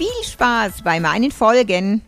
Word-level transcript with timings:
Viel 0.00 0.24
Spaß 0.24 0.82
bei 0.82 0.98
meinen 0.98 1.30
Folgen. 1.30 2.00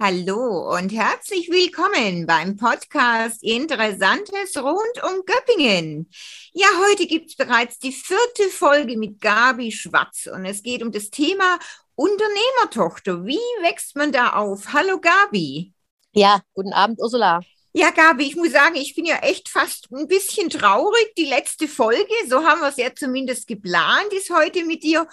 Hallo 0.00 0.76
und 0.76 0.90
herzlich 0.90 1.48
willkommen 1.50 2.26
beim 2.26 2.56
Podcast 2.56 3.44
Interessantes 3.44 4.56
rund 4.56 5.04
um 5.04 5.22
Göppingen. 5.24 6.10
Ja, 6.52 6.66
heute 6.84 7.06
gibt 7.06 7.30
es 7.30 7.36
bereits 7.36 7.78
die 7.78 7.92
vierte 7.92 8.48
Folge 8.50 8.98
mit 8.98 9.20
Gabi 9.20 9.70
Schwarz 9.70 10.28
und 10.34 10.44
es 10.46 10.64
geht 10.64 10.82
um 10.82 10.90
das 10.90 11.10
Thema 11.10 11.60
Unternehmertochter. 11.94 13.24
Wie 13.24 13.38
wächst 13.60 13.94
man 13.94 14.10
da 14.10 14.30
auf? 14.30 14.72
Hallo 14.72 14.98
Gabi. 15.00 15.72
Ja, 16.14 16.40
guten 16.54 16.72
Abend, 16.72 16.98
Ursula. 17.00 17.40
Ja, 17.72 17.90
Gabi, 17.90 18.24
ich 18.24 18.34
muss 18.34 18.50
sagen, 18.50 18.74
ich 18.74 18.96
bin 18.96 19.04
ja 19.04 19.18
echt 19.18 19.48
fast 19.48 19.86
ein 19.92 20.08
bisschen 20.08 20.50
traurig. 20.50 21.14
Die 21.16 21.26
letzte 21.26 21.68
Folge, 21.68 22.12
so 22.28 22.44
haben 22.44 22.62
wir 22.62 22.68
es 22.68 22.78
ja 22.78 22.92
zumindest 22.92 23.46
geplant, 23.46 24.12
ist 24.12 24.30
heute 24.30 24.64
mit 24.64 24.82
dir. 24.82 25.06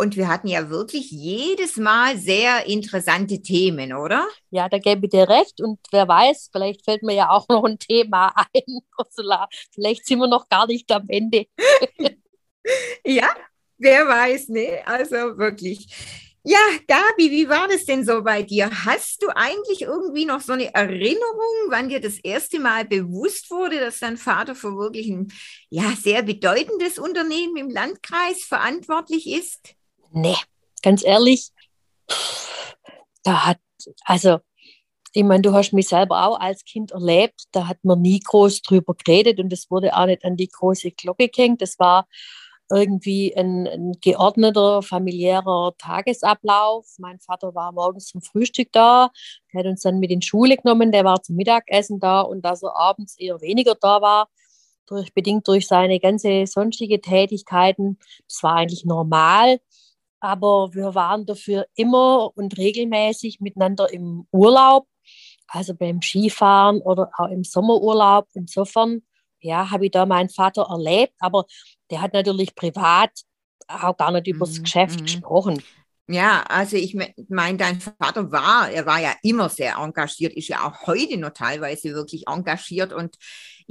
Und 0.00 0.16
wir 0.16 0.28
hatten 0.28 0.48
ja 0.48 0.70
wirklich 0.70 1.10
jedes 1.10 1.76
Mal 1.76 2.16
sehr 2.16 2.64
interessante 2.64 3.42
Themen, 3.42 3.92
oder? 3.92 4.26
Ja, 4.48 4.66
da 4.70 4.78
gebe 4.78 5.04
ich 5.04 5.10
dir 5.10 5.28
recht. 5.28 5.60
Und 5.60 5.78
wer 5.90 6.08
weiß, 6.08 6.48
vielleicht 6.50 6.86
fällt 6.86 7.02
mir 7.02 7.14
ja 7.14 7.28
auch 7.28 7.46
noch 7.50 7.64
ein 7.64 7.78
Thema 7.78 8.32
ein, 8.54 8.78
Ursula. 8.98 9.46
Vielleicht 9.74 10.06
sind 10.06 10.18
wir 10.20 10.26
noch 10.26 10.48
gar 10.48 10.66
nicht 10.66 10.90
am 10.90 11.04
Ende. 11.06 11.44
ja, 13.04 13.28
wer 13.76 14.08
weiß, 14.08 14.48
ne? 14.48 14.80
Also 14.86 15.36
wirklich. 15.36 15.86
Ja, 16.44 16.58
Gabi, 16.88 17.30
wie 17.30 17.50
war 17.50 17.68
das 17.68 17.84
denn 17.84 18.02
so 18.02 18.22
bei 18.22 18.42
dir? 18.42 18.70
Hast 18.86 19.22
du 19.22 19.28
eigentlich 19.28 19.82
irgendwie 19.82 20.24
noch 20.24 20.40
so 20.40 20.54
eine 20.54 20.72
Erinnerung, 20.72 21.68
wann 21.68 21.90
dir 21.90 22.00
das 22.00 22.16
erste 22.22 22.58
Mal 22.58 22.86
bewusst 22.86 23.50
wurde, 23.50 23.78
dass 23.78 23.98
dein 23.98 24.16
Vater 24.16 24.54
für 24.54 24.78
wirklich 24.78 25.08
ein 25.10 25.30
ja, 25.68 25.92
sehr 26.02 26.22
bedeutendes 26.22 26.98
Unternehmen 26.98 27.58
im 27.58 27.68
Landkreis 27.68 28.44
verantwortlich 28.44 29.26
ist? 29.28 29.74
Nee, 30.12 30.36
ganz 30.82 31.04
ehrlich, 31.04 31.50
da 33.22 33.46
hat, 33.46 33.58
also, 34.04 34.38
ich 35.12 35.24
meine, 35.24 35.42
du 35.42 35.52
hast 35.52 35.72
mich 35.72 35.88
selber 35.88 36.26
auch 36.26 36.38
als 36.38 36.64
Kind 36.64 36.92
erlebt, 36.92 37.44
da 37.52 37.66
hat 37.66 37.78
man 37.82 38.00
nie 38.00 38.20
groß 38.20 38.62
drüber 38.62 38.94
geredet 38.94 39.40
und 39.40 39.52
es 39.52 39.70
wurde 39.70 39.96
auch 39.96 40.06
nicht 40.06 40.24
an 40.24 40.36
die 40.36 40.48
große 40.48 40.92
Glocke 40.92 41.28
gehängt. 41.28 41.62
Das 41.62 41.78
war 41.78 42.06
irgendwie 42.70 43.36
ein, 43.36 43.66
ein, 43.66 43.92
geordneter 44.00 44.82
familiärer 44.82 45.74
Tagesablauf. 45.76 46.86
Mein 46.98 47.18
Vater 47.18 47.54
war 47.54 47.72
morgens 47.72 48.06
zum 48.06 48.22
Frühstück 48.22 48.70
da, 48.72 49.10
der 49.52 49.60
hat 49.60 49.66
uns 49.66 49.82
dann 49.82 49.98
mit 49.98 50.12
in 50.12 50.20
die 50.20 50.26
Schule 50.26 50.56
genommen, 50.56 50.92
der 50.92 51.04
war 51.04 51.20
zum 51.22 51.36
Mittagessen 51.36 51.98
da 51.98 52.20
und 52.20 52.42
dass 52.42 52.62
er 52.62 52.76
abends 52.76 53.18
eher 53.18 53.40
weniger 53.40 53.74
da 53.74 54.00
war, 54.00 54.28
durch, 54.86 55.12
bedingt 55.12 55.48
durch 55.48 55.66
seine 55.66 55.98
ganze 55.98 56.46
sonstige 56.46 57.00
Tätigkeiten, 57.00 57.98
das 58.28 58.42
war 58.42 58.54
eigentlich 58.56 58.84
normal 58.84 59.58
aber 60.20 60.70
wir 60.72 60.94
waren 60.94 61.26
dafür 61.26 61.66
immer 61.74 62.30
und 62.36 62.56
regelmäßig 62.56 63.40
miteinander 63.40 63.92
im 63.92 64.26
Urlaub, 64.30 64.86
also 65.48 65.74
beim 65.74 66.02
Skifahren 66.02 66.80
oder 66.82 67.10
auch 67.16 67.28
im 67.28 67.44
Sommerurlaub. 67.44 68.28
Insofern, 68.34 69.02
ja, 69.40 69.70
habe 69.70 69.86
ich 69.86 69.90
da 69.90 70.06
meinen 70.06 70.28
Vater 70.28 70.66
erlebt, 70.70 71.14
aber 71.18 71.46
der 71.90 72.02
hat 72.02 72.12
natürlich 72.12 72.54
privat 72.54 73.10
auch 73.68 73.96
gar 73.96 74.12
nicht 74.12 74.26
über 74.26 74.46
das 74.46 74.58
mhm. 74.58 74.62
Geschäft 74.64 75.00
mhm. 75.00 75.04
gesprochen. 75.04 75.62
Ja, 76.12 76.42
also 76.48 76.76
ich 76.76 76.96
meine, 77.28 77.56
dein 77.56 77.80
Vater 77.80 78.32
war, 78.32 78.68
er 78.68 78.84
war 78.84 79.00
ja 79.00 79.14
immer 79.22 79.48
sehr 79.48 79.76
engagiert, 79.76 80.32
ist 80.32 80.48
ja 80.48 80.66
auch 80.66 80.88
heute 80.88 81.16
noch 81.16 81.30
teilweise 81.30 81.94
wirklich 81.94 82.26
engagiert. 82.26 82.92
Und 82.92 83.14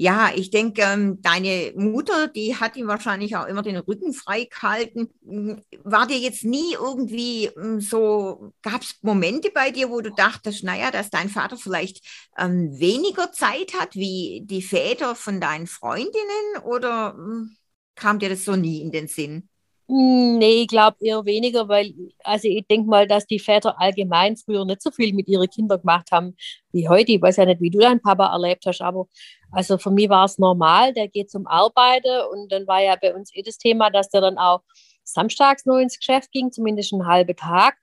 ja, 0.02 0.32
ich 0.34 0.50
denke, 0.50 0.82
ähm, 0.82 1.22
deine 1.22 1.74
Mutter, 1.76 2.30
die 2.30 2.56
hat 2.56 2.78
ihm 2.78 2.88
wahrscheinlich 2.88 3.36
auch 3.36 3.46
immer 3.48 3.62
den 3.64 3.76
Rücken 3.76 4.14
frei 4.14 4.46
gehalten. 4.46 5.10
Hm, 5.26 5.62
war 5.84 6.08
dir 6.08 6.18
jetzt 6.18 6.46
nie 6.46 6.74
irgendwie 6.74 7.50
hm, 7.54 7.82
so, 7.82 8.54
gab 8.62 8.82
es 8.84 8.96
Momente 9.02 9.52
bei 9.54 9.72
dir, 9.72 9.90
wo 9.90 10.00
du 10.00 10.09
dachtest, 10.12 10.64
naja, 10.64 10.90
dass 10.90 11.09
dein 11.09 11.28
Vater 11.28 11.58
vielleicht 11.58 12.02
ähm, 12.38 12.70
weniger 12.80 13.34
Zeit 13.34 13.74
hat 13.78 13.94
wie 13.96 14.42
die 14.46 14.62
Väter 14.62 15.16
von 15.16 15.42
deinen 15.42 15.68
Freundinnen 15.68 16.64
oder 16.64 17.14
hm, 17.18 17.58
kam 17.96 18.20
dir 18.20 18.30
das 18.30 18.46
so 18.46 18.56
nie 18.56 18.82
in 18.82 18.92
den 18.92 19.09
Sinn? 19.09 19.50
Hm, 19.90 20.38
nee, 20.38 20.62
ich 20.62 20.68
glaube 20.68 20.98
eher 21.00 21.26
weniger, 21.26 21.68
weil, 21.68 21.96
also 22.24 22.48
ich 22.48 22.64
denke 22.68 22.88
mal, 22.88 23.08
dass 23.08 23.26
die 23.26 23.40
Väter 23.40 23.80
allgemein 23.82 24.38
früher 24.38 24.64
nicht 24.64 24.84
so 24.84 24.92
viel 24.92 25.14
mit 25.16 25.28
ihren 25.28 25.50
Kindern 25.50 25.80
gemacht 25.80 26.12
haben 26.12 26.36
wie 26.72 26.88
heute. 26.88 27.12
Ich 27.14 27.22
weiß 27.22 27.38
ja 27.38 27.46
nicht, 27.46 27.60
wie 27.60 27.72
du 27.72 27.80
deinen 27.80 28.00
Papa 28.00 28.32
erlebt 28.32 28.66
hast, 28.68 28.82
aber 28.82 29.08
also 29.52 29.80
für 29.80 29.90
mich 29.90 30.08
war 30.08 30.26
es 30.26 30.38
normal, 30.38 30.94
der 30.94 31.08
geht 31.08 31.32
zum 31.32 31.48
Arbeiten 31.48 32.22
und 32.32 32.52
dann 32.52 32.68
war 32.68 32.84
ja 32.84 32.98
bei 33.02 33.16
uns 33.16 33.32
eh 33.36 33.42
das 33.42 33.58
Thema, 33.58 33.90
dass 33.90 34.10
der 34.10 34.22
dann 34.22 34.38
auch 34.38 34.62
samstags 35.04 35.66
nur 35.66 35.80
ins 35.80 35.98
Geschäft 35.98 36.32
ging, 36.32 36.52
zumindest 36.52 36.94
einen 36.94 37.08
halben 37.08 37.36
Tag. 37.36 37.76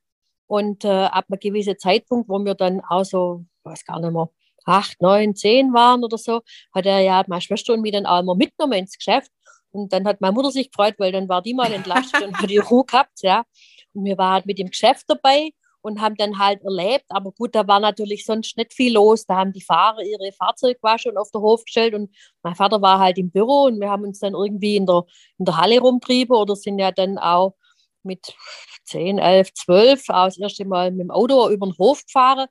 Und 0.49 0.84
äh, 0.84 0.88
ab 0.88 1.25
einem 1.28 1.41
gewissen 1.41 1.77
Zeitpunkt, 1.77 2.28
wo 2.28 2.38
wir 2.38 2.55
dann 2.55 2.81
auch 2.88 3.05
so, 3.05 3.44
weiß 3.65 3.84
gar 3.84 3.99
nicht 3.99 4.12
mehr, 4.12 4.28
acht, 4.65 5.00
neun, 5.03 5.34
zehn 5.34 5.73
waren 5.73 6.05
oder 6.05 6.19
so, 6.19 6.43
hat 6.73 6.87
er 6.87 7.00
ja 7.00 7.25
meine 7.27 7.41
Schwester 7.41 7.73
und 7.75 7.81
mich 7.81 7.91
dann 7.93 8.06
auch 8.06 8.21
immer 8.21 8.37
mitgenommen 8.37 8.78
ins 8.78 8.97
Geschäft. 8.97 9.31
Und 9.76 9.92
dann 9.92 10.06
hat 10.06 10.20
meine 10.20 10.32
Mutter 10.32 10.50
sich 10.50 10.70
gefreut, 10.70 10.94
weil 10.98 11.12
dann 11.12 11.28
war 11.28 11.42
die 11.42 11.54
mal 11.54 11.72
entlastet 11.72 12.22
und 12.22 12.38
hat 12.38 12.50
die 12.50 12.59
Ruhe 12.59 12.84
gehabt, 12.84 13.22
ja. 13.22 13.44
Und 13.94 14.04
wir 14.04 14.19
waren 14.19 14.34
halt 14.34 14.47
mit 14.47 14.59
dem 14.59 14.69
Geschäft 14.69 15.04
dabei 15.09 15.50
und 15.87 16.00
haben 16.00 16.16
dann 16.16 16.38
halt 16.38 16.62
erlebt. 16.64 17.04
Aber 17.09 17.31
gut, 17.32 17.54
da 17.54 17.66
war 17.69 17.78
natürlich 17.81 18.25
sonst 18.25 18.56
nicht 18.56 18.75
viel 18.75 18.94
los. 18.94 19.25
Da 19.25 19.37
haben 19.37 19.53
die 19.53 19.62
Fahrer 19.62 20.03
ihre 20.03 20.32
Fahrzeugwasche 20.32 21.10
und 21.10 21.16
auf 21.16 21.31
den 21.31 21.41
Hof 21.41 21.64
gestellt 21.64 21.94
und 21.94 22.14
mein 22.42 22.56
Vater 22.56 22.82
war 22.82 22.98
halt 22.98 23.19
im 23.19 23.31
Büro 23.31 23.64
und 23.64 23.81
wir 23.81 23.88
haben 23.88 24.03
uns 24.03 24.19
dann 24.19 24.34
irgendwie 24.34 24.76
in 24.76 24.87
der, 24.87 25.04
in 25.38 25.44
der 25.44 25.56
Halle 25.56 25.78
rumtrieben 25.78 26.37
oder 26.37 26.56
sind 26.56 26.78
ja 26.78 26.91
dann 26.91 27.19
auch 27.19 27.54
mit 28.03 28.34
10, 28.84 29.19
11, 29.19 29.53
12 29.54 30.08
auch 30.08 30.26
das 30.26 30.38
erste 30.38 30.64
Mal 30.64 30.91
mit 30.91 31.00
dem 31.00 31.10
Auto 31.10 31.48
über 31.50 31.66
den 31.66 31.78
Hof 31.78 32.04
gefahren. 32.04 32.48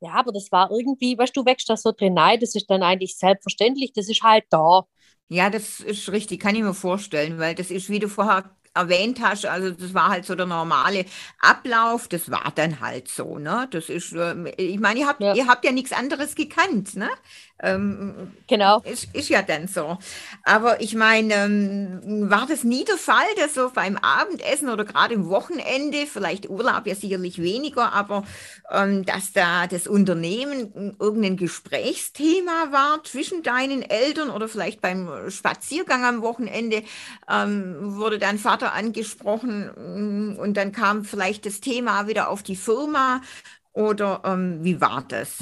Ja, 0.00 0.12
aber 0.14 0.32
das 0.32 0.50
war 0.50 0.70
irgendwie, 0.70 1.18
weißt 1.18 1.36
du, 1.36 1.44
wächst 1.44 1.68
da 1.68 1.76
so 1.76 1.92
drin 1.92 2.14
nein, 2.14 2.40
das 2.40 2.54
ist 2.54 2.70
dann 2.70 2.82
eigentlich 2.82 3.18
selbstverständlich, 3.18 3.92
das 3.92 4.08
ist 4.08 4.22
halt 4.22 4.44
da. 4.48 4.84
Ja, 5.32 5.48
das 5.48 5.78
ist 5.80 6.08
richtig, 6.10 6.40
kann 6.40 6.56
ich 6.56 6.62
mir 6.62 6.74
vorstellen, 6.74 7.38
weil 7.38 7.54
das 7.54 7.70
ist, 7.70 7.88
wie 7.88 8.00
du 8.00 8.08
vorher 8.08 8.50
erwähnt 8.74 9.20
hast, 9.20 9.46
also 9.46 9.70
das 9.70 9.94
war 9.94 10.10
halt 10.10 10.24
so 10.24 10.34
der 10.34 10.46
normale 10.46 11.04
Ablauf, 11.40 12.08
das 12.08 12.30
war 12.30 12.52
dann 12.54 12.80
halt 12.80 13.08
so, 13.08 13.38
ne? 13.38 13.66
Das 13.70 13.88
ist, 13.88 14.12
ähm, 14.12 14.48
ich 14.56 14.78
meine, 14.78 15.00
ihr 15.00 15.06
habt, 15.06 15.20
ja. 15.20 15.34
ihr 15.34 15.46
habt 15.48 15.64
ja 15.64 15.72
nichts 15.72 15.92
anderes 15.92 16.34
gekannt, 16.34 16.94
ne? 16.96 17.10
Ähm, 17.62 18.32
genau. 18.46 18.80
Ist, 18.80 19.14
ist 19.14 19.28
ja 19.28 19.42
dann 19.42 19.68
so. 19.68 19.98
Aber 20.44 20.80
ich 20.80 20.94
meine, 20.94 21.34
ähm, 21.34 22.30
war 22.30 22.46
das 22.46 22.64
nie 22.64 22.84
der 22.84 22.96
Fall, 22.96 23.26
dass 23.36 23.54
so 23.54 23.70
beim 23.70 23.96
Abendessen 23.98 24.70
oder 24.70 24.84
gerade 24.84 25.14
im 25.14 25.28
Wochenende, 25.28 26.06
vielleicht 26.06 26.48
Urlaub 26.48 26.86
ja 26.86 26.94
sicherlich 26.94 27.40
weniger, 27.42 27.92
aber 27.92 28.24
ähm, 28.70 29.04
dass 29.04 29.32
da 29.32 29.66
das 29.66 29.86
Unternehmen 29.86 30.96
irgendein 30.98 31.36
Gesprächsthema 31.36 32.68
war 32.70 33.04
zwischen 33.04 33.42
deinen 33.42 33.82
Eltern 33.82 34.30
oder 34.30 34.48
vielleicht 34.48 34.80
beim 34.80 35.30
Spaziergang 35.30 36.04
am 36.04 36.22
Wochenende 36.22 36.82
ähm, 37.30 37.76
wurde 37.96 38.18
dein 38.18 38.38
Vater 38.38 38.59
angesprochen 38.68 40.34
mm, 40.34 40.38
und 40.38 40.56
dann 40.56 40.72
kam 40.72 41.04
vielleicht 41.04 41.46
das 41.46 41.60
Thema 41.60 42.06
wieder 42.06 42.30
auf 42.30 42.42
die 42.42 42.56
Firma 42.56 43.20
oder 43.72 44.22
ähm, 44.24 44.62
wie 44.62 44.80
war 44.80 45.04
das? 45.08 45.38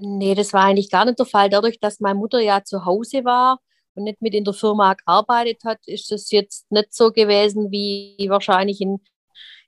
Nee, 0.00 0.34
das 0.34 0.52
war 0.52 0.64
eigentlich 0.64 0.90
gar 0.90 1.04
nicht 1.04 1.18
der 1.18 1.26
Fall. 1.26 1.50
Dadurch, 1.50 1.78
dass 1.80 2.00
meine 2.00 2.18
Mutter 2.18 2.40
ja 2.40 2.62
zu 2.64 2.84
Hause 2.84 3.24
war 3.24 3.58
und 3.94 4.04
nicht 4.04 4.22
mit 4.22 4.34
in 4.34 4.44
der 4.44 4.54
Firma 4.54 4.94
gearbeitet 4.94 5.62
hat, 5.64 5.78
ist 5.86 6.12
es 6.12 6.30
jetzt 6.30 6.70
nicht 6.70 6.94
so 6.94 7.10
gewesen 7.12 7.70
wie 7.70 8.26
wahrscheinlich 8.28 8.80
in, 8.80 9.00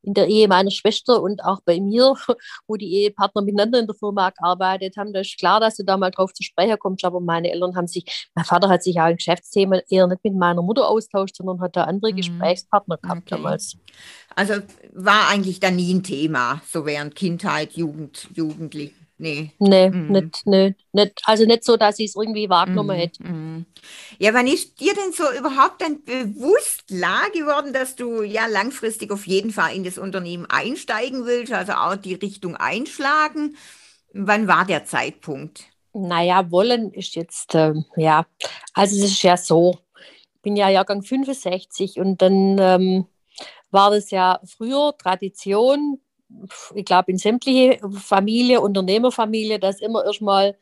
in 0.03 0.15
der 0.15 0.29
Ehe 0.29 0.49
meiner 0.49 0.71
Schwester 0.71 1.23
und 1.23 1.45
auch 1.45 1.61
bei 1.65 1.81
mir, 1.81 2.15
wo 2.67 2.77
die 2.77 2.93
Ehepartner 2.93 3.43
miteinander 3.43 3.79
in 3.79 3.87
der 3.87 3.95
Firma 3.95 4.31
gearbeitet 4.31 4.97
haben. 4.97 5.13
Da 5.13 5.21
ist 5.21 5.39
klar, 5.39 5.61
dass 5.61 5.77
du 5.77 5.85
da 5.85 5.97
mal 5.97 6.11
drauf 6.11 6.33
zu 6.33 6.43
sprechen 6.43 6.79
kommst, 6.79 7.05
aber 7.05 7.21
meine 7.21 7.51
Eltern 7.51 7.77
haben 7.77 7.87
sich, 7.87 8.29
mein 8.35 8.45
Vater 8.45 8.69
hat 8.69 8.83
sich 8.83 8.99
auch 8.99 9.05
ein 9.05 9.17
Geschäftsthema 9.17 9.81
eher 9.89 10.07
nicht 10.07 10.25
mit 10.25 10.35
meiner 10.35 10.63
Mutter 10.63 10.89
austauscht, 10.89 11.37
sondern 11.37 11.61
hat 11.61 11.77
da 11.77 11.85
andere 11.85 12.13
mhm. 12.13 12.17
Gesprächspartner 12.17 12.99
gehabt 12.99 13.33
okay. 13.33 13.37
damals. 13.37 13.77
Also 14.35 14.55
war 14.93 15.29
eigentlich 15.29 15.61
da 15.61 15.71
nie 15.71 15.93
ein 15.93 16.03
Thema, 16.03 16.63
so 16.67 16.87
während 16.87 17.15
Kindheit, 17.15 17.73
Jugend, 17.73 18.29
Jugendlich. 18.35 18.93
Nee. 19.23 19.53
Nee, 19.61 19.89
mhm. 19.89 20.09
nicht, 20.11 20.47
nicht, 20.49 20.77
nicht, 20.91 21.23
also 21.27 21.45
nicht 21.45 21.63
so, 21.63 21.77
dass 21.77 22.01
ich 22.01 22.07
es 22.07 22.17
irgendwie 22.17 22.51
wahrgenommen 22.51 22.97
mhm. 22.97 23.01
hätte. 23.01 23.23
Mhm. 23.23 23.67
Ja, 24.19 24.35
wann 24.35 24.49
ist 24.49 24.81
dir 24.81 24.95
denn 24.95 25.13
so 25.13 25.23
überhaupt 25.39 25.81
dann 25.81 26.03
bewusst 26.03 26.89
klar 26.89 27.31
geworden, 27.31 27.73
dass 27.73 27.95
du 27.95 28.23
ja 28.23 28.47
langfristig 28.47 29.13
auf 29.13 29.25
jeden 29.29 29.53
Fall 29.53 29.77
in 29.77 29.85
das 29.85 29.97
Unternehmen 29.97 30.47
einsteigen 30.47 31.25
willst, 31.25 31.53
also 31.53 31.75
auch 31.75 31.95
die 31.95 32.15
Richtung 32.15 32.57
einschlagen? 32.57 33.57
Wann 34.13 34.49
war 34.49 34.65
der 34.65 34.87
Zeitpunkt? 34.87 35.67
Naja, 35.93 36.51
wollen 36.51 36.91
ist 36.93 37.15
jetzt, 37.15 37.55
äh, 37.55 37.75
ja, 37.95 38.27
also 38.75 38.97
es 38.97 39.05
ist 39.05 39.23
ja 39.23 39.37
so, 39.37 39.79
ich 40.35 40.43
bin 40.43 40.57
ja 40.57 40.69
Jahrgang 40.69 41.05
65 41.05 42.01
und 42.01 42.21
dann 42.23 42.59
ähm, 42.59 43.07
war 43.71 43.93
das 43.93 44.11
ja 44.11 44.41
früher 44.45 44.97
Tradition, 44.99 46.01
ich 46.75 46.85
glaube 46.85 47.13
in 47.13 47.19
sämtliche 47.19 47.79
Familie, 47.99 48.61
Unternehmerfamilie, 48.61 49.59
dass 49.59 49.81
immer 49.81 50.05
erstmal 50.05 50.57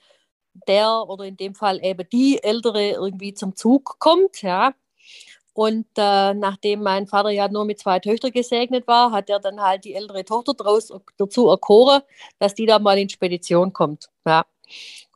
der 0.66 1.08
oder 1.08 1.24
in 1.24 1.36
dem 1.36 1.54
Fall 1.54 1.82
eben 1.84 2.08
die 2.10 2.42
Ältere 2.42 2.90
irgendwie 2.90 3.34
zum 3.34 3.56
Zug 3.56 3.98
kommt, 3.98 4.42
ja. 4.42 4.74
Und 5.52 5.86
äh, 5.96 6.32
nachdem 6.34 6.82
mein 6.82 7.06
Vater 7.06 7.30
ja 7.30 7.48
nur 7.48 7.64
mit 7.64 7.80
zwei 7.80 7.98
Töchtern 7.98 8.30
gesegnet 8.30 8.86
war, 8.86 9.10
hat 9.10 9.28
er 9.28 9.40
dann 9.40 9.60
halt 9.60 9.84
die 9.84 9.94
ältere 9.94 10.24
Tochter 10.24 10.54
draus, 10.54 10.92
dazu 11.18 11.48
erkoren, 11.48 12.02
dass 12.38 12.54
die 12.54 12.66
da 12.66 12.78
mal 12.78 12.98
in 12.98 13.08
Spedition 13.08 13.72
kommt. 13.72 14.08
Ja. 14.24 14.46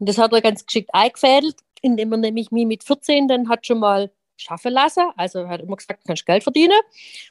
Und 0.01 0.09
das 0.09 0.19
hat 0.19 0.33
er 0.33 0.43
ganz 0.43 0.67
geschickt 0.67 0.91
eingefädelt, 0.93 1.57
indem 1.83 2.13
er 2.13 2.19
nämlich 2.19 2.51
mich 2.51 2.67
mit 2.67 2.85
14 2.85 3.29
dann 3.29 3.49
hat 3.49 3.67
schon 3.67 3.79
mal 3.79 4.11
schaffen 4.37 4.73
lassen. 4.73 5.05
Also 5.17 5.41
er 5.41 5.49
hat 5.49 5.61
immer 5.61 5.77
gesagt, 5.77 6.03
du 6.03 6.07
kannst 6.07 6.27
Geld 6.27 6.43
verdienen. 6.43 6.79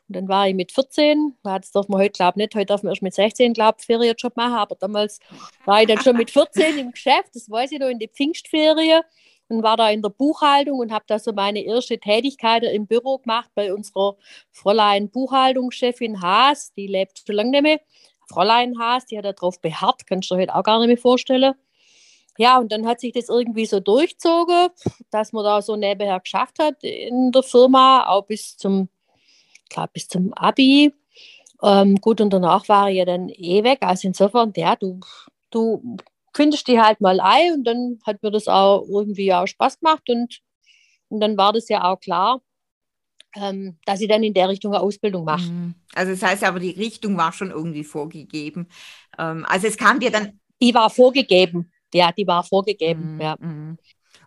Und 0.07 0.15
dann 0.15 0.27
war 0.27 0.47
ich 0.47 0.55
mit 0.55 0.71
14, 0.71 1.37
das 1.43 1.71
darf 1.71 1.87
man 1.87 2.01
heute 2.01 2.11
glaube 2.11 2.33
ich 2.33 2.35
nicht, 2.37 2.55
heute 2.55 2.65
darf 2.67 2.83
man 2.83 2.91
erst 2.91 3.01
mit 3.01 3.13
16 3.13 3.53
glaube 3.53 3.79
Ferienjob 3.81 4.35
machen, 4.35 4.53
aber 4.53 4.75
damals 4.75 5.19
war 5.65 5.81
ich 5.81 5.87
dann 5.87 5.99
schon 6.01 6.17
mit 6.17 6.31
14 6.31 6.77
im 6.77 6.91
Geschäft, 6.91 7.29
das 7.33 7.49
weiß 7.49 7.71
ich 7.71 7.79
noch, 7.79 7.87
in 7.87 7.99
die 7.99 8.07
Pfingstferien 8.07 9.01
und 9.47 9.63
war 9.63 9.77
da 9.77 9.89
in 9.89 10.01
der 10.01 10.09
Buchhaltung 10.09 10.79
und 10.79 10.91
habe 10.91 11.05
da 11.07 11.19
so 11.19 11.33
meine 11.33 11.63
erste 11.63 11.99
Tätigkeit 11.99 12.63
im 12.63 12.87
Büro 12.87 13.19
gemacht 13.19 13.49
bei 13.55 13.73
unserer 13.73 14.15
Fräulein 14.51 15.09
Buchhaltungschefin 15.09 16.21
Haas, 16.21 16.73
die 16.73 16.87
lebt 16.87 17.23
schon 17.25 17.35
lange 17.35 17.51
nicht 17.51 17.63
mehr. 17.63 17.79
Fräulein 18.29 18.79
Haas, 18.79 19.05
die 19.05 19.17
hat 19.17 19.25
darauf 19.25 19.59
beharrt, 19.61 20.07
kannst 20.07 20.31
du 20.31 20.35
dir 20.35 20.41
heute 20.41 20.55
auch 20.55 20.63
gar 20.63 20.79
nicht 20.79 20.87
mehr 20.87 20.97
vorstellen. 20.97 21.53
Ja, 22.37 22.57
und 22.57 22.71
dann 22.71 22.87
hat 22.87 22.99
sich 22.99 23.13
das 23.13 23.29
irgendwie 23.29 23.65
so 23.65 23.79
durchzogen, 23.79 24.69
dass 25.11 25.33
man 25.33 25.43
da 25.43 25.61
so 25.61 25.75
nebenher 25.75 26.19
geschafft 26.19 26.57
hat 26.59 26.83
in 26.83 27.31
der 27.31 27.43
Firma, 27.43 28.07
auch 28.07 28.25
bis 28.25 28.57
zum, 28.57 28.89
klar, 29.69 29.87
bis 29.93 30.07
zum 30.07 30.33
Abi. 30.33 30.93
Ähm, 31.61 31.95
gut, 31.97 32.21
und 32.21 32.31
danach 32.31 32.67
war 32.69 32.89
ich 32.89 32.97
ja 32.97 33.05
dann 33.05 33.29
eh 33.29 33.63
weg. 33.63 33.79
Also 33.81 34.07
insofern, 34.07 34.51
ja, 34.55 34.75
du, 34.75 34.99
du 35.51 35.97
findest 36.33 36.67
die 36.67 36.81
halt 36.81 37.01
mal 37.01 37.19
ein 37.19 37.53
und 37.53 37.63
dann 37.65 37.99
hat 38.05 38.23
mir 38.23 38.31
das 38.31 38.47
auch 38.47 38.83
irgendwie 38.89 39.31
auch 39.33 39.45
Spaß 39.45 39.79
gemacht 39.79 40.09
und, 40.09 40.41
und 41.09 41.19
dann 41.19 41.37
war 41.37 41.53
das 41.53 41.69
ja 41.69 41.83
auch 41.83 41.99
klar, 41.99 42.41
ähm, 43.35 43.77
dass 43.85 44.01
ich 44.01 44.07
dann 44.07 44.23
in 44.23 44.33
der 44.33 44.49
Richtung 44.49 44.73
eine 44.73 44.81
Ausbildung 44.81 45.23
mache. 45.23 45.51
Mhm. 45.51 45.75
Also 45.93 46.11
das 46.13 46.23
heißt 46.23 46.43
aber, 46.43 46.59
die 46.59 46.71
Richtung 46.71 47.15
war 47.17 47.31
schon 47.31 47.51
irgendwie 47.51 47.83
vorgegeben. 47.83 48.67
Ähm, 49.19 49.45
also 49.47 49.67
es 49.67 49.77
kam 49.77 49.99
dir 49.99 50.09
dann... 50.09 50.39
Die 50.61 50.73
war 50.73 50.89
vorgegeben 50.89 51.72
ja, 51.93 52.11
die 52.11 52.27
war 52.27 52.43
vorgegeben. 52.43 53.15
Mhm. 53.15 53.21
Ja. 53.21 53.35
Mhm. 53.39 53.77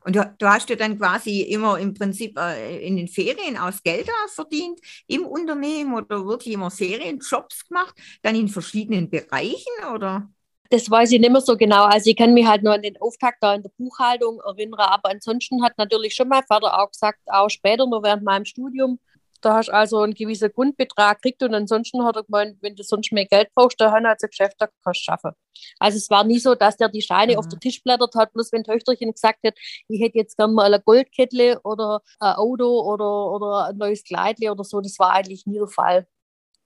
Und 0.04 0.14
du, 0.14 0.34
du, 0.38 0.46
hast 0.46 0.68
dir 0.68 0.76
dann 0.76 0.98
quasi 0.98 1.40
immer 1.40 1.78
im 1.80 1.92
Prinzip 1.92 2.38
äh, 2.38 2.86
in 2.86 2.96
den 2.96 3.08
Ferien 3.08 3.56
aus 3.56 3.82
Geld 3.82 4.08
verdient 4.28 4.78
im 5.08 5.26
Unternehmen 5.26 5.94
oder 5.94 6.24
wirklich 6.24 6.54
immer 6.54 6.70
Serienjobs 6.70 7.66
gemacht, 7.66 7.94
dann 8.22 8.36
in 8.36 8.46
verschiedenen 8.46 9.10
Bereichen 9.10 9.84
oder? 9.92 10.28
Das 10.70 10.90
weiß 10.90 11.12
ich 11.12 11.20
nicht 11.20 11.30
mehr 11.30 11.40
so 11.40 11.56
genau. 11.56 11.84
Also 11.84 12.10
ich 12.10 12.16
kann 12.16 12.34
mich 12.34 12.46
halt 12.46 12.62
nur 12.62 12.74
an 12.74 12.82
den 12.82 12.96
Auftakt 13.00 13.38
da 13.40 13.54
in 13.54 13.62
der 13.62 13.70
Buchhaltung 13.76 14.40
erinnern, 14.40 14.80
aber 14.80 15.10
ansonsten 15.10 15.62
hat 15.62 15.76
natürlich 15.76 16.14
schon 16.14 16.28
mein 16.28 16.44
Vater 16.44 16.78
auch 16.80 16.90
gesagt, 16.90 17.20
auch 17.26 17.48
später 17.48 17.86
nur 17.86 18.02
während 18.02 18.22
meinem 18.22 18.44
Studium, 18.44 18.98
da 19.40 19.56
hast 19.56 19.68
du 19.68 19.72
also 19.72 20.00
einen 20.00 20.14
gewissen 20.14 20.50
Grundbetrag 20.52 21.20
gekriegt 21.20 21.42
und 21.42 21.54
ansonsten 21.54 22.04
hat 22.04 22.16
er 22.16 22.24
gemeint, 22.24 22.58
wenn 22.62 22.76
du 22.76 22.82
sonst 22.82 23.12
mehr 23.12 23.26
Geld 23.26 23.48
brauchst, 23.54 23.80
dann 23.80 23.92
hat 23.92 24.22
er 24.22 24.28
Geschäft, 24.28 24.56
da 24.58 24.68
kannst 24.82 25.00
du 25.00 25.04
schaffen. 25.04 25.32
Also 25.78 25.98
es 25.98 26.10
war 26.10 26.24
nie 26.24 26.38
so, 26.38 26.54
dass 26.54 26.76
der 26.76 26.88
die 26.88 27.02
Steine 27.02 27.32
mhm. 27.32 27.38
auf 27.38 27.48
den 27.48 27.60
Tisch 27.60 27.82
blättert 27.82 28.14
hat, 28.14 28.32
bloß 28.32 28.52
wenn 28.52 28.64
Töchterchen 28.64 29.12
gesagt 29.12 29.40
hat, 29.46 29.54
ich 29.88 30.00
hätte 30.00 30.18
jetzt 30.18 30.36
gerne 30.36 30.52
mal 30.52 30.72
ein 30.72 30.82
Goldkettle 30.84 31.60
oder 31.62 32.00
ein 32.20 32.34
Auto 32.34 32.80
oder, 32.82 33.32
oder 33.32 33.66
ein 33.68 33.76
neues 33.76 34.04
Kleidle 34.04 34.52
oder 34.52 34.64
so, 34.64 34.80
das 34.80 34.98
war 34.98 35.12
eigentlich 35.12 35.46
nie 35.46 35.58
der 35.58 35.68
Fall 35.68 36.06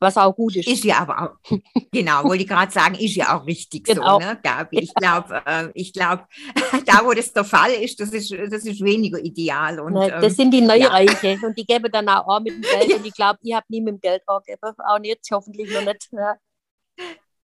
was 0.01 0.17
auch 0.17 0.35
gut 0.35 0.57
ist. 0.57 0.67
Ist 0.67 0.85
ja 0.85 0.99
aber 0.99 1.23
auch, 1.23 1.59
genau, 1.93 2.25
wollte 2.25 2.43
ich 2.43 2.49
gerade 2.49 2.73
sagen, 2.73 2.95
ist 2.95 3.15
ja 3.15 3.37
auch 3.37 3.47
richtig 3.47 3.85
genau. 3.85 4.19
so, 4.19 4.27
ne, 4.27 4.39
Gabi. 4.43 4.81
Ich 4.81 4.95
glaube, 4.95 5.43
äh, 5.47 5.69
ich 5.75 5.93
glaube, 5.93 6.27
da 6.87 7.05
wo 7.05 7.13
das 7.13 7.33
der 7.33 7.45
Fall 7.45 7.73
ist, 7.73 8.01
das 8.01 8.11
ist, 8.11 8.33
das 8.33 8.65
ist 8.65 8.83
weniger 8.83 9.19
ideal. 9.19 9.79
Und, 9.79 9.93
ne, 9.93 10.11
das 10.11 10.25
ähm, 10.25 10.31
sind 10.31 10.51
die 10.53 10.63
Neureiche 10.63 11.33
ja. 11.33 11.47
und 11.47 11.57
die 11.57 11.67
geben 11.67 11.93
dann 11.93 12.09
auch, 12.09 12.27
auch 12.27 12.41
mit 12.41 12.55
dem 12.55 12.63
Geld 12.63 12.95
und 12.99 13.07
ich 13.07 13.15
glaube, 13.15 13.39
ich 13.43 13.55
habe 13.55 13.67
nie 13.69 13.83
mit 13.83 13.95
dem 13.95 14.01
Geld 14.01 14.23
angegeben, 14.27 14.75
auch 14.79 14.99
nicht, 14.99 15.21
hoffentlich 15.31 15.71
noch 15.73 15.85
nicht. 15.85 16.09
Ja. 16.13 16.37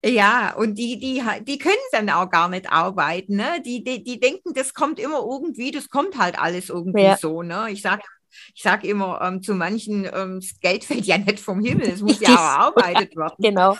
Ja, 0.06 0.54
und 0.57 0.75
die, 0.75 1.00
die, 1.00 1.24
die 1.44 1.57
können 1.57 1.78
dann 1.94 2.10
auch 2.10 2.30
gar 2.30 2.50
nicht 2.50 2.69
arbeiten. 2.69 3.38
Ne? 3.38 3.62
Die, 3.66 3.86
die, 3.86 4.04
die 4.04 4.19
denken, 4.19 4.54
das 4.54 4.74
kommt 4.74 5.00
immer 5.00 5.19
irgendwie, 5.19 5.72
das 5.72 5.90
kommt 5.90 6.18
halt 6.18 6.38
alles 6.38 6.69
irgendwie 6.69 7.04
ja. 7.04 7.16
so. 7.16 7.42
Ne? 7.42 7.68
Ich 7.69 7.81
sage 7.81 8.04
ich 8.53 8.62
sage 8.62 8.88
immer 8.88 9.21
ähm, 9.21 9.41
zu 9.41 9.53
manchen, 9.53 10.06
ähm, 10.06 10.39
das 10.39 10.59
Geld 10.59 10.83
fällt 10.85 11.06
ja 11.06 11.18
nicht 11.18 11.39
vom 11.39 11.59
Himmel, 11.59 11.89
es 11.89 12.01
muss 12.01 12.19
ja 12.19 12.30
auch 12.30 12.75
erarbeitet 12.77 13.15
werden. 13.15 13.35
genau. 13.39 13.77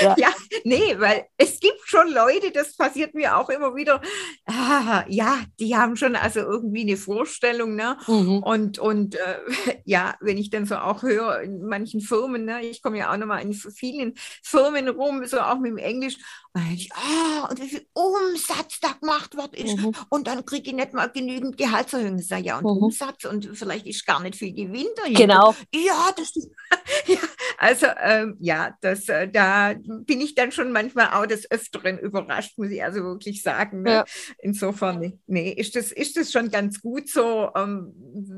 Ja. 0.00 0.14
ja. 0.18 0.28
nee, 0.64 0.96
weil 0.98 1.26
es 1.36 1.60
gibt 1.60 1.80
schon 1.84 2.12
Leute, 2.12 2.50
das 2.52 2.76
passiert 2.76 3.14
mir 3.14 3.36
auch 3.36 3.48
immer 3.48 3.74
wieder, 3.74 4.00
ah, 4.46 5.04
ja, 5.08 5.38
die 5.58 5.76
haben 5.76 5.96
schon 5.96 6.16
also 6.16 6.40
irgendwie 6.40 6.82
eine 6.82 6.96
Vorstellung, 6.96 7.74
ne? 7.74 7.96
Mhm. 8.06 8.42
Und, 8.42 8.78
und 8.78 9.14
äh, 9.14 9.38
ja, 9.84 10.14
wenn 10.20 10.38
ich 10.38 10.50
dann 10.50 10.66
so 10.66 10.76
auch 10.76 11.02
höre 11.02 11.40
in 11.40 11.62
manchen 11.64 12.00
Firmen, 12.00 12.44
ne, 12.44 12.62
ich 12.62 12.82
komme 12.82 12.98
ja 12.98 13.12
auch 13.12 13.16
nochmal 13.16 13.42
in 13.42 13.52
vielen 13.52 14.14
Firmen 14.42 14.88
rum, 14.88 15.24
so 15.26 15.40
auch 15.40 15.58
mit 15.58 15.70
dem 15.70 15.78
Englisch, 15.78 16.16
und 16.54 16.72
ich, 16.72 16.90
ah, 16.92 17.46
und 17.48 17.60
wie 17.60 17.68
viel 17.68 17.86
Umsatz 17.92 18.80
da 18.80 18.92
gemacht 18.92 19.36
wird 19.36 19.54
ist. 19.54 19.76
Mhm. 19.76 19.92
Und 20.08 20.26
dann 20.26 20.44
kriege 20.44 20.70
ich 20.70 20.76
nicht 20.76 20.92
mal 20.92 21.08
genügend 21.08 21.56
Gehaltserhöhung. 21.56 22.18
Ich 22.18 22.28
sage, 22.28 22.44
ja, 22.44 22.58
und 22.58 22.64
mhm. 22.64 22.84
Umsatz 22.84 23.24
und 23.24 23.50
vielleicht 23.54 23.86
ist 23.88 24.06
gar 24.06 24.20
nicht 24.20 24.36
viel 24.36 24.52
Gewinn 24.52 24.88
dahinter. 24.96 25.22
Genau. 25.22 25.54
Ja, 25.74 26.10
das 26.16 26.36
ist, 26.36 26.50
ja, 27.06 27.18
also 27.58 27.86
ähm, 28.00 28.36
ja, 28.40 28.76
das, 28.80 29.08
äh, 29.08 29.28
da 29.28 29.74
bin 29.74 30.20
ich 30.20 30.34
dann 30.34 30.52
schon 30.52 30.72
manchmal 30.72 31.08
auch 31.12 31.26
des 31.26 31.50
Öfteren 31.50 31.98
überrascht, 31.98 32.58
muss 32.58 32.70
ich 32.70 32.82
also 32.82 33.02
wirklich 33.02 33.42
sagen. 33.42 33.82
Ne? 33.82 33.90
Ja. 33.90 34.04
Insofern, 34.38 35.20
nee, 35.26 35.50
ist 35.50 35.76
das, 35.76 35.92
ist 35.92 36.16
das 36.16 36.32
schon 36.32 36.50
ganz 36.50 36.80
gut 36.80 37.08
so, 37.08 37.50
ähm, 37.56 37.92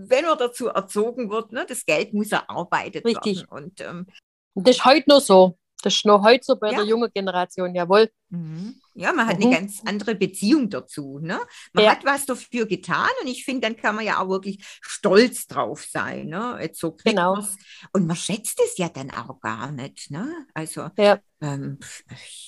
wenn 0.09 0.25
man 0.25 0.39
dazu 0.39 0.69
erzogen 0.69 1.31
wird, 1.31 1.53
ne, 1.53 1.65
das 1.69 1.85
Geld 1.85 2.15
muss 2.15 2.33
erarbeitet 2.33 3.05
Richtig. 3.05 3.39
werden. 3.39 3.65
Und 3.65 3.81
ähm, 3.81 4.07
das 4.55 4.77
ist 4.77 4.85
heute 4.85 5.09
nur 5.09 5.21
so. 5.21 5.57
Das 5.83 5.95
ist 5.95 6.05
noch 6.05 6.23
heute 6.23 6.45
so 6.45 6.57
bei 6.57 6.71
ja. 6.71 6.79
der 6.79 6.87
jungen 6.87 7.11
Generation, 7.13 7.75
jawohl. 7.75 8.11
Mhm. 8.29 8.81
Ja, 9.01 9.15
man 9.15 9.27
hat 9.27 9.39
mhm. 9.39 9.47
eine 9.47 9.57
ganz 9.57 9.81
andere 9.87 10.15
Beziehung 10.15 10.69
dazu. 10.69 11.21
Ne? 11.21 11.41
Man 11.73 11.85
ja. 11.85 11.93
hat 11.93 12.05
was 12.05 12.27
dafür 12.27 12.67
getan 12.67 13.09
und 13.23 13.29
ich 13.29 13.47
finde, 13.47 13.63
dann 13.63 13.77
kann 13.77 13.95
man 13.95 14.05
ja 14.05 14.21
auch 14.21 14.29
wirklich 14.29 14.63
stolz 14.83 15.47
drauf 15.47 15.87
sein. 15.91 16.27
Ne? 16.27 16.59
Jetzt 16.61 16.81
so 16.81 16.93
genau. 16.93 17.43
Und 17.93 18.07
man 18.07 18.17
schätzt 18.17 18.61
es 18.63 18.77
ja 18.77 18.91
dann 18.91 19.11
auch 19.11 19.41
gar 19.41 19.73
nicht. 19.73 20.11
Ne? 20.11 20.47
Also, 20.53 20.91
ja. 20.99 21.19
ähm, 21.41 21.79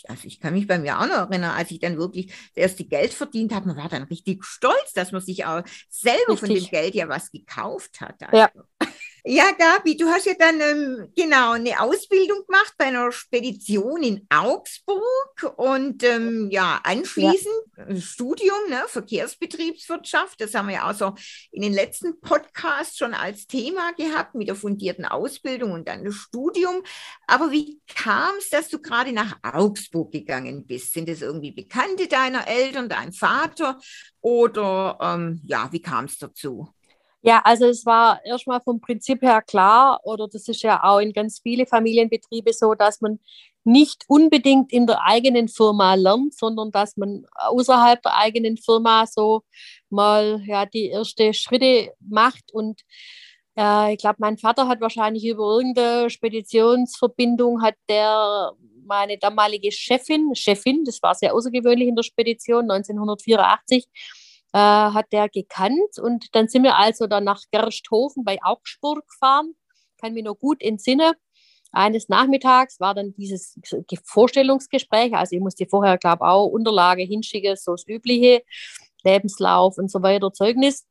also 0.06 0.26
ich 0.26 0.40
kann 0.40 0.52
mich 0.52 0.66
bei 0.66 0.78
mir 0.78 1.00
auch 1.00 1.06
noch 1.06 1.30
erinnern, 1.30 1.56
als 1.56 1.70
ich 1.70 1.80
dann 1.80 1.96
wirklich 1.96 2.26
das 2.26 2.64
erste 2.64 2.84
Geld 2.84 3.14
verdient 3.14 3.54
habe, 3.54 3.68
man 3.68 3.78
war 3.78 3.88
dann 3.88 4.02
richtig 4.02 4.44
stolz, 4.44 4.92
dass 4.94 5.10
man 5.10 5.22
sich 5.22 5.46
auch 5.46 5.62
selber 5.88 6.32
richtig. 6.32 6.38
von 6.38 6.48
dem 6.50 6.66
Geld 6.66 6.94
ja 6.94 7.08
was 7.08 7.30
gekauft 7.30 8.02
hat. 8.02 8.22
Also. 8.24 8.36
Ja. 8.36 8.50
Ja, 9.24 9.52
Gabi, 9.52 9.96
du 9.96 10.08
hast 10.08 10.26
ja 10.26 10.34
dann 10.36 10.60
ähm, 10.60 11.12
genau 11.14 11.52
eine 11.52 11.80
Ausbildung 11.80 12.44
gemacht 12.44 12.74
bei 12.76 12.86
einer 12.86 13.12
Spedition 13.12 14.02
in 14.02 14.26
Augsburg 14.28 15.54
und 15.58 16.02
ähm, 16.02 16.48
ja, 16.50 16.80
anschließend 16.82 17.54
ja. 17.76 17.84
ein 17.84 18.02
Studium, 18.02 18.58
ne, 18.68 18.82
Verkehrsbetriebswirtschaft. 18.88 20.40
Das 20.40 20.54
haben 20.54 20.66
wir 20.66 20.74
ja 20.74 20.90
auch 20.90 20.94
so 20.96 21.14
in 21.52 21.62
den 21.62 21.72
letzten 21.72 22.20
Podcasts 22.20 22.98
schon 22.98 23.14
als 23.14 23.46
Thema 23.46 23.92
gehabt 23.92 24.34
mit 24.34 24.48
der 24.48 24.56
fundierten 24.56 25.04
Ausbildung 25.04 25.70
und 25.70 25.86
dann 25.86 26.04
das 26.04 26.16
Studium. 26.16 26.82
Aber 27.28 27.52
wie 27.52 27.80
kam 27.94 28.34
es, 28.38 28.50
dass 28.50 28.70
du 28.70 28.80
gerade 28.80 29.12
nach 29.12 29.38
Augsburg 29.44 30.10
gegangen 30.10 30.66
bist? 30.66 30.94
Sind 30.94 31.08
es 31.08 31.22
irgendwie 31.22 31.52
Bekannte 31.52 32.08
deiner 32.08 32.48
Eltern, 32.48 32.88
dein 32.88 33.12
Vater 33.12 33.78
oder 34.20 34.98
ähm, 35.00 35.40
ja, 35.44 35.68
wie 35.70 35.80
kam 35.80 36.06
es 36.06 36.18
dazu? 36.18 36.74
Ja, 37.24 37.40
also 37.44 37.66
es 37.66 37.86
war 37.86 38.20
erstmal 38.24 38.60
vom 38.60 38.80
Prinzip 38.80 39.22
her 39.22 39.42
klar, 39.42 40.00
oder 40.02 40.26
das 40.26 40.48
ist 40.48 40.62
ja 40.62 40.82
auch 40.82 40.98
in 40.98 41.12
ganz 41.12 41.38
vielen 41.40 41.66
Familienbetrieben 41.68 42.52
so, 42.52 42.74
dass 42.74 43.00
man 43.00 43.20
nicht 43.64 44.04
unbedingt 44.08 44.72
in 44.72 44.86
der 44.88 45.02
eigenen 45.06 45.46
Firma 45.46 45.94
lernt, 45.94 46.34
sondern 46.34 46.72
dass 46.72 46.96
man 46.96 47.24
außerhalb 47.34 48.02
der 48.02 48.16
eigenen 48.16 48.56
Firma 48.56 49.06
so 49.06 49.42
mal 49.88 50.42
ja 50.46 50.66
die 50.66 50.90
ersten 50.90 51.32
Schritte 51.32 51.92
macht. 52.00 52.52
Und 52.52 52.80
äh, 53.56 53.92
ich 53.92 53.98
glaube, 53.98 54.16
mein 54.18 54.36
Vater 54.38 54.66
hat 54.66 54.80
wahrscheinlich 54.80 55.24
über 55.24 55.44
irgendeine 55.44 56.10
Speditionsverbindung 56.10 57.62
hat 57.62 57.74
der 57.88 58.52
meine 58.84 59.16
damalige 59.16 59.70
Chefin, 59.70 60.34
Chefin, 60.34 60.84
das 60.84 61.00
war 61.02 61.14
sehr 61.14 61.34
außergewöhnlich 61.34 61.88
in 61.88 61.94
der 61.94 62.02
Spedition, 62.02 62.70
1984, 62.70 63.86
äh, 64.52 64.58
hat 64.58 65.06
der 65.12 65.28
gekannt. 65.28 65.98
Und 66.00 66.34
dann 66.34 66.48
sind 66.48 66.62
wir 66.62 66.76
also 66.76 67.06
dann 67.06 67.24
nach 67.24 67.42
Gersthofen 67.50 68.24
bei 68.24 68.38
Augsburg 68.42 69.06
gefahren. 69.08 69.54
Kann 70.00 70.14
mich 70.14 70.24
noch 70.24 70.36
gut 70.38 70.62
entsinnen. 70.62 71.12
Eines 71.72 72.08
Nachmittags 72.10 72.80
war 72.80 72.94
dann 72.94 73.14
dieses 73.14 73.58
Vorstellungsgespräch. 74.04 75.14
Also 75.14 75.36
ich 75.36 75.42
musste 75.42 75.66
vorher, 75.66 75.96
glaube 75.96 76.24
ich, 76.24 76.28
auch 76.28 76.46
Unterlage 76.46 77.02
hinschicken, 77.02 77.56
so 77.56 77.72
das 77.72 77.86
Übliche, 77.88 78.42
Lebenslauf 79.04 79.78
und 79.78 79.90
so 79.90 80.02
weiter, 80.02 80.32
Zeugnis. 80.32 80.86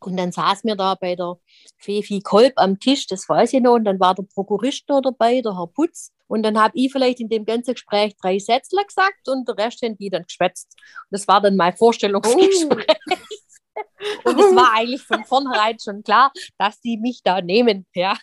Und 0.00 0.16
dann 0.16 0.32
saß 0.32 0.64
mir 0.64 0.74
da 0.76 0.96
bei 0.96 1.14
der 1.14 1.38
Fefi 1.78 2.20
Kolb 2.20 2.54
am 2.56 2.80
Tisch, 2.80 3.06
das 3.06 3.28
weiß 3.28 3.52
ich 3.52 3.60
noch, 3.60 3.74
und 3.74 3.84
dann 3.84 4.00
war 4.00 4.14
der 4.14 4.24
Prokurist 4.24 4.88
noch 4.88 5.00
dabei, 5.00 5.40
der 5.40 5.56
Herr 5.56 5.68
Putz. 5.68 6.12
Und 6.32 6.44
dann 6.44 6.58
habe 6.58 6.72
ich 6.78 6.90
vielleicht 6.90 7.20
in 7.20 7.28
dem 7.28 7.44
ganzen 7.44 7.74
Gespräch 7.74 8.16
drei 8.16 8.38
Sätze 8.38 8.74
gesagt 8.86 9.28
und 9.28 9.46
der 9.46 9.58
Rest 9.58 9.82
haben 9.82 9.98
die 9.98 10.08
dann 10.08 10.22
geschwätzt. 10.22 10.74
Und 10.78 11.08
das 11.10 11.28
war 11.28 11.42
dann 11.42 11.56
mein 11.56 11.76
Vorstellungsgespräch. 11.76 12.70
Oh. 12.70 13.14
Und 14.24 14.38
es 14.38 14.54
war 14.54 14.72
eigentlich 14.74 15.02
von 15.02 15.24
vornherein 15.24 15.76
schon 15.78 16.02
klar, 16.02 16.32
dass 16.58 16.80
die 16.80 16.96
mich 16.96 17.20
da 17.22 17.40
nehmen. 17.40 17.86
Ja. 17.94 18.16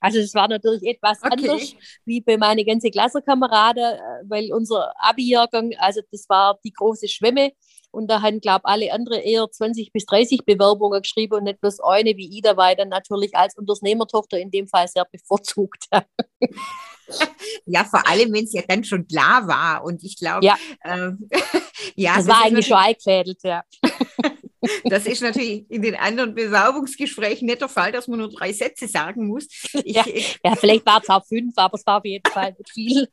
Also 0.00 0.18
es 0.18 0.34
war 0.34 0.48
natürlich 0.48 0.82
etwas 0.82 1.18
okay. 1.22 1.48
anders 1.48 1.74
wie 2.04 2.20
bei 2.20 2.36
meinen 2.36 2.66
ganzen 2.66 2.90
Klassenkameraden, 2.90 3.82
äh, 3.82 3.98
weil 4.28 4.52
unser 4.52 4.92
Abi-Jahrgang, 4.98 5.74
also 5.78 6.00
das 6.10 6.28
war 6.28 6.58
die 6.64 6.72
große 6.72 7.08
Schwemme. 7.08 7.52
Und 7.94 8.08
da 8.08 8.22
haben, 8.22 8.40
glaube 8.40 8.62
ich, 8.64 8.70
alle 8.70 8.92
anderen 8.92 9.20
eher 9.20 9.48
20 9.50 9.92
bis 9.92 10.04
30 10.06 10.44
Bewerbungen 10.44 11.00
geschrieben 11.00 11.34
und 11.34 11.44
nicht 11.44 11.60
bloß 11.60 11.80
eine 11.80 12.16
wie 12.16 12.26
Ida, 12.26 12.56
weil 12.56 12.76
dann 12.76 12.88
natürlich 12.88 13.34
als 13.36 13.56
Unternehmertochter 13.56 14.38
in 14.38 14.50
dem 14.50 14.68
Fall 14.68 14.88
sehr 14.88 15.04
bevorzugt. 15.04 15.86
ja, 17.66 17.84
vor 17.84 18.06
allem, 18.08 18.32
wenn 18.32 18.44
es 18.44 18.52
ja 18.52 18.62
dann 18.66 18.84
schon 18.84 19.06
klar 19.06 19.46
war. 19.46 19.84
Und 19.84 20.02
ich 20.02 20.16
glaube, 20.16 20.44
ja. 20.44 20.56
Ähm, 20.84 21.28
ja, 21.96 22.16
das, 22.16 22.26
das 22.26 22.36
war 22.36 22.44
eigentlich 22.44 22.66
schon 22.66 22.76
eingefädelt, 22.76 23.38
ja. 23.42 23.62
Das 24.84 25.04
ist 25.04 25.20
natürlich 25.20 25.70
in 25.70 25.82
den 25.82 25.94
anderen 25.94 26.34
Bewerbungsgesprächen 26.34 27.46
nicht 27.46 27.60
der 27.60 27.68
Fall, 27.68 27.92
dass 27.92 28.08
man 28.08 28.20
nur 28.20 28.30
drei 28.30 28.52
Sätze 28.52 28.88
sagen 28.88 29.26
muss. 29.26 29.46
Ich, 29.84 29.94
ja, 29.94 30.04
ja, 30.42 30.56
vielleicht 30.56 30.86
war 30.86 31.02
es 31.02 31.08
auch 31.10 31.24
fünf, 31.26 31.52
aber 31.56 31.74
es 31.74 31.86
war 31.86 31.98
auf 31.98 32.04
jeden 32.04 32.30
Fall 32.30 32.54
nicht 32.56 32.70
viel. 32.70 33.08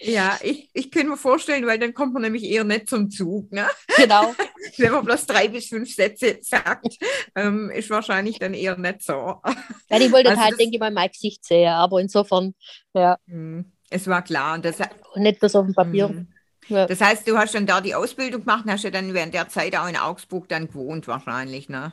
Ja, 0.00 0.38
ich, 0.42 0.70
ich 0.72 0.90
kann 0.90 1.08
mir 1.08 1.16
vorstellen, 1.16 1.66
weil 1.66 1.78
dann 1.78 1.94
kommt 1.94 2.12
man 2.12 2.22
nämlich 2.22 2.44
eher 2.44 2.64
nicht 2.64 2.88
zum 2.88 3.10
Zug. 3.10 3.50
Ne? 3.52 3.66
Genau. 3.96 4.34
Wenn 4.76 4.92
man 4.92 5.04
bloß 5.04 5.26
drei 5.26 5.48
bis 5.48 5.68
fünf 5.68 5.94
Sätze 5.94 6.38
sagt, 6.40 6.96
ähm, 7.34 7.70
ist 7.70 7.90
wahrscheinlich 7.90 8.38
dann 8.38 8.54
eher 8.54 8.76
nicht 8.76 9.02
so. 9.02 9.12
Ja, 9.12 9.98
ich 9.98 10.12
wollte 10.12 10.30
also 10.30 10.42
halt, 10.42 10.58
denke 10.58 10.76
ich 10.76 10.80
mal, 10.80 10.90
mein 10.90 11.10
Gesicht 11.10 11.44
sehen, 11.44 11.68
aber 11.68 12.00
insofern, 12.00 12.54
ja. 12.94 13.18
Hm, 13.26 13.72
es 13.90 14.06
war 14.06 14.22
klar. 14.22 14.54
Und, 14.54 14.64
das, 14.64 14.76
und 15.14 15.22
nicht 15.22 15.40
bloß 15.40 15.56
auf 15.56 15.66
dem 15.66 15.74
Papier. 15.74 16.08
Hm. 16.08 16.28
Ja. 16.68 16.86
Das 16.86 17.00
heißt, 17.00 17.28
du 17.28 17.38
hast 17.38 17.54
dann 17.54 17.66
da 17.66 17.80
die 17.80 17.94
Ausbildung 17.94 18.40
gemacht 18.40 18.64
und 18.64 18.72
hast 18.72 18.82
ja 18.82 18.90
dann 18.90 19.14
während 19.14 19.34
der 19.34 19.48
Zeit 19.48 19.76
auch 19.76 19.88
in 19.88 19.96
Augsburg 19.96 20.48
dann 20.48 20.66
gewohnt 20.66 21.06
wahrscheinlich, 21.06 21.68
ne? 21.68 21.92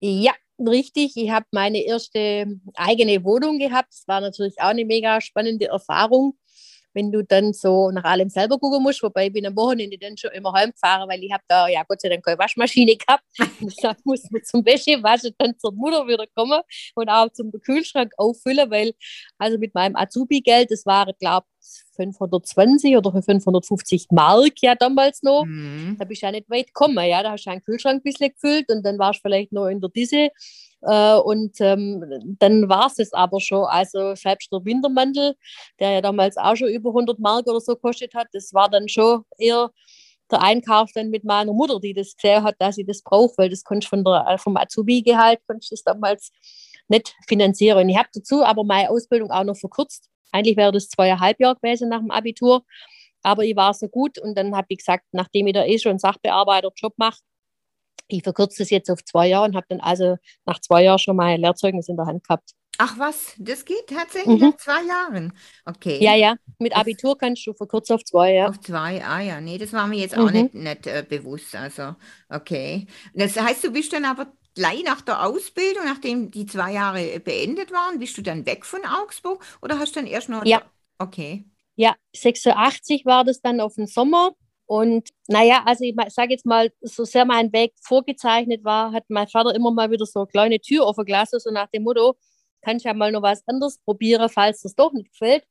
Ja, 0.00 0.32
richtig. 0.58 1.12
Ich 1.16 1.30
habe 1.30 1.46
meine 1.52 1.84
erste 1.84 2.46
eigene 2.74 3.22
Wohnung 3.22 3.58
gehabt. 3.58 3.92
Das 3.92 4.08
war 4.08 4.20
natürlich 4.20 4.60
auch 4.60 4.70
eine 4.70 4.84
mega 4.84 5.20
spannende 5.20 5.66
Erfahrung 5.66 6.36
wenn 6.94 7.12
du 7.12 7.22
dann 7.22 7.52
so 7.52 7.90
nach 7.90 8.04
allem 8.04 8.28
selber 8.28 8.58
gucken 8.58 8.82
musst. 8.82 9.02
Wobei 9.02 9.26
ich 9.26 9.32
bin 9.32 9.46
am 9.46 9.56
Wochenende 9.56 9.98
dann 9.98 10.16
schon 10.16 10.30
immer 10.32 10.52
heimgefahren, 10.52 11.08
weil 11.08 11.22
ich 11.22 11.32
habe 11.32 11.42
da 11.48 11.68
ja 11.68 11.82
Gott 11.86 12.00
sei 12.00 12.08
Dank 12.08 12.24
keine 12.24 12.38
Waschmaschine 12.38 12.96
gehabt. 12.96 13.24
da 13.82 13.96
muss 14.04 14.30
man 14.30 14.42
zum 14.44 14.64
Wäschewaschen 14.64 15.34
dann 15.38 15.58
zur 15.58 15.72
Mutter 15.72 16.06
wieder 16.06 16.26
kommen 16.34 16.60
und 16.94 17.08
auch 17.08 17.30
zum 17.32 17.52
Kühlschrank 17.52 18.12
auffüllen, 18.16 18.70
weil 18.70 18.92
also 19.38 19.58
mit 19.58 19.74
meinem 19.74 19.96
Azubi-Geld, 19.96 20.70
das 20.70 20.86
war 20.86 21.12
glaube 21.18 21.46
ich 21.60 21.60
520 21.96 22.96
oder 22.96 23.12
550 23.12 24.06
Mark 24.10 24.54
ja 24.62 24.74
damals 24.74 25.22
noch. 25.22 25.44
Mhm. 25.44 25.96
Da 25.98 26.04
bist 26.04 26.22
du 26.22 26.26
ja 26.26 26.32
nicht 26.32 26.48
weit 26.50 26.68
gekommen. 26.68 27.04
Ja? 27.06 27.22
Da 27.22 27.32
hast 27.32 27.44
du 27.44 27.50
einen 27.50 27.62
Kühlschrank 27.62 28.00
ein 28.00 28.02
bisschen 28.02 28.30
gefüllt 28.30 28.70
und 28.70 28.84
dann 28.84 28.98
warst 28.98 29.18
du 29.18 29.22
vielleicht 29.22 29.52
noch 29.52 29.66
in 29.66 29.80
der 29.80 29.90
Disse 29.90 30.30
äh, 30.82 31.16
und 31.16 31.60
ähm, 31.60 32.36
dann 32.38 32.68
war 32.68 32.86
es 32.86 32.98
es 32.98 33.12
aber 33.12 33.40
schon. 33.40 33.64
Also 33.64 34.14
selbst 34.14 34.52
der 34.52 34.64
Wintermantel, 34.64 35.34
der 35.78 35.90
ja 35.92 36.00
damals 36.00 36.36
auch 36.36 36.56
schon 36.56 36.68
über 36.68 36.90
100 36.90 37.18
Mark 37.18 37.46
oder 37.46 37.60
so 37.60 37.76
kostet 37.76 38.14
hat, 38.14 38.28
das 38.32 38.52
war 38.54 38.68
dann 38.68 38.88
schon 38.88 39.24
eher 39.38 39.70
der 40.30 40.42
Einkauf 40.42 40.90
dann 40.94 41.10
mit 41.10 41.24
meiner 41.24 41.52
Mutter, 41.52 41.80
die 41.80 41.92
das 41.92 42.14
gesehen 42.16 42.44
hat, 42.44 42.54
dass 42.58 42.76
sie 42.76 42.84
das 42.84 43.02
braucht, 43.02 43.36
weil 43.36 43.50
das 43.50 43.64
konnte 43.64 43.86
von 43.86 44.04
der, 44.04 44.36
vom 44.38 44.56
Azubi-Gehalt 44.56 45.40
konntest 45.46 45.72
das 45.72 45.82
damals 45.82 46.30
nicht 46.88 47.14
finanzieren. 47.28 47.88
Ich 47.88 47.96
habe 47.96 48.08
dazu 48.12 48.44
aber 48.44 48.64
meine 48.64 48.90
Ausbildung 48.90 49.30
auch 49.30 49.44
noch 49.44 49.56
verkürzt. 49.56 50.08
Eigentlich 50.32 50.56
wäre 50.56 50.72
das 50.72 50.88
zweieinhalb 50.88 51.40
Jahre 51.40 51.56
gewesen 51.56 51.88
nach 51.88 52.00
dem 52.00 52.10
Abitur. 52.10 52.64
Aber 53.22 53.44
ich 53.44 53.56
war 53.56 53.74
so 53.74 53.88
gut 53.88 54.18
und 54.18 54.36
dann 54.36 54.56
habe 54.56 54.66
ich 54.70 54.78
gesagt, 54.78 55.04
nachdem 55.12 55.46
ich 55.46 55.52
da 55.52 55.64
eh 55.64 55.78
schon 55.78 55.90
einen 55.90 55.98
Sachbearbeiter-Job 55.98 56.94
mache, 56.96 57.18
ich 58.12 58.22
verkürze 58.22 58.58
das 58.58 58.70
jetzt 58.70 58.90
auf 58.90 59.04
zwei 59.04 59.28
Jahre 59.28 59.46
und 59.46 59.56
habe 59.56 59.66
dann 59.68 59.80
also 59.80 60.16
nach 60.46 60.60
zwei 60.60 60.84
Jahren 60.84 60.98
schon 60.98 61.16
mein 61.16 61.40
Lehrzeugnis 61.40 61.88
in 61.88 61.96
der 61.96 62.06
Hand 62.06 62.24
gehabt. 62.24 62.50
Ach 62.82 62.98
was, 62.98 63.34
das 63.38 63.66
geht 63.66 63.88
tatsächlich 63.88 64.40
mhm. 64.40 64.48
nach 64.48 64.56
zwei 64.56 64.82
Jahren. 64.84 65.34
Okay. 65.66 65.98
Ja, 66.02 66.14
ja, 66.14 66.36
mit 66.58 66.74
Abitur 66.74 67.18
kannst 67.18 67.46
du 67.46 67.52
verkürzen 67.52 67.96
auf 67.96 68.04
zwei, 68.04 68.32
ja. 68.32 68.48
Auf 68.48 68.58
zwei, 68.60 69.04
ah 69.04 69.20
ja, 69.20 69.38
nee, 69.40 69.58
das 69.58 69.74
war 69.74 69.86
mir 69.86 69.98
jetzt 69.98 70.16
auch 70.16 70.30
mhm. 70.30 70.42
nicht, 70.42 70.54
nicht 70.54 70.86
äh, 70.86 71.04
bewusst. 71.06 71.54
Also, 71.54 71.94
okay. 72.30 72.86
Das 73.12 73.38
heißt, 73.38 73.64
du 73.64 73.70
bist 73.70 73.92
dann 73.92 74.06
aber 74.06 74.32
gleich 74.54 74.82
nach 74.84 75.02
der 75.02 75.26
Ausbildung, 75.26 75.84
nachdem 75.84 76.30
die 76.30 76.46
zwei 76.46 76.72
Jahre 76.72 77.20
beendet 77.20 77.70
waren, 77.70 77.98
bist 77.98 78.16
du 78.16 78.22
dann 78.22 78.46
weg 78.46 78.64
von 78.64 78.80
Augsburg 78.86 79.44
oder 79.60 79.78
hast 79.78 79.94
du 79.94 80.00
dann 80.00 80.08
erst 80.08 80.30
noch. 80.30 80.44
Ja. 80.46 80.62
Okay. 80.98 81.44
Ja, 81.76 81.96
86 82.14 83.04
war 83.04 83.24
das 83.24 83.42
dann 83.42 83.60
auf 83.60 83.74
den 83.74 83.86
Sommer 83.86 84.32
und 84.70 85.08
naja, 85.26 85.64
also 85.66 85.82
ich 85.82 85.96
sage 86.10 86.30
jetzt 86.30 86.46
mal, 86.46 86.70
so 86.80 87.02
sehr 87.04 87.24
mein 87.24 87.52
Weg 87.52 87.72
vorgezeichnet 87.82 88.62
war, 88.62 88.92
hat 88.92 89.02
mein 89.08 89.26
Vater 89.26 89.52
immer 89.52 89.72
mal 89.72 89.90
wieder 89.90 90.06
so 90.06 90.20
eine 90.20 90.28
kleine 90.28 90.60
Tür 90.60 90.86
offen 90.86 91.04
gelassen, 91.06 91.40
so 91.40 91.50
nach 91.50 91.66
dem 91.70 91.82
Motto, 91.82 92.14
kann 92.62 92.76
ich 92.76 92.84
ja 92.84 92.94
mal 92.94 93.10
noch 93.10 93.22
was 93.22 93.42
anderes 93.48 93.78
probieren, 93.78 94.28
falls 94.28 94.60
das 94.60 94.76
doch 94.76 94.92
nicht 94.92 95.10
gefällt. 95.10 95.42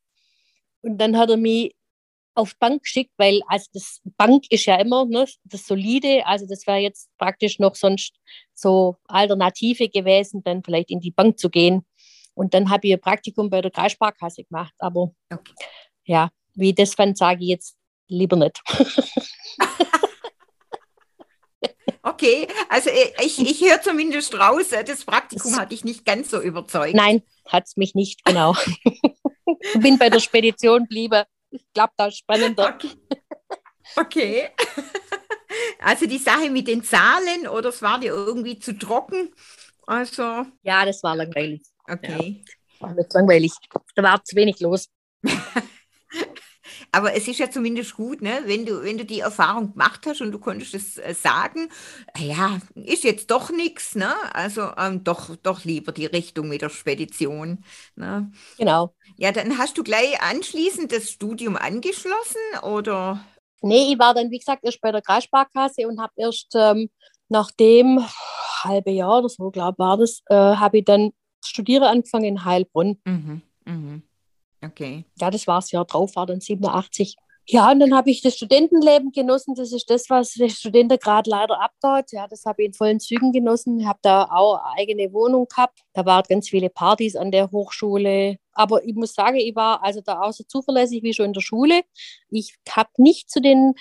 Und 0.81 0.99
dann 0.99 1.17
hat 1.17 1.29
er 1.29 1.35
mich 1.35 1.75
auf 2.33 2.57
Bank 2.59 2.83
geschickt, 2.83 3.11
weil 3.17 3.41
also 3.47 3.65
das 3.73 3.99
Bank 4.15 4.45
ist 4.51 4.63
ja 4.63 4.77
immer 4.77 5.03
ne, 5.05 5.27
das 5.43 5.67
Solide, 5.67 6.25
also 6.25 6.45
das 6.47 6.65
wäre 6.65 6.77
jetzt 6.77 7.09
praktisch 7.17 7.59
noch 7.59 7.75
sonst 7.75 8.15
so 8.53 8.95
Alternative 9.03 9.89
gewesen, 9.89 10.43
dann 10.45 10.63
vielleicht 10.63 10.91
in 10.91 11.01
die 11.01 11.11
Bank 11.11 11.37
zu 11.39 11.49
gehen. 11.49 11.85
Und 12.35 12.53
dann 12.53 12.69
habe 12.69 12.87
ich 12.87 12.93
ein 12.93 13.01
Praktikum 13.01 13.49
bei 13.49 13.59
der 13.59 13.71
Kreissparkasse 13.71 14.45
gemacht. 14.45 14.73
Aber 14.77 15.11
okay. 15.29 15.53
ja, 16.05 16.29
wie 16.53 16.73
das 16.73 16.93
fand, 16.93 17.17
sage 17.17 17.43
ich 17.43 17.49
jetzt 17.49 17.78
lieber 18.09 18.35
nicht. 18.35 18.61
Okay, 22.01 22.47
also 22.69 22.89
äh, 22.89 23.11
ich, 23.21 23.39
ich 23.39 23.61
höre 23.61 23.81
zumindest 23.81 24.33
raus, 24.33 24.71
äh, 24.71 24.83
das 24.83 25.03
Praktikum 25.03 25.57
hat 25.57 25.71
dich 25.71 25.83
nicht 25.83 26.05
ganz 26.05 26.31
so 26.31 26.41
überzeugt. 26.41 26.95
Nein, 26.95 27.23
hat 27.45 27.65
es 27.65 27.77
mich 27.77 27.93
nicht, 27.93 28.23
genau. 28.23 28.55
Ich 29.45 29.73
Bin 29.81 29.97
bei 29.97 30.09
der 30.09 30.19
Spedition 30.19 30.87
bliebe. 30.87 31.25
Ich 31.49 31.65
glaube, 31.73 31.93
da 31.97 32.07
ist 32.07 32.17
spannender. 32.17 32.75
Okay. 32.75 32.89
okay. 33.95 34.49
Also 35.81 36.05
die 36.05 36.19
Sache 36.19 36.49
mit 36.51 36.67
den 36.67 36.83
Zahlen 36.83 37.47
oder 37.47 37.69
es 37.69 37.81
war 37.81 37.99
dir 37.99 38.11
irgendwie 38.11 38.59
zu 38.59 38.77
trocken? 38.77 39.33
Also. 39.87 40.45
Ja, 40.61 40.85
das 40.85 41.01
war 41.01 41.15
langweilig. 41.15 41.63
Okay. 41.89 42.43
Ja, 42.79 42.87
war 42.87 42.95
langweilig. 43.13 43.53
Da 43.95 44.03
war 44.03 44.23
zu 44.23 44.35
wenig 44.35 44.59
los. 44.59 44.89
Aber 46.91 47.15
es 47.15 47.27
ist 47.27 47.39
ja 47.39 47.49
zumindest 47.51 47.95
gut, 47.95 48.21
ne? 48.21 48.41
wenn, 48.45 48.65
du, 48.65 48.83
wenn 48.83 48.97
du 48.97 49.05
die 49.05 49.19
Erfahrung 49.19 49.73
gemacht 49.73 50.05
hast 50.07 50.21
und 50.21 50.31
du 50.31 50.39
konntest 50.39 50.73
es 50.73 50.97
äh, 50.97 51.13
sagen, 51.13 51.69
ja, 52.17 52.59
ist 52.75 53.03
jetzt 53.03 53.29
doch 53.29 53.51
nichts, 53.51 53.95
ne? 53.95 54.13
also 54.33 54.69
ähm, 54.77 55.03
doch, 55.03 55.35
doch 55.37 55.63
lieber 55.65 55.91
die 55.91 56.07
Richtung 56.07 56.47
mit 56.47 56.61
der 56.61 56.69
Spedition. 56.69 57.63
Ne? 57.95 58.31
Genau. 58.57 58.95
Ja, 59.17 59.31
dann 59.31 59.57
hast 59.57 59.77
du 59.77 59.83
gleich 59.83 60.21
anschließend 60.21 60.91
das 60.91 61.09
Studium 61.09 61.55
angeschlossen 61.57 62.41
oder? 62.63 63.23
Nee, 63.61 63.91
ich 63.93 63.99
war 63.99 64.13
dann, 64.13 64.31
wie 64.31 64.39
gesagt, 64.39 64.63
erst 64.63 64.81
bei 64.81 64.91
der 64.91 65.01
Kreissparkasse 65.01 65.87
und 65.87 65.99
habe 65.99 66.13
erst 66.15 66.53
ähm, 66.55 66.89
nach 67.27 67.51
dem 67.51 67.99
halbe 68.63 68.91
Jahr 68.91 69.19
oder 69.19 69.29
so, 69.29 69.51
glaube 69.51 69.75
ich, 69.75 69.79
war 69.79 69.97
das, 69.97 70.21
äh, 70.27 70.35
habe 70.35 70.79
ich 70.79 70.85
dann 70.85 71.11
studiere 71.45 71.87
angefangen 71.87 72.25
in 72.25 72.45
Heilbronn. 72.45 72.99
Mhm, 73.05 73.41
mhm. 73.65 74.03
Okay. 74.63 75.05
Ja, 75.19 75.29
das 75.31 75.47
war 75.47 75.59
das 75.59 75.71
Jahr 75.71 75.85
drauf, 75.85 76.15
war 76.15 76.25
dann 76.25 76.41
87. 76.41 77.15
Ja, 77.51 77.71
und 77.71 77.79
dann 77.79 77.95
habe 77.95 78.11
ich 78.11 78.21
das 78.21 78.35
Studentenleben 78.35 79.11
genossen. 79.11 79.55
Das 79.55 79.73
ist 79.73 79.89
das, 79.89 80.07
was 80.11 80.33
der 80.33 80.49
Studentengrad 80.49 81.25
leider 81.25 81.59
abbaut. 81.59 82.11
Ja, 82.11 82.27
das 82.27 82.45
habe 82.45 82.61
ich 82.61 82.67
in 82.67 82.73
vollen 82.73 82.99
Zügen 82.99 83.31
genossen. 83.31 83.79
Ich 83.79 83.87
habe 83.87 83.97
da 84.03 84.25
auch 84.25 84.59
eine 84.63 84.77
eigene 84.77 85.11
Wohnung 85.13 85.47
gehabt. 85.47 85.79
Da 85.93 86.05
waren 86.05 86.23
ganz 86.29 86.47
viele 86.49 86.69
Partys 86.69 87.15
an 87.15 87.31
der 87.31 87.49
Hochschule. 87.49 88.37
Aber 88.53 88.83
ich 88.83 88.93
muss 88.93 89.15
sagen, 89.15 89.37
ich 89.37 89.55
war 89.55 89.83
also 89.83 89.99
da 90.01 90.21
auch 90.21 90.31
so 90.31 90.43
zuverlässig 90.43 91.01
wie 91.01 91.13
schon 91.13 91.25
in 91.25 91.33
der 91.33 91.41
Schule. 91.41 91.81
Ich 92.29 92.55
habe 92.69 92.89
nicht 92.97 93.31
zu 93.31 93.41
den 93.41 93.73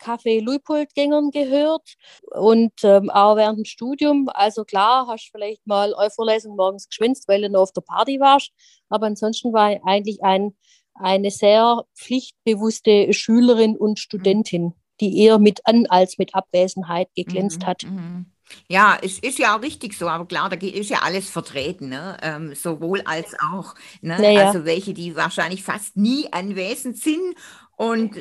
Kaffee 0.00 0.40
Luipold-Gängern 0.40 1.30
gehört 1.30 1.94
und 2.32 2.72
ähm, 2.84 3.10
auch 3.10 3.36
während 3.36 3.58
dem 3.58 3.64
Studium. 3.66 4.28
Also 4.32 4.64
klar, 4.64 5.06
hast 5.08 5.26
du 5.28 5.30
vielleicht 5.38 5.66
mal 5.66 5.94
eine 5.94 6.10
Vorlesung 6.10 6.56
morgens 6.56 6.88
geschwänzt, 6.88 7.28
weil 7.28 7.42
du 7.42 7.50
noch 7.50 7.62
auf 7.62 7.72
der 7.72 7.82
Party 7.82 8.20
warst. 8.20 8.50
Aber 8.88 9.06
ansonsten 9.06 9.52
war 9.52 9.72
ich 9.72 9.80
eigentlich 9.84 10.22
ein 10.24 10.56
eine 10.94 11.30
sehr 11.30 11.84
pflichtbewusste 11.96 13.12
Schülerin 13.14 13.76
und 13.76 13.98
Studentin, 13.98 14.74
die 15.00 15.18
eher 15.22 15.38
mit 15.38 15.66
An- 15.66 15.86
als 15.86 16.18
mit 16.18 16.34
Abwesenheit 16.34 17.08
geglänzt 17.14 17.66
Mhm, 17.66 17.66
hat. 17.66 17.82
mhm. 17.82 18.26
Ja, 18.68 18.98
es 19.02 19.18
ist 19.20 19.38
ja 19.38 19.56
auch 19.56 19.62
richtig 19.62 19.94
so, 19.96 20.08
aber 20.08 20.26
klar, 20.26 20.48
da 20.48 20.56
ist 20.56 20.90
ja 20.90 21.00
alles 21.02 21.30
vertreten, 21.30 21.88
ne? 21.88 22.16
Ähm, 22.22 22.54
sowohl 22.54 23.02
als 23.02 23.34
auch, 23.52 23.74
ne? 24.00 24.18
Naja. 24.20 24.34
Also 24.34 24.64
welche, 24.64 24.92
die 24.94 25.14
wahrscheinlich 25.14 25.62
fast 25.62 25.96
nie 25.96 26.32
anwesend 26.32 26.98
sind 26.98 27.36
und 27.80 28.14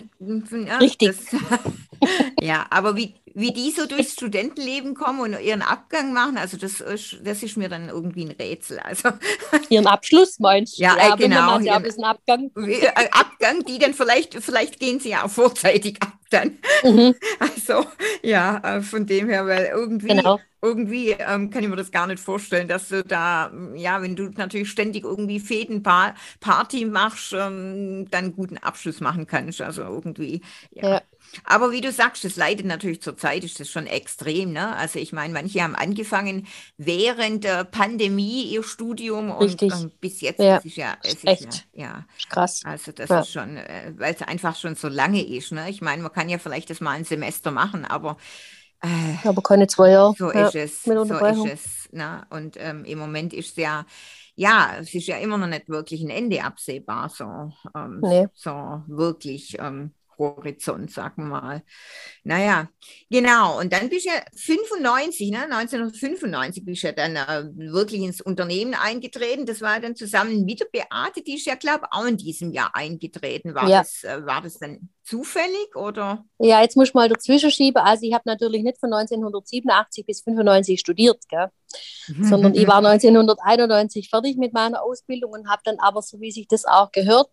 ja, 0.68 0.78
Richtig. 0.80 1.18
das, 1.18 1.18
ja, 2.42 2.66
aber 2.70 2.96
wie, 2.96 3.16
wie 3.36 3.52
die 3.52 3.72
so 3.72 3.86
durchs 3.86 4.14
Studentenleben 4.14 4.96
kommen 4.96 5.20
und 5.20 5.42
ihren 5.42 5.62
Abgang 5.62 6.14
machen, 6.14 6.38
also 6.38 6.58
das 6.58 6.80
ist, 6.80 7.18
das 7.24 7.44
ist 7.44 7.58
mir 7.58 7.68
dann 7.70 7.90
irgendwie 7.90 8.24
ein 8.26 8.32
Rätsel. 8.32 8.80
Also 8.80 9.10
Ihren 9.70 9.88
Abschluss 9.88 10.40
meinst 10.40 10.80
du? 10.80 10.84
Ja, 10.84 10.96
äh, 10.98 11.12
aber 11.12 11.24
genau, 11.24 11.52
hat 11.56 11.64
ja 11.66 11.78
ihren- 11.80 12.04
Abgang. 12.04 12.52
äh, 12.56 12.88
Abgang, 13.12 13.66
die 13.66 13.80
dann 13.80 13.94
vielleicht, 13.94 14.36
vielleicht 14.36 14.80
gehen 14.80 15.00
sie 15.00 15.10
ja 15.10 15.26
auch 15.26 15.30
vorzeitig 15.30 16.02
ab 16.02 16.14
dann. 16.30 16.58
Mhm, 16.84 17.16
Also 17.40 17.86
ja, 18.24 18.78
äh, 18.78 18.82
von 18.82 19.06
dem 19.06 19.28
her, 19.30 19.46
weil 19.46 19.66
irgendwie, 19.74 20.08
genau. 20.14 20.40
irgendwie 20.62 21.12
ähm, 21.12 21.50
kann 21.50 21.64
ich 21.64 21.70
mir 21.70 21.76
das 21.76 21.92
gar 21.92 22.08
nicht 22.08 22.20
vorstellen, 22.22 22.68
dass 22.68 22.90
du 22.90 23.04
da, 23.04 23.50
mm, 23.50 23.76
ja, 23.76 24.02
wenn 24.02 24.16
du 24.16 24.30
natürlich 24.30 24.70
ständig 24.70 25.04
irgendwie 25.06 25.40
Fäden 25.40 25.82
Party 25.84 26.86
machst, 26.86 27.34
ähm, 27.34 28.08
dann 28.12 28.26
einen 28.26 28.36
guten 28.36 28.58
Abschluss 28.58 29.00
machen 29.00 29.26
kannst. 29.28 29.49
Also 29.62 29.82
irgendwie, 29.84 30.42
ja. 30.72 30.84
Ja. 30.84 31.02
Aber 31.44 31.72
wie 31.72 31.82
du 31.82 31.92
sagst, 31.92 32.24
das 32.24 32.36
leidet 32.38 32.66
natürlich 32.66 33.02
zur 33.02 33.18
Zeit, 33.18 33.44
ist 33.44 33.60
das 33.60 33.70
schon 33.70 33.88
extrem, 33.88 34.52
ne? 34.54 34.76
Also 34.76 35.00
ich 35.00 35.14
meine, 35.14 35.34
manche 35.34 35.62
haben 35.62 35.76
angefangen 35.76 36.48
während 36.78 37.44
der 37.44 37.66
Pandemie 37.66 38.44
ihr 38.44 38.64
Studium 38.64 39.30
und 39.32 39.42
Richtig. 39.42 39.74
ähm, 39.74 39.92
bis 40.00 40.22
jetzt, 40.22 40.40
Ja, 40.40 40.58
ist 40.64 40.76
ja, 40.78 40.98
es 41.04 41.24
ist 41.24 41.26
echt. 41.26 41.68
ja, 41.74 41.74
ja. 41.74 42.06
Krass. 42.30 42.62
Also 42.64 42.92
das 42.92 43.10
Ja. 43.10 43.20
ist 43.20 43.32
schon, 43.32 43.58
äh, 43.58 43.94
weil 43.98 44.14
es 44.16 44.22
einfach 44.22 44.56
schon 44.56 44.76
so 44.76 44.88
lange 44.90 45.24
ist. 45.26 45.52
Ne? 45.52 45.70
Ich 45.70 45.82
meine, 45.82 46.02
man 46.04 46.12
kann 46.12 46.30
ja 46.30 46.38
vielleicht 46.40 46.70
das 46.70 46.82
mal 46.82 46.92
ein 46.92 47.06
Semester 47.06 47.52
machen, 47.52 47.86
aber 47.86 48.18
äh, 48.82 48.88
Aber 49.24 49.42
keine 49.42 49.68
zwei 49.68 49.92
Jahre. 49.92 50.16
so 50.18 50.32
ja. 50.34 50.48
ist 50.48 50.56
es. 50.56 50.84
So 50.84 51.18
ist 51.20 51.46
es. 51.46 51.90
Ne? 51.92 52.26
Und 52.30 52.56
ähm, 52.60 52.86
im 52.86 53.00
Moment 53.00 53.34
ist 53.34 53.58
ja, 53.58 53.86
ja, 54.40 54.78
es 54.80 54.94
ist 54.94 55.08
ja 55.08 55.18
immer 55.18 55.38
noch 55.38 55.48
nicht 55.48 55.68
wirklich 55.68 56.02
ein 56.02 56.10
Ende 56.10 56.42
absehbar, 56.44 57.10
so, 57.10 57.26
ähm, 57.76 58.00
Nee. 58.02 58.28
so 58.34 58.52
wirklich 58.88 59.58
ähm, 59.60 59.94
Horizont, 60.18 60.92
sagen 60.92 61.24
wir 61.30 61.42
mal. 61.42 61.64
Naja, 62.24 62.70
genau. 63.10 63.60
Und 63.60 63.72
dann 63.74 63.90
bist 63.90 64.06
du 64.06 64.10
ja 64.10 64.22
95, 64.36 65.32
ne? 65.32 65.44
1995 65.50 66.64
bist 66.66 66.84
du 66.84 66.88
ja 66.88 66.94
dann 66.94 67.16
äh, 67.16 67.50
wirklich 67.72 68.02
ins 68.02 68.22
Unternehmen 68.22 68.74
eingetreten. 68.76 69.46
Das 69.46 69.62
war 69.62 69.80
dann 69.80 69.96
zusammen 69.96 70.46
mit 70.46 70.60
der 70.62 70.68
Beate, 70.72 71.22
die 71.22 71.36
ist 71.36 71.46
ja, 71.46 71.56
glaube 71.56 71.86
ich, 71.86 71.98
auch 71.98 72.06
in 72.06 72.18
diesem 72.18 72.52
Jahr 72.52 72.76
eingetreten. 72.76 73.56
War, 73.56 73.68
Ja. 73.70 73.80
das, 73.80 74.04
äh, 74.04 74.26
war 74.26 74.42
das 74.42 74.58
dann 74.60 74.90
zufällig 75.04 75.76
oder? 75.76 76.26
Ja, 76.38 76.62
jetzt 76.62 76.76
muss 76.78 76.90
ich 76.90 76.94
mal 76.94 77.10
dazwischen 77.10 77.52
schieben. 77.52 77.82
Also 77.82 78.06
ich 78.06 78.14
habe 78.14 78.24
natürlich 78.26 78.64
nicht 78.64 78.80
von 78.80 78.90
1987 78.94 80.06
bis 80.06 80.22
95 80.22 80.80
studiert, 80.80 81.28
gell? 81.30 81.48
Sondern 82.22 82.56
ich 82.56 82.68
war 82.68 82.78
1991 82.78 84.10
fertig 84.10 84.38
mit 84.38 84.54
meiner 84.54 84.82
Ausbildung 84.84 85.32
und 85.32 85.50
habe 85.50 85.62
dann 85.66 85.80
aber, 85.80 86.02
so 86.02 86.20
wie 86.20 86.32
sich 86.32 86.48
das 86.48 86.66
auch 86.66 86.92
gehört, 86.92 87.30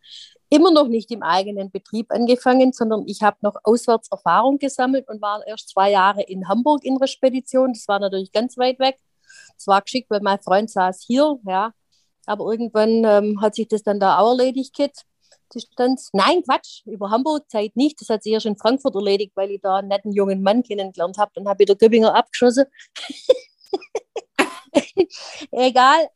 immer 0.48 0.70
noch 0.70 0.88
nicht 0.88 1.10
im 1.10 1.22
eigenen 1.22 1.70
Betrieb 1.70 2.12
angefangen, 2.12 2.72
sondern 2.72 3.04
ich 3.06 3.22
habe 3.22 3.36
noch 3.40 3.56
auswärts 3.64 4.08
Erfahrung 4.10 4.58
gesammelt 4.58 5.08
und 5.08 5.20
war 5.20 5.46
erst 5.46 5.70
zwei 5.70 5.90
Jahre 5.90 6.22
in 6.22 6.48
Hamburg 6.48 6.84
in 6.84 6.98
der 6.98 7.06
Spedition. 7.06 7.72
Das 7.72 7.88
war 7.88 7.98
natürlich 7.98 8.32
ganz 8.32 8.56
weit 8.56 8.78
weg. 8.78 8.96
Das 9.56 9.66
war 9.66 9.82
geschickt, 9.82 10.10
weil 10.10 10.20
mein 10.20 10.40
Freund 10.40 10.70
saß 10.70 11.04
hier, 11.06 11.38
ja. 11.46 11.72
Aber 12.26 12.50
irgendwann 12.50 13.04
ähm, 13.04 13.40
hat 13.40 13.54
sich 13.54 13.68
das 13.68 13.82
dann 13.82 14.00
da 14.00 14.18
auch 14.18 14.30
erledigt, 14.30 14.74
Kit. 14.74 14.92
Distanz. 15.54 16.10
Nein, 16.12 16.42
Quatsch, 16.42 16.82
über 16.86 17.10
Hamburg 17.10 17.48
Zeit 17.48 17.76
nicht. 17.76 18.00
Das 18.00 18.08
hat 18.08 18.22
sich 18.22 18.32
erst 18.32 18.46
in 18.46 18.56
Frankfurt 18.56 18.94
erledigt, 18.94 19.32
weil 19.36 19.50
ich 19.52 19.60
da 19.60 19.76
einen 19.76 19.88
netten 19.88 20.12
jungen 20.12 20.42
Mann 20.42 20.62
kennengelernt 20.62 21.18
habe. 21.18 21.30
Dann 21.34 21.48
habe 21.48 21.62
ich 21.62 21.66
der 21.66 21.76
Göppinger 21.76 22.14
abgeschossen. 22.14 22.66
Egal, 25.50 26.08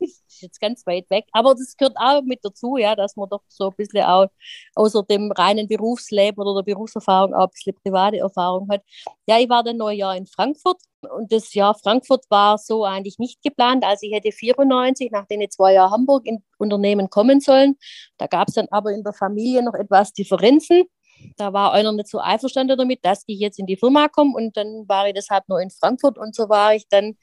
ist 0.00 0.22
jetzt 0.42 0.60
ganz 0.60 0.86
weit 0.86 1.08
weg. 1.10 1.26
Aber 1.32 1.54
das 1.54 1.76
gehört 1.76 1.96
auch 1.96 2.22
mit 2.22 2.40
dazu, 2.42 2.76
ja, 2.76 2.94
dass 2.94 3.16
man 3.16 3.28
doch 3.28 3.42
so 3.48 3.68
ein 3.68 3.76
bisschen 3.76 4.04
auch 4.04 4.28
außer 4.74 5.02
dem 5.04 5.32
reinen 5.32 5.68
Berufsleben 5.68 6.40
oder 6.42 6.62
der 6.62 6.74
Berufserfahrung 6.74 7.34
auch 7.34 7.44
ein 7.44 7.50
bisschen 7.50 7.74
private 7.82 8.18
Erfahrung 8.18 8.68
hat. 8.70 8.82
Ja, 9.26 9.38
ich 9.38 9.48
war 9.48 9.62
dann 9.62 9.80
ein 9.80 9.96
Jahr 9.96 10.16
in 10.16 10.26
Frankfurt 10.26 10.80
und 11.02 11.32
das 11.32 11.52
Jahr 11.54 11.74
Frankfurt 11.74 12.24
war 12.30 12.58
so 12.58 12.84
eigentlich 12.84 13.18
nicht 13.18 13.42
geplant. 13.42 13.84
Also 13.84 14.06
ich 14.06 14.14
hätte 14.14 14.32
94 14.32 15.10
nach 15.10 15.26
den 15.26 15.48
zwei 15.50 15.74
Jahren 15.74 15.90
Hamburg 15.90 16.26
in 16.26 16.42
Unternehmen 16.58 17.10
kommen 17.10 17.40
sollen. 17.40 17.76
Da 18.18 18.26
gab 18.26 18.48
es 18.48 18.54
dann 18.54 18.68
aber 18.70 18.92
in 18.92 19.02
der 19.02 19.12
Familie 19.12 19.62
noch 19.62 19.74
etwas 19.74 20.12
Differenzen. 20.12 20.84
Da 21.36 21.52
war 21.52 21.72
einer 21.72 21.92
nicht 21.92 22.08
so 22.08 22.18
einverstanden 22.18 22.76
damit, 22.76 23.04
dass 23.04 23.24
ich 23.26 23.38
jetzt 23.38 23.58
in 23.58 23.66
die 23.66 23.76
Firma 23.76 24.08
komme 24.08 24.34
und 24.34 24.56
dann 24.56 24.84
war 24.88 25.06
ich 25.06 25.14
deshalb 25.14 25.48
nur 25.48 25.60
in 25.60 25.70
Frankfurt 25.70 26.18
und 26.18 26.34
so 26.34 26.48
war 26.48 26.74
ich 26.74 26.86
dann 26.88 27.16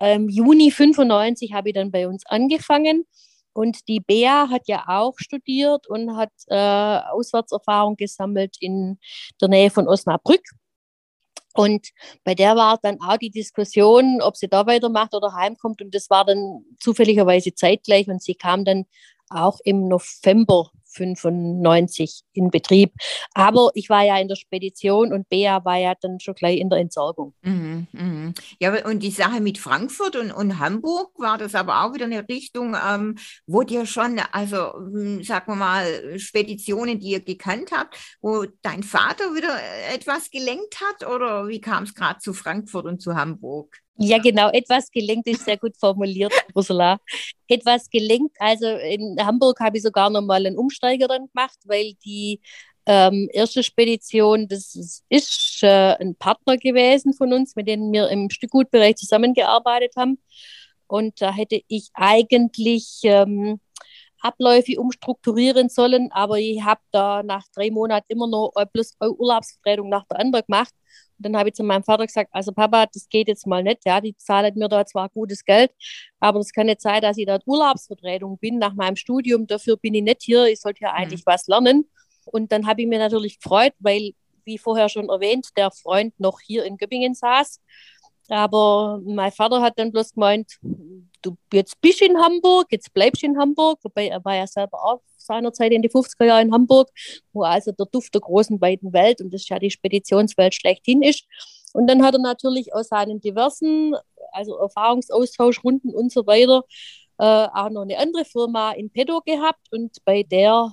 ähm, 0.00 0.28
Juni 0.28 0.70
95 0.70 1.52
habe 1.52 1.70
ich 1.70 1.74
dann 1.74 1.90
bei 1.90 2.08
uns 2.08 2.24
angefangen. 2.26 3.04
Und 3.52 3.88
die 3.88 4.00
Bea 4.00 4.48
hat 4.50 4.68
ja 4.68 4.84
auch 4.86 5.14
studiert 5.16 5.88
und 5.88 6.16
hat 6.16 6.30
äh, 6.46 7.00
Auswärtserfahrung 7.10 7.96
gesammelt 7.96 8.56
in 8.60 8.98
der 9.40 9.48
Nähe 9.48 9.70
von 9.70 9.88
Osnabrück. 9.88 10.42
Und 11.54 11.88
bei 12.22 12.36
der 12.36 12.54
war 12.54 12.78
dann 12.80 13.00
auch 13.00 13.16
die 13.16 13.30
Diskussion, 13.30 14.22
ob 14.22 14.36
sie 14.36 14.46
da 14.46 14.64
weitermacht 14.66 15.12
oder 15.12 15.32
heimkommt. 15.34 15.82
Und 15.82 15.92
das 15.92 16.08
war 16.08 16.24
dann 16.24 16.64
zufälligerweise 16.78 17.52
zeitgleich. 17.52 18.06
Und 18.06 18.22
sie 18.22 18.36
kam 18.36 18.64
dann 18.64 18.84
auch 19.28 19.58
im 19.64 19.88
November 19.88 20.70
95 20.98 22.22
in 22.32 22.50
Betrieb. 22.50 22.92
Aber 23.34 23.70
ich 23.74 23.88
war 23.88 24.04
ja 24.04 24.18
in 24.18 24.28
der 24.28 24.36
Spedition 24.36 25.12
und 25.12 25.28
Bea 25.28 25.64
war 25.64 25.76
ja 25.76 25.94
dann 26.00 26.20
schon 26.20 26.34
gleich 26.34 26.58
in 26.58 26.70
der 26.70 26.78
Entsorgung. 26.78 27.34
Mhm, 27.42 27.86
mhm. 27.92 28.34
Ja, 28.60 28.84
und 28.86 29.02
die 29.02 29.10
Sache 29.10 29.40
mit 29.40 29.58
Frankfurt 29.58 30.16
und, 30.16 30.30
und 30.32 30.58
Hamburg 30.58 31.10
war 31.18 31.38
das 31.38 31.54
aber 31.54 31.84
auch 31.84 31.94
wieder 31.94 32.06
eine 32.06 32.28
Richtung, 32.28 32.76
ähm, 32.76 33.16
wo 33.46 33.62
dir 33.62 33.86
schon, 33.86 34.20
also 34.32 34.72
hm, 34.74 35.22
sagen 35.22 35.52
wir 35.52 35.56
mal, 35.56 36.18
Speditionen, 36.18 36.98
die 36.98 37.10
ihr 37.12 37.20
gekannt 37.20 37.70
habt, 37.72 37.96
wo 38.20 38.44
dein 38.62 38.82
Vater 38.82 39.34
wieder 39.34 39.56
äh, 39.56 39.94
etwas 39.94 40.30
gelenkt 40.30 40.80
hat 40.80 41.08
oder 41.08 41.48
wie 41.48 41.60
kam 41.60 41.84
es 41.84 41.94
gerade 41.94 42.18
zu 42.18 42.32
Frankfurt 42.32 42.86
und 42.86 43.00
zu 43.00 43.14
Hamburg? 43.14 43.78
Ja, 44.00 44.18
genau. 44.18 44.48
Etwas 44.50 44.90
gelenkt 44.92 45.26
ist 45.26 45.44
sehr 45.44 45.56
gut 45.56 45.76
formuliert, 45.76 46.32
Ursula. 46.54 47.00
Etwas 47.48 47.90
gelenkt. 47.90 48.36
Also 48.38 48.66
in 48.66 49.16
Hamburg 49.20 49.58
habe 49.58 49.76
ich 49.76 49.82
sogar 49.82 50.08
noch 50.08 50.22
mal 50.22 50.46
einen 50.46 50.56
Umsteiger 50.56 51.08
dann 51.08 51.26
gemacht, 51.26 51.58
weil 51.64 51.94
die 52.04 52.40
ähm, 52.86 53.28
erste 53.32 53.62
Spedition, 53.64 54.46
das 54.46 54.76
ist, 54.76 55.04
ist 55.08 55.62
äh, 55.62 55.96
ein 56.00 56.14
Partner 56.14 56.56
gewesen 56.56 57.12
von 57.12 57.32
uns, 57.32 57.56
mit 57.56 57.66
dem 57.66 57.92
wir 57.92 58.08
im 58.08 58.30
Stückgutbereich 58.30 58.96
zusammengearbeitet 58.96 59.94
haben. 59.96 60.18
Und 60.86 61.20
da 61.20 61.32
hätte 61.34 61.60
ich 61.66 61.90
eigentlich 61.94 63.00
ähm, 63.02 63.60
Abläufe 64.20 64.80
umstrukturieren 64.80 65.68
sollen, 65.68 66.10
aber 66.12 66.38
ich 66.38 66.62
habe 66.62 66.80
da 66.92 67.22
nach 67.22 67.44
drei 67.54 67.70
Monaten 67.70 68.12
immer 68.12 68.28
noch 68.28 68.52
bloß 68.72 68.96
Urlaubsvertretung 69.00 69.88
nach 69.88 70.06
der 70.06 70.20
anderen 70.20 70.44
gemacht. 70.46 70.72
Dann 71.18 71.36
habe 71.36 71.48
ich 71.48 71.54
zu 71.54 71.64
meinem 71.64 71.82
Vater 71.82 72.06
gesagt, 72.06 72.30
also 72.32 72.52
Papa, 72.52 72.86
das 72.86 73.08
geht 73.08 73.28
jetzt 73.28 73.46
mal 73.46 73.62
nicht, 73.62 73.84
ja, 73.84 74.00
die 74.00 74.16
zahlen 74.16 74.54
mir 74.56 74.68
da 74.68 74.86
zwar 74.86 75.08
gutes 75.08 75.44
Geld, 75.44 75.72
aber 76.20 76.40
es 76.40 76.52
kann 76.52 76.66
nicht 76.66 76.80
sein, 76.80 77.02
dass 77.02 77.18
ich 77.18 77.26
da 77.26 77.38
Urlaubsvertretung 77.44 78.38
bin 78.38 78.58
nach 78.58 78.74
meinem 78.74 78.96
Studium, 78.96 79.46
dafür 79.46 79.76
bin 79.76 79.94
ich 79.94 80.02
nicht 80.02 80.22
hier, 80.22 80.46
ich 80.46 80.60
sollte 80.60 80.82
ja 80.82 80.92
eigentlich 80.92 81.26
was 81.26 81.46
lernen. 81.46 81.88
Und 82.26 82.52
dann 82.52 82.66
habe 82.66 82.82
ich 82.82 82.88
mir 82.88 82.98
natürlich 82.98 83.40
gefreut, 83.40 83.72
weil, 83.78 84.12
wie 84.44 84.58
vorher 84.58 84.88
schon 84.88 85.08
erwähnt, 85.08 85.48
der 85.56 85.70
Freund 85.70 86.18
noch 86.20 86.40
hier 86.40 86.64
in 86.64 86.76
Göppingen 86.76 87.14
saß. 87.14 87.60
Aber 88.28 89.00
mein 89.04 89.32
Vater 89.32 89.62
hat 89.62 89.78
dann 89.78 89.90
bloß 89.90 90.14
gemeint, 90.14 90.58
du 91.22 91.36
jetzt 91.52 91.80
bist 91.80 92.02
in 92.02 92.18
Hamburg, 92.18 92.66
jetzt 92.70 92.92
bleibst 92.92 93.22
du 93.22 93.26
in 93.26 93.38
Hamburg, 93.38 93.78
wobei 93.82 94.08
er 94.08 94.24
war 94.24 94.36
ja 94.36 94.46
selber 94.46 94.84
auch 94.84 95.00
seinerzeit 95.16 95.72
in 95.72 95.82
die 95.82 95.90
50er 95.90 96.24
Jahre 96.24 96.42
in 96.42 96.52
Hamburg, 96.52 96.90
wo 97.32 97.42
also 97.42 97.72
der 97.72 97.86
Duft 97.86 98.14
der 98.14 98.20
großen, 98.20 98.60
weiten 98.60 98.92
Welt 98.92 99.20
und 99.20 99.32
das 99.32 99.48
ja 99.48 99.58
die 99.58 99.70
Speditionswelt 99.70 100.54
schlechthin 100.54 101.02
ist. 101.02 101.24
Und 101.72 101.86
dann 101.88 102.02
hat 102.02 102.14
er 102.14 102.20
natürlich 102.20 102.74
aus 102.74 102.88
seinen 102.88 103.20
diversen, 103.20 103.94
also 104.32 104.56
Erfahrungsaustauschrunden 104.58 105.94
und 105.94 106.12
so 106.12 106.26
weiter, 106.26 106.64
äh, 107.18 107.24
auch 107.24 107.70
noch 107.70 107.82
eine 107.82 107.98
andere 107.98 108.24
Firma 108.24 108.72
in 108.72 108.90
Pedo 108.90 109.20
gehabt. 109.24 109.68
Und 109.70 109.96
bei 110.04 110.22
der, 110.22 110.72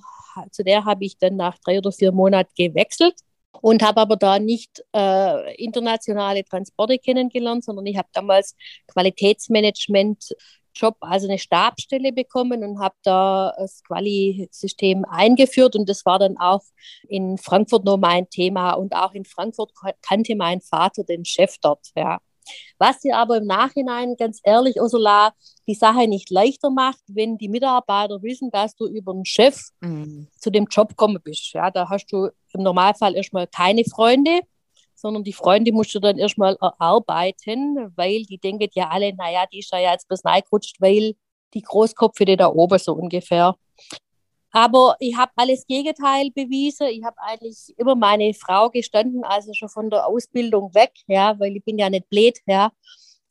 zu 0.52 0.64
der 0.64 0.86
habe 0.86 1.06
ich 1.06 1.18
dann 1.18 1.36
nach 1.36 1.58
drei 1.60 1.78
oder 1.78 1.92
vier 1.92 2.12
Monaten 2.12 2.52
gewechselt 2.56 3.16
und 3.66 3.82
habe 3.82 4.00
aber 4.00 4.16
da 4.16 4.38
nicht 4.38 4.84
äh, 4.96 5.56
internationale 5.56 6.46
Transporte 6.46 7.00
kennengelernt, 7.00 7.64
sondern 7.64 7.88
ich 7.88 7.98
habe 7.98 8.08
damals 8.14 8.56
Qualitätsmanagement 8.86 10.36
Job, 10.76 10.98
also 11.00 11.28
eine 11.28 11.40
Stabstelle 11.40 12.14
bekommen 12.14 12.64
und 12.64 12.80
habe 12.80 12.94
da 13.02 13.56
das 13.58 13.82
Quali-System 13.84 15.04
eingeführt 15.06 15.76
und 15.76 15.90
das 15.90 16.06
war 16.06 16.20
dann 16.20 16.38
auch 16.38 16.62
in 17.08 17.40
Frankfurt 17.40 17.86
noch 17.86 17.98
mein 17.98 18.30
Thema 18.30 18.74
und 18.74 18.94
auch 18.94 19.14
in 19.14 19.26
Frankfurt 19.26 19.72
kannte 20.04 20.36
mein 20.36 20.62
Vater 20.62 21.04
den 21.04 21.26
Chef 21.26 21.56
dort, 21.60 21.88
ja. 21.96 22.20
Was 22.78 23.00
dir 23.00 23.18
aber 23.18 23.38
im 23.38 23.46
Nachhinein, 23.46 24.16
ganz 24.18 24.40
ehrlich, 24.44 24.80
Ursula, 24.80 25.34
die 25.68 25.76
Sache 25.76 26.08
nicht 26.08 26.30
leichter 26.30 26.70
macht, 26.70 27.02
wenn 27.08 27.38
die 27.38 27.50
Mitarbeiter 27.50 28.22
wissen, 28.22 28.52
dass 28.52 28.76
du 28.76 28.88
über 28.88 29.14
einen 29.14 29.26
Chef 29.26 29.70
mhm. 29.82 30.28
zu 30.40 30.50
dem 30.50 30.66
Job 30.70 30.90
gekommen 30.90 31.20
bist. 31.24 31.54
Ja, 31.54 31.72
da 31.72 31.90
hast 31.90 32.08
du 32.08 32.30
im 32.54 32.64
Normalfall 32.64 33.16
erstmal 33.16 33.48
keine 33.48 33.84
Freunde, 33.86 34.42
sondern 34.96 35.24
die 35.24 35.34
Freunde 35.34 35.72
musst 35.72 35.94
du 35.94 36.00
dann 36.00 36.18
erstmal 36.18 36.58
erarbeiten, 36.62 37.92
weil 37.96 38.24
die 38.24 38.38
denken 38.38 38.70
ja 38.74 38.90
alle, 38.90 39.14
naja, 39.14 39.46
die 39.52 39.60
ist 39.60 39.72
ja 39.72 39.80
jetzt 39.80 40.08
bis 40.08 40.24
reingerutscht, 40.24 40.80
weil 40.80 41.16
die 41.54 41.62
Großkopfe 41.62 42.26
da 42.26 42.48
oben 42.48 42.80
so 42.80 42.94
ungefähr. 42.94 43.56
Aber 44.56 44.96
ich 45.00 45.18
habe 45.18 45.34
alles 45.36 45.68
Gegenteil 45.68 46.32
bewiesen. 46.32 46.88
Ich 46.88 47.04
habe 47.04 47.18
eigentlich 47.20 47.74
immer 47.78 47.94
meine 47.96 48.34
Frau 48.34 48.70
gestanden, 48.70 49.26
also 49.26 49.52
schon 49.54 49.68
von 49.68 49.90
der 49.90 50.08
Ausbildung 50.08 50.74
weg, 50.74 50.94
ja, 51.08 51.38
weil 51.42 51.58
ich 51.58 51.66
bin 51.66 51.78
ja 51.78 51.90
nicht 51.90 52.10
blöd, 52.10 52.38
ja. 52.48 52.72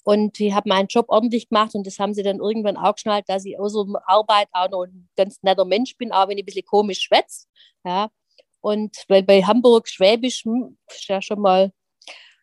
Und 0.04 0.38
ich 0.38 0.52
habe 0.52 0.68
meinen 0.68 0.86
Job 0.88 1.06
ordentlich 1.08 1.48
gemacht 1.48 1.74
und 1.74 1.86
das 1.86 1.98
haben 1.98 2.12
sie 2.12 2.22
dann 2.22 2.40
irgendwann 2.40 2.76
auch 2.76 2.94
geschnallt, 2.94 3.24
dass 3.28 3.46
ich 3.46 3.58
außer 3.58 3.86
Arbeit 4.06 4.48
auch 4.52 4.68
noch 4.68 4.84
ein 4.84 5.08
ganz 5.16 5.38
netter 5.42 5.64
Mensch 5.64 5.96
bin, 5.96 6.12
auch 6.12 6.28
wenn 6.28 6.36
ich 6.36 6.42
ein 6.42 6.46
bisschen 6.46 6.66
komisch 6.66 7.00
schwätze. 7.00 7.46
Ja. 7.86 8.10
Und 8.60 8.94
weil 9.08 9.22
bei 9.22 9.42
Hamburg 9.42 9.88
Schwäbisch 9.88 10.44
hm, 10.44 10.76
ist 10.90 11.08
ja 11.08 11.22
schon 11.22 11.40
mal, 11.40 11.72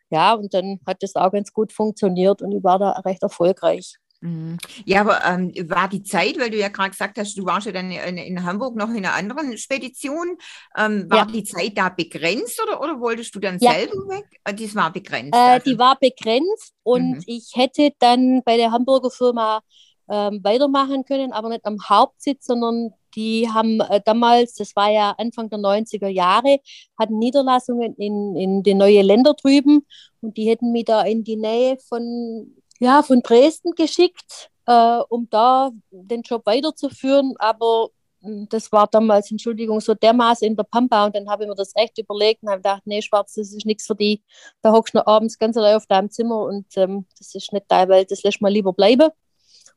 ja, 0.09 0.33
und 0.33 0.55
dann 0.55 0.79
hat 0.87 1.03
das 1.03 1.15
auch 1.15 1.31
ganz 1.31 1.53
gut 1.53 1.71
funktioniert 1.71 2.41
und 2.41 2.51
ich 2.51 2.63
war 2.63 2.79
da 2.79 2.91
recht 3.01 3.21
erfolgreich. 3.21 4.00
Mhm. 4.21 4.57
Ja, 4.85 5.01
aber 5.01 5.25
ähm, 5.25 5.51
war 5.67 5.89
die 5.89 6.03
Zeit, 6.03 6.39
weil 6.39 6.51
du 6.51 6.57
ja 6.57 6.69
gerade 6.69 6.91
gesagt 6.91 7.17
hast, 7.17 7.35
du 7.37 7.45
warst 7.45 7.65
ja 7.65 7.71
dann 7.71 7.89
in, 7.89 8.17
in, 8.17 8.43
Hamburg 8.43 8.75
noch 8.75 8.89
in 8.89 8.97
einer 8.97 9.15
anderen 9.15 9.57
Spedition, 9.57 10.37
ähm, 10.77 11.09
war 11.09 11.17
ja. 11.19 11.25
die 11.25 11.43
Zeit 11.43 11.75
da 11.75 11.89
begrenzt 11.89 12.61
oder, 12.61 12.79
oder 12.79 12.99
wolltest 12.99 13.33
du 13.33 13.39
dann 13.39 13.57
ja. 13.59 13.73
selber 13.73 14.07
weg? 14.09 14.25
Äh, 14.43 14.53
die 14.53 14.73
war 14.75 14.93
begrenzt. 14.93 15.33
Äh, 15.33 15.37
also. 15.37 15.71
Die 15.71 15.79
war 15.79 15.97
begrenzt 15.99 16.73
und 16.83 17.17
mhm. 17.17 17.23
ich 17.25 17.51
hätte 17.55 17.91
dann 17.97 18.43
bei 18.43 18.57
der 18.57 18.71
Hamburger 18.71 19.09
Firma 19.09 19.61
ähm, 20.07 20.39
weitermachen 20.43 21.03
können, 21.03 21.33
aber 21.33 21.49
nicht 21.49 21.65
am 21.65 21.77
Hauptsitz, 21.89 22.45
sondern 22.45 22.93
die 23.15 23.49
haben 23.51 23.79
äh, 23.81 24.01
damals, 24.05 24.53
das 24.53 24.75
war 24.75 24.91
ja 24.91 25.15
Anfang 25.17 25.49
der 25.49 25.59
90er 25.59 26.07
Jahre, 26.07 26.59
hatten 26.97 27.17
Niederlassungen 27.17 27.95
in, 27.95 28.35
in 28.35 28.61
den 28.61 28.77
neuen 28.77 29.05
Ländern 29.05 29.35
drüben 29.41 29.85
und 30.21 30.37
die 30.37 30.47
hätten 30.47 30.71
mich 30.71 30.85
da 30.85 31.01
in 31.01 31.23
die 31.23 31.37
Nähe 31.37 31.77
von 31.89 32.60
ja, 32.81 33.03
von 33.03 33.21
Dresden 33.21 33.73
geschickt, 33.75 34.49
äh, 34.65 34.99
um 35.07 35.27
da 35.29 35.71
den 35.91 36.23
Job 36.23 36.45
weiterzuführen. 36.47 37.35
Aber 37.37 37.89
hm, 38.21 38.47
das 38.49 38.71
war 38.71 38.87
damals, 38.87 39.29
Entschuldigung, 39.29 39.79
so 39.79 39.93
dermaßen 39.93 40.47
in 40.47 40.55
der 40.55 40.63
Pampa 40.63 41.05
und 41.05 41.15
dann 41.15 41.29
habe 41.29 41.43
ich 41.43 41.49
mir 41.49 41.55
das 41.55 41.73
echt 41.75 41.99
überlegt 41.99 42.41
und 42.41 42.49
habe 42.49 42.59
gedacht, 42.59 42.81
nee, 42.85 43.01
Schwarz, 43.03 43.35
das 43.35 43.53
ist 43.53 43.67
nichts 43.67 43.85
für 43.85 43.95
die. 43.95 44.23
Da 44.63 44.71
hockst 44.71 44.95
du 44.95 45.05
abends 45.05 45.37
ganz 45.37 45.55
allein 45.57 45.75
auf 45.75 45.85
deinem 45.85 46.09
Zimmer 46.09 46.39
und 46.41 46.65
ähm, 46.75 47.05
das 47.19 47.35
ist 47.35 47.53
nicht 47.53 47.65
deine 47.67 47.89
Welt, 47.89 48.09
das 48.09 48.23
lässt 48.23 48.41
mal 48.41 48.51
lieber 48.51 48.73
bleiben. 48.73 49.09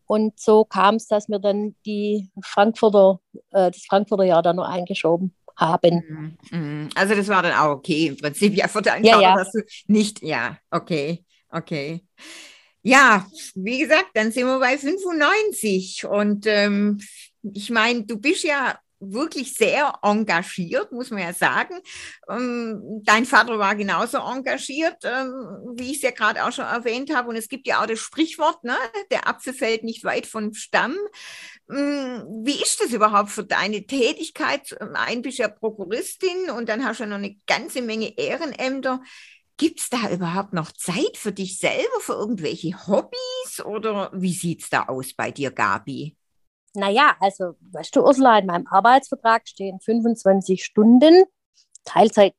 Und 0.06 0.40
so 0.40 0.64
kam 0.64 0.96
es, 0.96 1.06
dass 1.06 1.28
wir 1.28 1.38
dann 1.38 1.74
die 1.84 2.30
Frankfurter, 2.42 3.20
äh, 3.52 3.70
das 3.70 3.84
Frankfurter 3.86 4.24
Jahr 4.24 4.42
dann 4.42 4.56
noch 4.56 4.68
eingeschoben 4.68 5.34
haben. 5.56 6.38
Mhm, 6.50 6.58
mhm. 6.58 6.88
Also 6.94 7.14
das 7.14 7.28
war 7.28 7.42
dann 7.42 7.52
auch 7.52 7.76
okay 7.76 8.06
im 8.06 8.16
Prinzip, 8.16 8.54
ja, 8.54 8.66
für 8.66 8.80
deinen 8.80 9.04
ja, 9.04 9.20
ja. 9.20 9.36
dass 9.36 9.52
du 9.52 9.60
nicht, 9.88 10.22
ja, 10.22 10.56
okay, 10.70 11.24
okay. 11.50 12.02
Ja, 12.86 13.26
wie 13.54 13.78
gesagt, 13.78 14.10
dann 14.12 14.30
sind 14.30 14.46
wir 14.46 14.58
bei 14.60 14.76
95 14.76 16.04
und 16.04 16.46
ähm, 16.46 17.00
ich 17.42 17.70
meine, 17.70 18.04
du 18.04 18.18
bist 18.18 18.44
ja 18.44 18.78
wirklich 19.00 19.54
sehr 19.54 19.94
engagiert, 20.02 20.92
muss 20.92 21.10
man 21.10 21.22
ja 21.22 21.32
sagen. 21.32 21.80
Ähm, 22.28 23.02
dein 23.04 23.24
Vater 23.24 23.58
war 23.58 23.74
genauso 23.74 24.18
engagiert, 24.18 24.98
ähm, 25.04 25.32
wie 25.76 25.92
ich 25.92 25.96
es 25.96 26.02
ja 26.02 26.10
gerade 26.10 26.44
auch 26.44 26.52
schon 26.52 26.66
erwähnt 26.66 27.14
habe. 27.14 27.30
Und 27.30 27.36
es 27.36 27.48
gibt 27.48 27.66
ja 27.66 27.82
auch 27.82 27.86
das 27.86 28.00
Sprichwort, 28.00 28.62
ne? 28.64 28.76
der 29.10 29.28
Apfel 29.28 29.54
fällt 29.54 29.82
nicht 29.82 30.04
weit 30.04 30.26
vom 30.26 30.52
Stamm. 30.52 30.96
Ähm, 31.70 32.22
wie 32.44 32.62
ist 32.62 32.80
das 32.82 32.92
überhaupt 32.92 33.30
für 33.30 33.44
deine 33.44 33.86
Tätigkeit? 33.86 34.76
Ein 34.94 35.22
bist 35.22 35.38
ja 35.38 35.48
Prokuristin 35.48 36.50
und 36.50 36.68
dann 36.68 36.84
hast 36.84 37.00
du 37.00 37.06
noch 37.06 37.16
eine 37.16 37.36
ganze 37.46 37.80
Menge 37.80 38.16
Ehrenämter. 38.18 39.00
Gibt 39.56 39.78
es 39.78 39.88
da 39.88 40.10
überhaupt 40.10 40.52
noch 40.52 40.72
Zeit 40.72 41.16
für 41.16 41.32
dich 41.32 41.58
selber, 41.58 42.00
für 42.00 42.14
irgendwelche 42.14 42.74
Hobbys? 42.88 43.64
Oder 43.64 44.10
wie 44.12 44.32
sieht 44.32 44.62
es 44.62 44.70
da 44.70 44.84
aus 44.84 45.14
bei 45.14 45.30
dir, 45.30 45.52
Gabi? 45.52 46.16
Naja, 46.74 47.16
also, 47.20 47.54
weißt 47.70 47.94
du, 47.94 48.02
Ursula, 48.02 48.38
in 48.38 48.46
meinem 48.46 48.66
Arbeitsvertrag 48.66 49.46
stehen 49.46 49.78
25 49.78 50.64
Stunden 50.64 51.24
Teilzeit, 51.84 52.34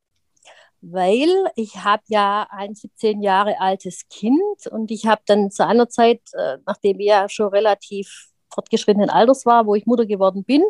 weil 0.82 1.30
ich 1.56 1.78
habe 1.78 2.04
ja 2.08 2.48
ein 2.50 2.76
17 2.76 3.22
Jahre 3.22 3.62
altes 3.62 4.08
Kind 4.10 4.68
und 4.70 4.92
ich 4.92 5.06
habe 5.06 5.22
dann 5.26 5.52
zu 5.52 5.66
einer 5.66 5.88
Zeit, 5.88 6.22
äh, 6.34 6.58
nachdem 6.66 7.00
ich 7.00 7.08
ja 7.08 7.30
schon 7.30 7.48
relativ 7.48 8.28
fortgeschrittenen 8.54 9.10
Alters 9.10 9.46
war, 9.46 9.66
wo 9.68 9.76
ich 9.76 9.86
Mutter 9.86 10.06
geworden 10.06 10.44
bin, 10.44 10.64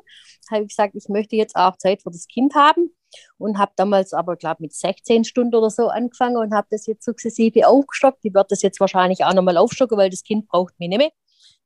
habe 0.51 0.63
ich 0.63 0.69
gesagt, 0.69 0.95
ich 0.95 1.09
möchte 1.09 1.35
jetzt 1.35 1.55
auch 1.55 1.77
Zeit 1.77 2.03
für 2.03 2.11
das 2.11 2.27
Kind 2.27 2.53
haben 2.53 2.94
und 3.37 3.57
habe 3.57 3.71
damals 3.75 4.13
aber, 4.13 4.35
glaube 4.35 4.63
mit 4.63 4.73
16 4.73 5.23
Stunden 5.23 5.55
oder 5.55 5.69
so 5.69 5.87
angefangen 5.87 6.37
und 6.37 6.53
habe 6.53 6.67
das 6.71 6.85
jetzt 6.85 7.05
sukzessive 7.05 7.67
aufgestockt. 7.67 8.19
Ich 8.23 8.33
werde 8.33 8.47
das 8.49 8.61
jetzt 8.61 8.79
wahrscheinlich 8.79 9.23
auch 9.23 9.33
nochmal 9.33 9.57
aufstocken, 9.57 9.97
weil 9.97 10.09
das 10.09 10.23
Kind 10.23 10.47
braucht 10.47 10.79
mich 10.79 10.89
nicht 10.89 10.97
mehr. 10.97 11.11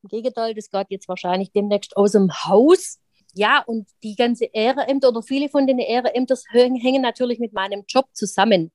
Im 0.02 0.08
Gegenteil, 0.08 0.54
das 0.54 0.70
geht 0.70 0.86
jetzt 0.90 1.08
wahrscheinlich 1.08 1.52
demnächst 1.52 1.96
aus 1.96 2.12
dem 2.12 2.30
Haus. 2.44 2.98
Ja, 3.34 3.62
und 3.66 3.88
die 4.02 4.16
ganze 4.16 4.46
Ehrenämter 4.46 5.08
oder 5.08 5.22
viele 5.22 5.48
von 5.48 5.66
den 5.66 5.78
Ehrenämtern 5.78 6.38
hängen 6.52 7.02
natürlich 7.02 7.38
mit 7.38 7.52
meinem 7.52 7.84
Job 7.86 8.06
zusammen. 8.12 8.72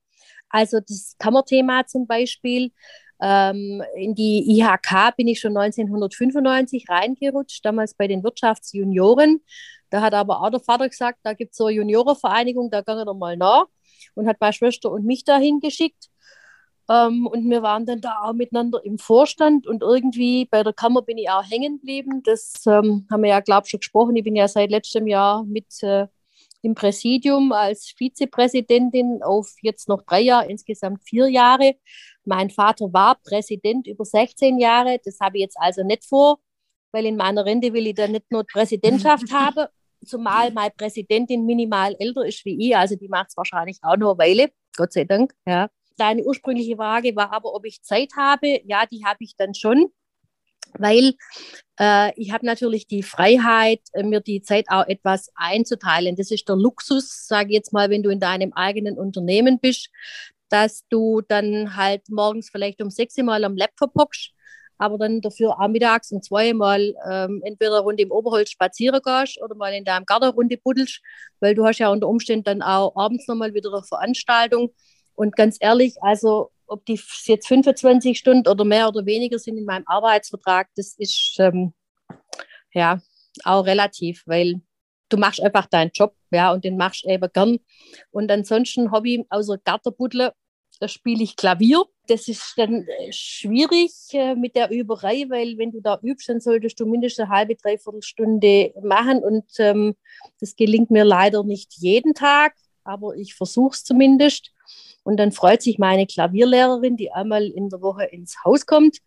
Also 0.49 0.79
das 0.79 1.15
Kammerthema 1.19 1.85
zum 1.85 2.07
Beispiel, 2.07 2.71
ähm, 3.21 3.81
in 3.95 4.15
die 4.15 4.59
IHK 4.59 5.15
bin 5.15 5.27
ich 5.27 5.39
schon 5.39 5.55
1995 5.55 6.89
reingerutscht, 6.89 7.65
damals 7.65 7.93
bei 7.93 8.07
den 8.07 8.23
Wirtschaftsjunioren. 8.23 9.41
Da 9.89 10.01
hat 10.01 10.13
aber 10.13 10.41
auch 10.41 10.49
der 10.49 10.59
Vater 10.59 10.89
gesagt, 10.89 11.19
da 11.23 11.33
gibt 11.33 11.51
es 11.51 11.57
so 11.57 11.67
eine 11.67 11.75
Juniorenvereinigung, 11.77 12.69
da 12.69 12.81
gehen 12.81 12.97
wir 12.97 13.13
mal 13.13 13.37
nach 13.37 13.65
und 14.15 14.27
hat 14.27 14.37
meine 14.39 14.53
Schwester 14.53 14.91
und 14.91 15.05
mich 15.05 15.23
dahin 15.23 15.59
geschickt. 15.59 16.09
Ähm, 16.89 17.25
und 17.27 17.49
wir 17.49 17.63
waren 17.63 17.85
dann 17.85 18.01
da 18.01 18.19
auch 18.23 18.33
miteinander 18.33 18.83
im 18.83 18.99
Vorstand 18.99 19.65
und 19.65 19.81
irgendwie 19.81 20.45
bei 20.45 20.63
der 20.63 20.73
Kammer 20.73 21.01
bin 21.01 21.17
ich 21.17 21.29
auch 21.29 21.43
hängen 21.49 21.77
geblieben. 21.77 22.21
Das 22.23 22.53
ähm, 22.67 23.07
haben 23.09 23.23
wir 23.23 23.29
ja, 23.29 23.39
glaube 23.39 23.63
ich, 23.65 23.71
schon 23.71 23.79
gesprochen. 23.79 24.15
Ich 24.15 24.23
bin 24.23 24.35
ja 24.35 24.47
seit 24.47 24.69
letztem 24.69 25.07
Jahr 25.07 25.43
mit 25.45 25.65
äh, 25.81 26.07
im 26.65 26.73
Präsidium 26.73 27.51
als 27.51 27.93
Vizepräsidentin 27.95 29.21
auf 29.21 29.53
jetzt 29.61 29.87
noch 29.87 30.01
drei 30.01 30.21
Jahre, 30.21 30.49
insgesamt 30.49 31.03
vier 31.07 31.27
Jahre. 31.27 31.75
Mein 32.25 32.49
Vater 32.49 32.91
war 32.91 33.19
Präsident 33.23 33.85
über 33.85 34.03
16 34.03 34.57
Jahre. 34.57 34.99
Das 35.05 35.19
habe 35.19 35.37
ich 35.37 35.43
jetzt 35.43 35.57
also 35.59 35.83
nicht 35.83 36.03
vor, 36.05 36.39
weil 36.91 37.05
in 37.05 37.17
meiner 37.17 37.45
Rente 37.45 37.71
will 37.71 37.85
ich 37.85 37.93
dann 37.93 38.13
nicht 38.13 38.31
nur 38.31 38.43
Präsidentschaft 38.45 39.31
haben, 39.31 39.67
zumal 40.03 40.51
meine 40.51 40.71
Präsidentin 40.75 41.45
minimal 41.45 41.95
älter 41.99 42.25
ist 42.25 42.43
wie 42.45 42.67
ich. 42.67 42.75
Also 42.75 42.95
die 42.95 43.09
macht 43.09 43.27
es 43.29 43.37
wahrscheinlich 43.37 43.77
auch 43.83 43.97
nur 43.97 44.13
eine 44.13 44.17
Weile, 44.17 44.51
Gott 44.75 44.91
sei 44.91 45.03
Dank. 45.03 45.33
Ja. 45.45 45.69
Deine 45.97 46.23
ursprüngliche 46.23 46.75
Frage 46.75 47.15
war 47.15 47.31
aber, 47.31 47.53
ob 47.53 47.63
ich 47.65 47.83
Zeit 47.83 48.13
habe. 48.17 48.61
Ja, 48.65 48.87
die 48.87 49.05
habe 49.05 49.19
ich 49.19 49.35
dann 49.37 49.53
schon 49.53 49.91
weil 50.77 51.13
äh, 51.79 52.11
ich 52.19 52.31
habe 52.31 52.45
natürlich 52.45 52.87
die 52.87 53.03
Freiheit, 53.03 53.81
äh, 53.93 54.03
mir 54.03 54.21
die 54.21 54.41
Zeit 54.41 54.65
auch 54.69 54.87
etwas 54.87 55.29
einzuteilen. 55.35 56.15
Das 56.15 56.31
ist 56.31 56.47
der 56.47 56.55
Luxus, 56.55 57.27
sage 57.27 57.49
ich 57.49 57.55
jetzt 57.55 57.73
mal, 57.73 57.89
wenn 57.89 58.03
du 58.03 58.09
in 58.09 58.19
deinem 58.19 58.53
eigenen 58.53 58.97
Unternehmen 58.97 59.59
bist, 59.59 59.89
dass 60.49 60.85
du 60.89 61.21
dann 61.27 61.75
halt 61.75 62.03
morgens 62.09 62.49
vielleicht 62.49 62.81
um 62.81 62.89
sechs 62.89 63.17
Mal 63.17 63.43
am 63.43 63.57
Laptop 63.57 63.93
hockst, 63.97 64.31
aber 64.77 64.97
dann 64.97 65.21
dafür 65.21 65.59
auch 65.59 65.67
mittags 65.67 66.11
um 66.11 66.21
zweimal 66.21 66.93
ähm, 67.09 67.41
entweder 67.43 67.79
rund 67.79 67.99
im 67.99 68.11
Oberholz 68.11 68.51
spazieren 68.51 69.01
gehst 69.03 69.41
oder 69.41 69.55
mal 69.55 69.73
in 69.73 69.85
deinem 69.85 70.05
Garten 70.05 70.29
runde 70.29 70.57
buddelst, 70.57 71.01
weil 71.39 71.55
du 71.55 71.65
hast 71.65 71.79
ja 71.79 71.89
unter 71.89 72.07
Umständen 72.07 72.43
dann 72.43 72.61
auch 72.61 72.95
abends 72.95 73.27
nochmal 73.27 73.53
wieder 73.53 73.73
eine 73.73 73.83
Veranstaltung. 73.83 74.73
Und 75.15 75.35
ganz 75.37 75.57
ehrlich, 75.61 75.95
also 76.01 76.51
ob 76.67 76.85
die 76.85 76.99
jetzt 77.25 77.47
25 77.47 78.17
Stunden 78.17 78.47
oder 78.47 78.65
mehr 78.65 78.87
oder 78.87 79.05
weniger 79.05 79.39
sind 79.39 79.57
in 79.57 79.65
meinem 79.65 79.83
Arbeitsvertrag, 79.87 80.69
das 80.75 80.95
ist 80.97 81.35
ähm, 81.39 81.73
ja 82.73 83.01
auch 83.43 83.65
relativ, 83.65 84.23
weil 84.25 84.61
du 85.09 85.17
machst 85.17 85.41
einfach 85.41 85.67
deinen 85.67 85.91
Job, 85.93 86.15
ja, 86.31 86.51
und 86.51 86.63
den 86.63 86.77
machst 86.77 87.05
du 87.05 87.09
eben 87.09 87.29
gern. 87.31 87.59
Und 88.11 88.31
ansonsten 88.31 88.91
Hobby 88.91 89.25
außer 89.29 89.57
Gartenbuddle, 89.63 90.33
da 90.79 90.87
spiele 90.87 91.23
ich 91.23 91.35
Klavier. 91.35 91.83
Das 92.07 92.27
ist 92.27 92.53
dann 92.57 92.85
äh, 92.87 93.11
schwierig 93.11 93.91
äh, 94.11 94.35
mit 94.35 94.55
der 94.55 94.69
Überei, 94.71 95.25
weil 95.29 95.57
wenn 95.57 95.71
du 95.71 95.81
da 95.81 95.99
übst, 96.03 96.29
dann 96.29 96.41
solltest 96.41 96.79
du 96.79 96.85
mindestens 96.85 97.25
eine 97.25 97.29
halbe, 97.29 97.55
dreiviertel 97.55 98.01
Stunde 98.01 98.73
machen. 98.83 99.23
Und 99.23 99.45
ähm, 99.59 99.95
das 100.39 100.55
gelingt 100.55 100.91
mir 100.91 101.05
leider 101.05 101.43
nicht 101.43 101.73
jeden 101.75 102.13
Tag, 102.13 102.55
aber 102.83 103.15
ich 103.15 103.35
versuche 103.35 103.75
es 103.75 103.83
zumindest. 103.83 104.51
Und 105.05 105.17
dann 105.17 105.31
freut 105.31 105.61
sich 105.61 105.77
meine 105.77 106.07
Klavierlehrerin, 106.07 106.97
die 106.97 107.11
einmal 107.11 107.43
in 107.45 107.69
der 107.69 107.79
Woche 107.81 108.05
ins 108.05 108.43
Haus 108.43 108.65
kommt 108.65 108.97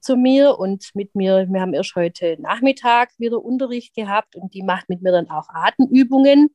zu 0.00 0.16
mir 0.16 0.58
und 0.58 0.90
mit 0.94 1.14
mir, 1.14 1.46
wir 1.48 1.60
haben 1.62 1.72
erst 1.72 1.96
heute 1.96 2.36
Nachmittag 2.38 3.10
wieder 3.16 3.42
Unterricht 3.42 3.94
gehabt 3.94 4.36
und 4.36 4.52
die 4.52 4.62
macht 4.62 4.90
mit 4.90 5.00
mir 5.00 5.12
dann 5.12 5.30
auch 5.30 5.48
Atemübungen. 5.48 6.50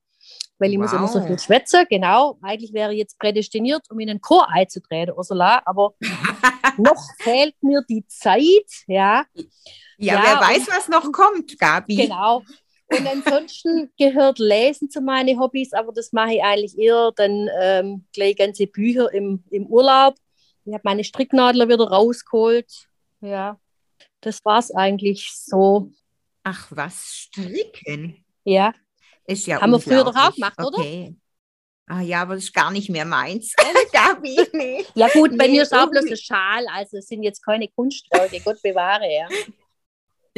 weil 0.59 0.69
ich 0.69 0.77
wow. 0.77 0.83
muss 0.83 0.93
immer 0.93 1.07
so 1.07 1.21
viel 1.25 1.39
schwätzen. 1.39 1.83
Genau, 1.89 2.37
eigentlich 2.43 2.73
wäre 2.73 2.93
ich 2.93 2.99
jetzt 2.99 3.17
prädestiniert, 3.17 3.81
um 3.89 3.99
in 3.99 4.11
einen 4.11 4.21
Chor 4.21 4.47
einzutreten, 4.49 5.15
Ursula, 5.17 5.63
aber 5.65 5.95
noch 6.77 7.03
fehlt 7.17 7.55
mir 7.61 7.81
die 7.89 8.05
Zeit, 8.05 8.69
ja. 8.85 9.25
Ja, 9.97 10.13
ja 10.13 10.21
wer 10.23 10.47
weiß, 10.47 10.67
was 10.67 10.87
noch 10.89 11.11
kommt, 11.11 11.57
Gabi. 11.57 11.95
Genau. 11.95 12.43
Und 12.91 13.07
ansonsten 13.07 13.91
gehört 13.97 14.39
Lesen 14.39 14.89
zu 14.89 15.01
meinen 15.01 15.39
Hobbys, 15.39 15.73
aber 15.73 15.91
das 15.93 16.11
mache 16.11 16.35
ich 16.35 16.43
eigentlich 16.43 16.77
eher 16.77 17.11
dann 17.15 17.49
ähm, 17.59 18.05
gleich 18.13 18.35
ganze 18.35 18.67
Bücher 18.67 19.11
im, 19.13 19.43
im 19.49 19.65
Urlaub. 19.67 20.15
Ich 20.65 20.73
habe 20.73 20.81
meine 20.83 21.03
Stricknadler 21.03 21.67
wieder 21.67 21.87
rausgeholt. 21.87 22.87
Ja, 23.21 23.59
das 24.21 24.39
war 24.43 24.59
es 24.59 24.73
eigentlich 24.73 25.31
so. 25.33 25.91
Ach, 26.43 26.67
was? 26.69 27.29
Stricken? 27.29 28.23
Ja. 28.43 28.73
Ist 29.25 29.47
ja 29.47 29.61
Haben 29.61 29.71
wir 29.71 29.79
früher 29.79 30.03
doch 30.03 30.15
auch 30.15 30.33
gemacht, 30.33 30.55
okay. 30.57 31.07
oder? 31.07 31.15
Ah 31.87 32.01
ja, 32.01 32.21
aber 32.21 32.35
das 32.35 32.45
ist 32.45 32.53
gar 32.53 32.71
nicht 32.71 32.89
mehr 32.89 33.05
meins. 33.05 33.53
Gabi, 33.91 34.39
nee. 34.53 34.85
Ja 34.95 35.09
gut, 35.09 35.37
bei 35.37 35.47
nee, 35.47 35.53
mir 35.53 35.63
ist 35.63 35.73
auch 35.73 35.89
bloß 35.89 36.05
ein 36.09 36.17
Schal, 36.17 36.65
also 36.73 36.97
es 36.97 37.07
sind 37.07 37.23
jetzt 37.23 37.43
keine 37.43 37.67
Kunstwerke, 37.67 38.39
Gott 38.39 38.61
bewahre, 38.61 39.11
ja. 39.11 39.27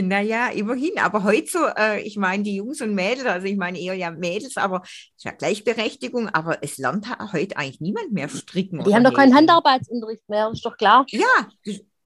Naja, 0.02 0.48
immerhin. 0.48 0.98
Aber 0.98 1.24
heute 1.24 1.52
so, 1.52 1.60
äh, 1.78 2.02
ich 2.02 2.18
meine, 2.18 2.44
die 2.44 2.56
Jungs 2.56 2.82
und 2.82 2.96
Mädels, 2.96 3.26
also 3.26 3.46
ich 3.46 3.58
meine 3.58 3.80
eher 3.80 3.94
ja 3.94 4.10
Mädels, 4.10 4.58
aber 4.58 4.82
ist 4.84 5.24
ja 5.24 5.32
Gleichberechtigung, 5.32 6.30
aber 6.30 6.58
es 6.62 6.78
lernt 6.78 7.08
heute 7.32 7.58
eigentlich 7.58 7.80
niemand 7.80 8.12
mehr 8.12 8.28
stricken. 8.30 8.84
Die 8.84 8.96
haben 8.96 9.04
doch 9.04 9.14
keinen 9.14 9.36
Handarbeitsunterricht 9.36 10.28
mehr, 10.28 10.50
ist 10.52 10.66
doch 10.66 10.78
klar. 10.78 11.06
Ja, 11.10 11.48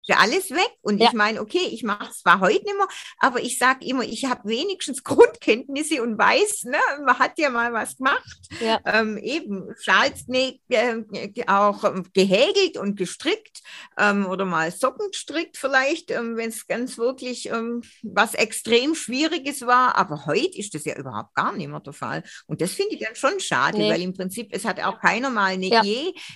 ja 0.07 0.17
alles 0.17 0.51
weg. 0.51 0.71
Und 0.81 0.99
ja. 0.99 1.07
ich 1.07 1.13
meine, 1.13 1.41
okay, 1.41 1.67
ich 1.71 1.83
mache 1.83 2.09
es 2.09 2.19
zwar 2.19 2.39
heute 2.39 2.63
nicht 2.63 2.77
mehr, 2.77 2.87
aber 3.19 3.41
ich 3.41 3.57
sage 3.57 3.85
immer, 3.85 4.03
ich 4.03 4.25
habe 4.25 4.47
wenigstens 4.49 5.03
Grundkenntnisse 5.03 6.01
und 6.01 6.17
weiß, 6.17 6.63
ne, 6.65 6.77
man 7.05 7.19
hat 7.19 7.37
ja 7.37 7.49
mal 7.49 7.73
was 7.73 7.97
gemacht. 7.97 8.39
Ja. 8.61 8.79
Ähm, 8.85 9.17
eben 9.17 9.69
Schals 9.79 10.25
äh, 10.29 11.03
auch 11.47 11.83
ähm, 11.83 12.05
gehäkelt 12.13 12.77
und 12.77 12.95
gestrickt 12.95 13.61
ähm, 13.97 14.25
oder 14.25 14.45
mal 14.45 14.71
Socken 14.71 15.09
gestrickt 15.11 15.57
vielleicht, 15.57 16.11
ähm, 16.11 16.37
wenn 16.37 16.49
es 16.49 16.67
ganz 16.67 16.97
wirklich 16.97 17.49
ähm, 17.49 17.81
was 18.03 18.33
extrem 18.33 18.95
Schwieriges 18.95 19.65
war. 19.65 19.95
Aber 19.97 20.25
heute 20.25 20.57
ist 20.57 20.73
das 20.73 20.85
ja 20.85 20.95
überhaupt 20.95 21.33
gar 21.35 21.53
nicht 21.53 21.67
mehr 21.67 21.79
der 21.79 21.93
Fall. 21.93 22.23
Und 22.47 22.61
das 22.61 22.71
finde 22.71 22.95
ich 22.95 23.03
dann 23.03 23.15
schon 23.15 23.39
schade, 23.39 23.77
nee. 23.77 23.89
weil 23.89 24.01
im 24.01 24.13
Prinzip, 24.13 24.49
es 24.51 24.65
hat 24.65 24.83
auch 24.83 24.99
keiner 24.99 25.29
mal 25.29 25.53
eine 25.53 25.67
ja. 25.67 25.83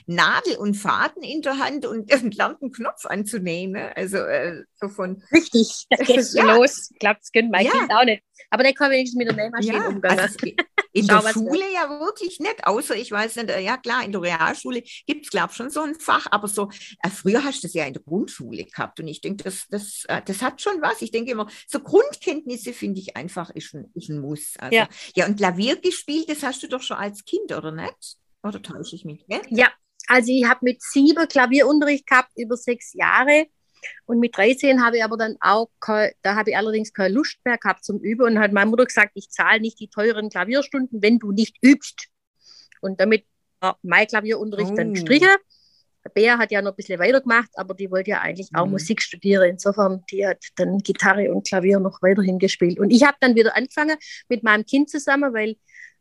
Nadel 0.05 0.57
und 0.57 0.75
Faden 0.75 1.23
in 1.23 1.41
der 1.41 1.57
Hand 1.57 1.85
und, 1.85 2.13
und 2.23 2.35
lernt 2.35 2.61
einen 2.61 2.71
Knopf 2.71 3.05
anzunehmen. 3.05 3.60
Ne? 3.67 3.95
Also 3.95 4.17
äh, 4.17 4.63
so 4.75 4.89
von. 4.89 5.23
Richtig, 5.31 5.85
da 5.89 6.03
geht's 6.03 6.33
ja. 6.33 6.55
los. 6.55 6.91
Das 6.99 7.31
könnte 7.31 7.51
mein 7.51 7.65
ja. 7.65 7.71
Kind 7.71 7.91
auch 7.91 8.03
nicht. 8.03 8.23
Aber 8.49 8.63
der 8.63 8.73
kann 8.73 8.91
wenigstens 8.91 9.17
mit 9.17 9.29
der 9.29 9.35
Nähmaschine 9.35 9.77
ja, 9.77 9.87
umgehen. 9.87 10.19
Also 10.19 10.37
in 10.93 11.07
Schau, 11.07 11.21
der 11.21 11.29
Schule 11.29 11.73
ja 11.73 11.89
wirklich 11.89 12.39
nicht, 12.39 12.65
außer 12.65 12.95
ich 12.95 13.11
weiß 13.11 13.37
nicht, 13.37 13.49
äh, 13.49 13.61
ja 13.61 13.77
klar, 13.77 14.03
in 14.03 14.11
der 14.11 14.21
Realschule 14.21 14.83
gibt 15.05 15.25
es, 15.25 15.31
glaube 15.31 15.49
ich, 15.51 15.57
schon 15.57 15.69
so 15.69 15.81
ein 15.81 15.95
Fach, 15.95 16.27
aber 16.31 16.47
so, 16.47 16.69
äh, 17.01 17.09
früher 17.09 17.43
hast 17.43 17.63
du 17.63 17.67
das 17.67 17.73
ja 17.73 17.85
in 17.85 17.93
der 17.93 18.01
Grundschule 18.01 18.65
gehabt 18.65 18.99
und 18.99 19.07
ich 19.07 19.21
denke, 19.21 19.45
das, 19.45 19.67
das, 19.69 20.03
äh, 20.09 20.21
das 20.25 20.41
hat 20.41 20.61
schon 20.61 20.81
was. 20.81 21.01
Ich 21.01 21.11
denke 21.11 21.31
immer, 21.31 21.47
so 21.67 21.79
Grundkenntnisse 21.79 22.73
finde 22.73 22.99
ich 22.99 23.15
einfach, 23.15 23.49
ist 23.51 23.73
ein, 23.73 23.89
ist 23.93 24.09
ein 24.09 24.19
Muss. 24.19 24.55
Also, 24.57 24.75
ja. 24.75 24.89
ja, 25.15 25.27
und 25.27 25.37
Klavier 25.37 25.79
gespielt, 25.79 26.29
das 26.29 26.43
hast 26.43 26.61
du 26.63 26.67
doch 26.67 26.81
schon 26.81 26.97
als 26.97 27.23
Kind, 27.23 27.53
oder 27.53 27.71
nicht? 27.71 28.17
Oder 28.43 28.61
täusche 28.61 28.95
ich 28.95 29.05
mich? 29.05 29.25
Gell? 29.27 29.41
Ja, 29.49 29.71
also 30.07 30.31
ich 30.31 30.45
habe 30.45 30.59
mit 30.63 30.81
sieben 30.81 31.27
Klavierunterricht 31.27 32.07
gehabt 32.07 32.31
über 32.35 32.57
sechs 32.57 32.93
Jahre. 32.93 33.47
Und 34.05 34.19
mit 34.19 34.37
13 34.37 34.83
habe 34.83 34.97
ich 34.97 35.03
aber 35.03 35.17
dann 35.17 35.37
auch, 35.39 35.69
da 35.81 36.35
habe 36.35 36.51
ich 36.51 36.57
allerdings 36.57 36.93
keine 36.93 37.13
Lust 37.13 37.39
mehr 37.43 37.57
gehabt 37.57 37.83
zum 37.83 37.99
Üben 37.99 38.23
und 38.23 38.39
hat 38.39 38.51
meine 38.51 38.69
Mutter 38.69 38.85
gesagt, 38.85 39.11
ich 39.15 39.29
zahle 39.31 39.59
nicht 39.59 39.79
die 39.79 39.87
teuren 39.87 40.29
Klavierstunden, 40.29 41.01
wenn 41.01 41.17
du 41.17 41.31
nicht 41.31 41.57
übst. 41.63 42.07
Und 42.81 42.99
damit 42.99 43.25
war 43.59 43.79
mein 43.81 44.07
Klavierunterricht 44.07 44.71
oh. 44.71 44.75
dann 44.75 44.93
gestrichen. 44.93 45.29
Bea 46.13 46.39
hat 46.39 46.51
ja 46.51 46.61
noch 46.61 46.71
ein 46.71 46.75
bisschen 46.75 46.99
weitergemacht, 46.99 47.49
aber 47.55 47.75
die 47.75 47.91
wollte 47.91 48.11
ja 48.11 48.21
eigentlich 48.21 48.49
auch 48.53 48.65
mhm. 48.65 48.71
Musik 48.71 49.01
studieren. 49.01 49.51
Insofern, 49.51 50.03
die 50.11 50.25
hat 50.25 50.43
dann 50.55 50.79
Gitarre 50.79 51.31
und 51.31 51.47
Klavier 51.47 51.79
noch 51.79 52.01
weiterhin 52.01 52.39
gespielt. 52.39 52.79
Und 52.79 52.89
ich 52.89 53.03
habe 53.03 53.17
dann 53.19 53.35
wieder 53.35 53.55
angefangen 53.55 53.97
mit 54.27 54.43
meinem 54.43 54.65
Kind 54.65 54.89
zusammen, 54.89 55.33
weil 55.33 55.57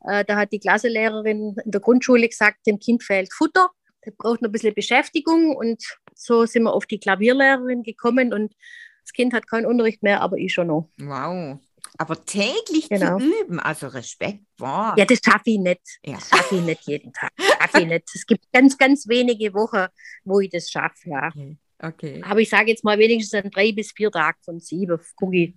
äh, 0.06 0.24
da 0.24 0.36
hat 0.36 0.52
die 0.52 0.58
Klassenlehrerin 0.58 1.54
in 1.62 1.70
der 1.70 1.80
Grundschule 1.82 2.28
gesagt, 2.28 2.66
dem 2.66 2.78
Kind 2.78 3.02
fehlt 3.02 3.32
Futter 3.32 3.70
der 4.04 4.12
braucht 4.12 4.42
noch 4.42 4.48
ein 4.48 4.52
bisschen 4.52 4.74
Beschäftigung 4.74 5.54
und 5.54 5.82
so 6.14 6.46
sind 6.46 6.64
wir 6.64 6.72
auf 6.72 6.86
die 6.86 6.98
Klavierlehrerin 6.98 7.82
gekommen 7.82 8.32
und 8.32 8.54
das 9.02 9.12
Kind 9.12 9.32
hat 9.32 9.48
keinen 9.48 9.66
Unterricht 9.66 10.02
mehr, 10.02 10.20
aber 10.20 10.36
ich 10.36 10.52
schon 10.52 10.68
noch. 10.68 10.90
Wow. 10.98 11.58
Aber 11.98 12.24
täglich 12.24 12.88
genau. 12.88 13.18
zu 13.18 13.24
üben, 13.24 13.58
also 13.58 13.88
Respekt. 13.88 14.40
Wow. 14.58 14.94
Ja, 14.96 15.04
das 15.04 15.20
schaffe 15.24 15.50
ich 15.50 15.58
nicht. 15.58 15.80
Ja. 16.04 16.14
Das 16.14 16.28
schaffe 16.28 16.56
ich 16.56 16.62
nicht 16.62 16.86
jeden 16.86 17.12
Tag. 17.12 17.30
schaffe 17.38 17.80
ich 17.80 17.86
nicht. 17.86 18.08
Es 18.14 18.26
gibt 18.26 18.44
ganz, 18.52 18.76
ganz 18.78 19.08
wenige 19.08 19.52
Wochen, 19.54 19.86
wo 20.24 20.40
ich 20.40 20.50
das 20.50 20.70
schaffe, 20.70 21.10
ja. 21.10 21.28
Okay. 21.28 21.58
okay. 21.82 22.22
Aber 22.24 22.40
ich 22.40 22.48
sage 22.48 22.70
jetzt 22.70 22.84
mal 22.84 22.98
wenigstens 22.98 23.42
an 23.42 23.50
drei 23.50 23.72
bis 23.72 23.92
vier 23.92 24.10
Tagen 24.10 24.38
von 24.44 24.60
sieben, 24.60 24.98
gucke 25.16 25.36
ich. 25.36 25.54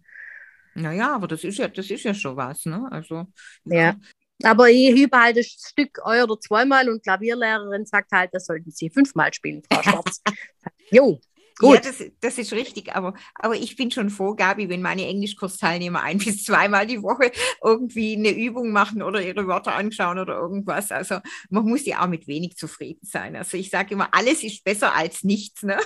Naja, 0.76 1.14
aber 1.14 1.28
das 1.28 1.44
ist 1.44 1.60
ja, 1.60 1.68
das 1.68 1.90
ist 1.90 2.04
ja 2.04 2.14
schon 2.14 2.36
was, 2.36 2.66
ne? 2.66 2.88
Also, 2.92 3.28
ja. 3.66 3.96
Aber 4.44 4.70
ich 4.70 4.92
übe 4.92 5.18
halt 5.18 5.38
das 5.38 5.48
Stück 5.48 6.00
oder 6.06 6.40
zweimal 6.40 6.90
und 6.90 7.04
Klavierlehrerin 7.04 7.86
sagt 7.86 8.12
halt, 8.12 8.30
das 8.34 8.46
sollten 8.46 8.72
Sie 8.72 8.90
fünfmal 8.90 9.34
spielen, 9.34 9.64
Frau 9.72 9.82
Schwarz. 9.82 10.22
jo, 10.92 11.20
Gut. 11.58 11.76
Ja, 11.76 11.82
das, 11.82 12.04
das 12.20 12.38
ist 12.38 12.54
richtig, 12.54 12.96
aber, 12.96 13.14
aber 13.36 13.56
ich 13.56 13.76
bin 13.76 13.92
schon 13.92 14.10
froh, 14.10 14.34
Gabi, 14.34 14.70
wenn 14.70 14.82
meine 14.82 15.08
Englischkursteilnehmer 15.08 16.02
ein 16.02 16.18
bis 16.18 16.44
zweimal 16.44 16.88
die 16.88 17.02
Woche 17.02 17.32
irgendwie 17.64 18.16
eine 18.16 18.32
Übung 18.32 18.72
machen 18.72 19.04
oder 19.04 19.22
ihre 19.22 19.48
Wörter 19.48 19.76
anschauen 19.76 20.20
oder 20.20 20.36
irgendwas. 20.36 20.92
Also 20.92 21.20
man 21.50 21.66
muss 21.66 21.86
ja 21.86 22.04
auch 22.04 22.08
mit 22.08 22.28
wenig 22.28 22.58
zufrieden 22.58 23.02
sein. 23.04 23.36
Also 23.36 23.58
ich 23.58 23.70
sage 23.70 23.94
immer, 23.94 24.10
alles 24.12 24.44
ist 24.44 24.64
besser 24.64 24.96
als 24.96 25.24
nichts. 25.24 25.64
Ne? 25.64 25.78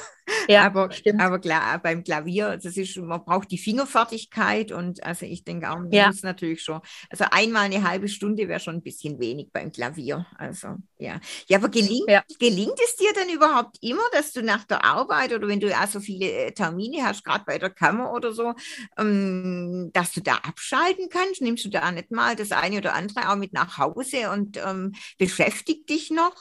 Ja, 0.48 0.66
aber, 0.66 0.92
stimmt. 0.92 1.22
aber 1.22 1.40
klar, 1.40 1.80
beim 1.80 2.04
Klavier, 2.04 2.58
das 2.58 2.78
ist, 2.78 2.98
man 2.98 3.24
braucht 3.24 3.52
die 3.52 3.58
Fingerfertigkeit 3.58 4.72
und 4.72 5.04
also 5.04 5.26
ich 5.26 5.44
denke 5.44 5.70
auch, 5.70 5.78
man 5.78 5.92
ja. 5.92 6.08
muss 6.08 6.24
natürlich 6.24 6.62
schon, 6.62 6.82
also 7.10 7.26
einmal 7.32 7.64
eine 7.64 7.88
halbe 7.88 8.08
Stunde 8.08 8.48
wäre 8.48 8.60
schon 8.60 8.76
ein 8.76 8.82
bisschen 8.82 9.20
wenig 9.20 9.50
beim 9.52 9.72
Klavier. 9.72 10.26
Also 10.38 10.76
ja. 10.98 11.20
Ja, 11.48 11.58
aber 11.58 11.70
gelingt, 11.70 12.10
ja. 12.10 12.24
gelingt 12.40 12.80
es 12.84 12.96
dir 12.96 13.14
denn 13.14 13.34
überhaupt 13.34 13.78
immer, 13.82 14.04
dass 14.12 14.32
du 14.34 14.42
nach 14.42 14.64
der 14.66 14.84
Arbeit 14.84 15.34
oder 15.34 15.48
wenn 15.48 15.57
wenn 15.58 15.62
du 15.62 15.70
ja 15.70 15.88
so 15.88 16.00
viele 16.00 16.32
äh, 16.32 16.52
Termine 16.52 17.04
hast, 17.04 17.24
gerade 17.24 17.44
bei 17.46 17.58
der 17.58 17.72
Kammer 17.72 18.14
oder 18.14 18.32
so, 18.32 18.54
ähm, 18.98 19.90
dass 19.92 20.12
du 20.12 20.22
da 20.22 20.36
abschalten 20.36 21.10
kannst? 21.10 21.42
Nimmst 21.42 21.66
du 21.66 21.70
da 21.70 21.92
nicht 21.92 22.12
mal 22.12 22.36
das 22.36 22.52
eine 22.52 22.78
oder 22.78 22.94
andere 22.94 23.30
auch 23.30 23.36
mit 23.36 23.54
nach 23.54 23.80
Hause 23.80 24.30
und 24.32 24.58
ähm, 24.58 24.94
beschäftigt 25.18 25.90
dich 25.90 26.12
noch? 26.12 26.36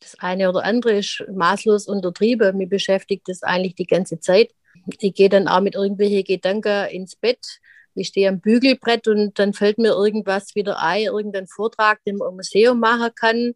Das 0.00 0.18
eine 0.18 0.48
oder 0.48 0.64
andere 0.64 0.98
ist 0.98 1.22
maßlos 1.30 1.86
untertrieben. 1.86 2.56
Mir 2.56 2.68
beschäftigt 2.68 3.28
das 3.28 3.42
eigentlich 3.42 3.74
die 3.74 3.86
ganze 3.86 4.20
Zeit. 4.20 4.52
Ich 5.00 5.14
gehe 5.14 5.28
dann 5.28 5.48
auch 5.48 5.60
mit 5.60 5.74
irgendwelchen 5.74 6.24
Gedanken 6.24 6.88
ins 6.88 7.16
Bett. 7.16 7.60
Ich 7.94 8.08
stehe 8.08 8.28
am 8.28 8.40
Bügelbrett 8.40 9.08
und 9.08 9.38
dann 9.38 9.52
fällt 9.52 9.78
mir 9.78 9.92
irgendwas 9.92 10.54
wieder 10.54 10.82
ein, 10.82 11.04
irgendein 11.04 11.46
Vortrag, 11.46 12.02
den 12.04 12.16
man 12.16 12.30
im 12.30 12.36
Museum 12.36 12.80
machen 12.80 13.10
kann. 13.14 13.54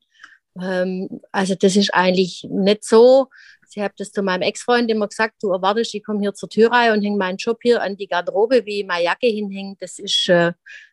Ähm, 0.61 1.21
also 1.33 1.55
das 1.55 1.77
ist 1.77 1.93
eigentlich 1.93 2.47
nicht 2.49 2.85
so, 2.85 3.29
ich 3.75 3.83
habe 3.83 3.95
das 3.97 4.11
zu 4.11 4.23
meinem 4.23 4.43
Ex-Freund 4.43 4.91
immer 4.91 5.09
gesagt, 5.09 5.37
du 5.43 5.51
erwartest, 5.51 5.95
ich 5.95 6.05
komme 6.05 6.21
hier 6.21 6.35
zur 6.35 6.49
Tür 6.49 6.73
rein 6.73 6.93
und 6.93 7.03
hänge 7.03 7.17
meinen 7.17 7.37
Job 7.37 7.59
hier 7.63 7.83
an 7.83 7.97
die 7.97 8.09
Garderobe, 8.09 8.67
wie 8.67 8.85
meine 8.85 9.05
Jacke 9.05 9.29
hinhängt. 9.29 9.81
Das 9.81 9.99
ist, 9.99 10.29
äh, 10.29 10.53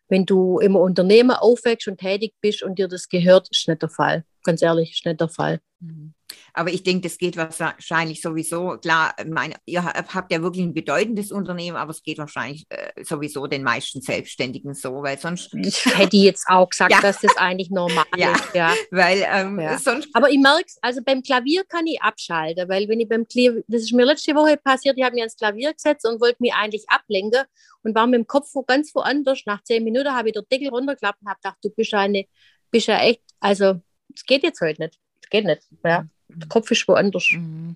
wenn 0.10 0.26
du 0.26 0.60
im 0.60 0.76
Unternehmen 0.76 1.32
aufwächst 1.32 1.88
und 1.88 2.00
tätig 2.00 2.36
bist 2.40 2.64
und 2.64 2.78
dir 2.78 2.88
das 2.88 3.10
gehört, 3.10 3.50
ist 3.50 3.68
nicht 3.68 3.82
der 3.82 3.90
Fall. 3.90 4.24
Ganz 4.44 4.62
ehrlich, 4.62 4.92
ist 4.92 5.06
nicht 5.06 5.20
der 5.20 5.30
Fall. 5.30 5.60
Mhm. 5.80 6.14
Aber 6.54 6.72
ich 6.72 6.84
denke, 6.84 7.08
das 7.08 7.18
geht 7.18 7.38
wahrscheinlich 7.38 8.22
sowieso. 8.22 8.78
Klar, 8.78 9.16
meine, 9.28 9.56
ihr 9.66 9.84
habt 9.84 10.32
ja 10.32 10.42
wirklich 10.42 10.66
ein 10.66 10.74
bedeutendes 10.74 11.32
Unternehmen, 11.32 11.78
aber 11.78 11.92
es 11.92 12.02
geht 12.02 12.18
wahrscheinlich 12.18 12.66
äh, 12.70 13.04
sowieso 13.04 13.48
den 13.48 13.64
meisten 13.64 14.02
Selbstständigen 14.02 14.74
so, 14.74 15.04
weil 15.04 15.18
sonst. 15.18 15.54
Ich 15.68 15.86
hätte 15.86 16.18
jetzt 16.18 16.46
auch 16.48 16.70
gesagt, 16.70 16.92
ja. 16.92 17.02
dass 17.02 17.20
das 17.22 17.38
eigentlich 17.38 17.70
normal 17.70 18.06
ja. 18.16 18.32
ist. 18.34 18.56
Ja, 18.56 18.74
weil 18.92 19.26
ähm, 19.32 19.60
ja. 19.60 19.78
sonst. 19.78 20.10
Aber 20.14 20.30
ich 20.30 20.40
merke 20.40 20.66
es, 20.66 20.78
also 20.82 21.02
beim 21.04 21.22
Klavier 21.22 21.64
kann 21.66 21.86
ich 21.86 22.02
abschalten, 22.02 22.68
weil 22.70 22.88
wenn 22.88 23.00
ich 23.00 23.10
beim 23.10 23.28
Klavier, 23.28 23.64
das 23.68 23.84
ist 23.84 23.94
mir 23.94 24.06
letzte 24.06 24.34
Woche 24.34 24.58
passiert, 24.58 24.98
ich 24.98 25.04
habe 25.04 25.16
mir 25.16 25.22
ans 25.22 25.38
Klavier 25.38 25.74
gesetzt 25.74 26.06
und 26.08 26.20
wollte 26.20 26.38
mich 26.40 26.54
eigentlich 26.54 26.90
ablenken 26.90 27.44
und 27.84 27.96
war 27.96 28.08
mit 28.08 28.20
dem 28.20 28.28
Kopf 28.28 28.52
ganz 28.66 28.94
woanders. 28.96 29.44
Nach 29.46 29.64
zehn 29.64 29.84
Minuten 29.84 30.12
habe 30.12 30.30
ich 30.30 30.34
den 30.34 30.44
Deckel 30.52 30.70
runtergeklappt 30.70 31.22
und 31.22 31.30
habe 31.30 31.40
gedacht, 31.42 31.58
du 31.62 31.70
bist 31.70 31.94
eine, 31.94 32.26
bist 32.72 32.88
ja 32.88 33.00
echt, 33.00 33.22
also 33.40 33.82
es 34.14 34.24
geht 34.24 34.44
jetzt 34.44 34.62
heute 34.62 34.84
nicht. 34.84 35.00
Geht 35.30 35.46
nicht. 35.46 35.64
Ja. 35.84 36.06
Der 36.30 36.48
Kopf 36.48 36.72
ist 36.72 36.88
woanders. 36.88 37.30
Mhm. 37.32 37.76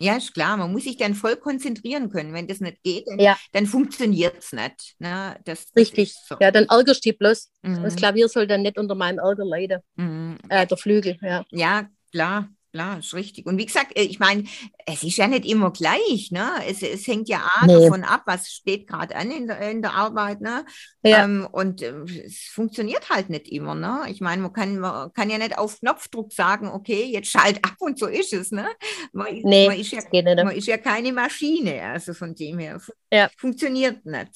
Ja, 0.00 0.16
ist 0.16 0.34
klar, 0.34 0.56
man 0.56 0.72
muss 0.72 0.84
sich 0.84 0.96
dann 0.96 1.14
voll 1.14 1.36
konzentrieren 1.36 2.10
können. 2.10 2.32
Wenn 2.32 2.48
das 2.48 2.60
nicht 2.60 2.82
geht, 2.82 3.06
dann, 3.06 3.18
ja. 3.18 3.36
dann 3.52 3.66
funktioniert 3.66 4.36
es 4.38 4.52
nicht. 4.52 4.96
Ne? 4.98 5.36
Das, 5.44 5.66
das 5.66 5.76
Richtig, 5.76 6.14
so. 6.28 6.36
ja, 6.40 6.50
dann 6.50 6.66
ärgerst 6.66 7.04
du 7.04 7.10
dich 7.10 7.18
bloß. 7.18 7.50
Mhm. 7.62 7.82
Das 7.82 7.94
Klavier 7.94 8.28
soll 8.28 8.46
dann 8.46 8.62
nicht 8.62 8.76
unter 8.76 8.94
meinem 8.94 9.18
Ärger 9.18 9.44
leiden. 9.44 9.80
Mhm. 9.96 10.38
Äh, 10.48 10.66
der 10.66 10.76
Flügel, 10.76 11.16
ja. 11.22 11.44
Ja, 11.50 11.88
klar. 12.10 12.48
Klar, 12.74 12.98
ist 12.98 13.14
richtig. 13.14 13.46
Und 13.46 13.56
wie 13.58 13.66
gesagt, 13.66 13.96
äh, 13.96 14.02
ich 14.02 14.18
meine, 14.18 14.44
es 14.86 15.02
ist 15.04 15.16
ja 15.16 15.28
nicht 15.28 15.46
immer 15.46 15.70
gleich, 15.70 16.30
ne? 16.32 16.50
Es, 16.68 16.82
es 16.82 17.06
hängt 17.06 17.28
ja 17.28 17.38
auch 17.38 17.66
Nee. 17.66 17.74
davon 17.88 18.04
ab, 18.04 18.22
was 18.26 18.50
steht 18.52 18.86
gerade 18.88 19.14
an 19.16 19.30
in 19.30 19.46
der, 19.46 19.60
in 19.70 19.80
der 19.82 19.94
Arbeit, 19.94 20.40
ne? 20.40 20.64
Ja. 21.04 21.24
Ähm, 21.24 21.46
und 21.50 21.82
äh, 21.82 21.94
es 22.26 22.48
funktioniert 22.52 23.08
halt 23.10 23.30
nicht 23.30 23.48
immer, 23.48 23.74
ne? 23.74 24.02
Ich 24.08 24.20
meine, 24.20 24.42
man 24.42 24.52
kann, 24.52 24.78
man 24.78 25.12
kann 25.12 25.30
ja 25.30 25.38
nicht 25.38 25.56
auf 25.56 25.78
Knopfdruck 25.80 26.32
sagen, 26.32 26.68
okay, 26.68 27.04
jetzt 27.04 27.30
schalt 27.30 27.64
ab 27.64 27.76
und 27.78 27.98
so 27.98 28.06
ist 28.06 28.32
es, 28.32 28.50
ne? 28.50 28.66
Man, 29.12 29.28
Nee, 29.42 29.68
man 29.68 29.78
ist 29.78 29.92
ja 29.92 30.00
man 30.44 30.56
ist 30.56 30.66
ja 30.66 30.78
keine 30.78 31.12
Maschine, 31.12 31.80
also 31.82 32.12
von 32.14 32.34
dem 32.34 32.58
her 32.58 32.80
Ja. 33.12 33.30
funktioniert 33.38 34.04
nicht. 34.04 34.32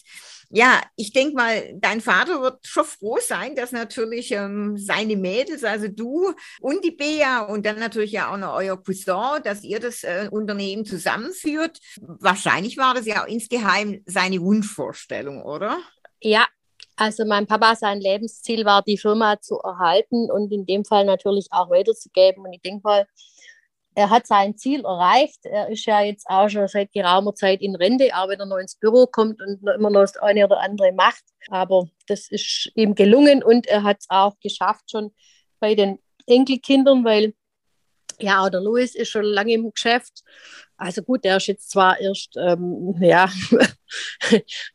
Ja, 0.51 0.81
ich 0.97 1.13
denke 1.13 1.35
mal, 1.35 1.75
dein 1.75 2.01
Vater 2.01 2.41
wird 2.41 2.67
schon 2.67 2.85
froh 2.85 3.19
sein, 3.21 3.55
dass 3.55 3.71
natürlich 3.71 4.33
ähm, 4.33 4.79
seine 4.79 5.17
Mädels, 5.17 5.63
also 5.63 5.89
du 5.89 6.33
und 6.61 6.83
die 6.83 6.91
Bea 6.91 7.43
und 7.43 7.67
dann 7.67 7.79
natürlich 7.79 8.13
ja 8.13 8.33
auch 8.33 8.39
noch 8.39 8.55
euer 8.55 8.83
Cousin, 8.83 9.43
dass 9.45 9.63
ihr 9.63 9.79
das 9.79 10.05
äh, 10.05 10.29
Unternehmen 10.31 10.87
zusammenführt. 10.87 11.79
Wahrscheinlich 12.01 12.79
war 12.79 12.95
das 12.95 13.05
ja 13.05 13.23
auch 13.23 13.29
insgeheim 13.29 14.03
seine 14.07 14.41
Wunschvorstellung, 14.41 15.43
oder? 15.43 15.79
Ja, 16.21 16.47
also 16.97 17.25
mein 17.27 17.47
Papa, 17.47 17.77
sein 17.77 18.01
Lebensziel 18.01 18.65
war, 18.65 18.83
die 18.83 18.99
Firma 18.99 19.41
zu 19.41 19.59
erhalten 19.59 20.31
und 20.31 20.51
in 20.51 20.67
dem 20.67 20.85
Fall 20.85 21.05
natürlich 21.05 21.47
auch 21.51 21.71
weiterzugeben. 21.71 22.45
Und 22.45 22.55
ich 22.55 22.63
denke 22.63 22.81
mal, 22.83 23.07
er 23.99 24.11
hat 24.11 24.29
sein 24.29 24.57
Ziel 24.57 24.85
erreicht. 24.85 25.41
Er 25.45 25.71
ist 25.71 25.85
ja 25.85 26.01
jetzt 26.03 26.25
auch 26.29 26.49
schon 26.49 26.69
seit 26.69 26.93
geraumer 26.93 27.35
Zeit 27.35 27.61
in 27.61 27.75
Rente, 27.75 28.11
auch 28.15 28.29
wenn 28.29 28.39
er 28.39 28.47
noch 28.47 28.59
ins 28.59 28.77
Büro 28.77 29.07
kommt 29.07 29.43
und 29.43 29.61
noch 29.61 29.75
immer 29.75 29.91
noch 29.91 30.03
das 30.03 30.17
eine 30.19 30.45
oder 30.45 30.61
andere 30.61 30.93
macht. 30.93 31.25
Aber 31.49 31.89
das 32.07 32.31
ist 32.31 32.71
ihm 32.77 32.95
gelungen 32.95 33.43
und 33.43 33.67
er 33.67 33.83
hat 33.83 33.97
es 33.99 34.07
auch 34.09 34.39
geschafft 34.41 34.93
schon 34.93 35.13
bei 35.59 35.75
den 35.75 35.99
Enkelkindern, 36.27 37.05
weil 37.05 37.35
ja, 38.21 38.45
auch 38.45 38.51
der 38.51 38.61
Louis 38.61 38.95
ist 38.95 39.09
schon 39.11 39.25
lange 39.25 39.55
im 39.55 39.73
Geschäft. 39.73 40.23
Also 40.77 41.03
gut, 41.03 41.25
der 41.25 41.39
ist 41.39 41.49
jetzt 41.49 41.69
zwar 41.69 41.99
erst, 41.99 42.37
ähm, 42.37 42.95
ja, 43.01 43.29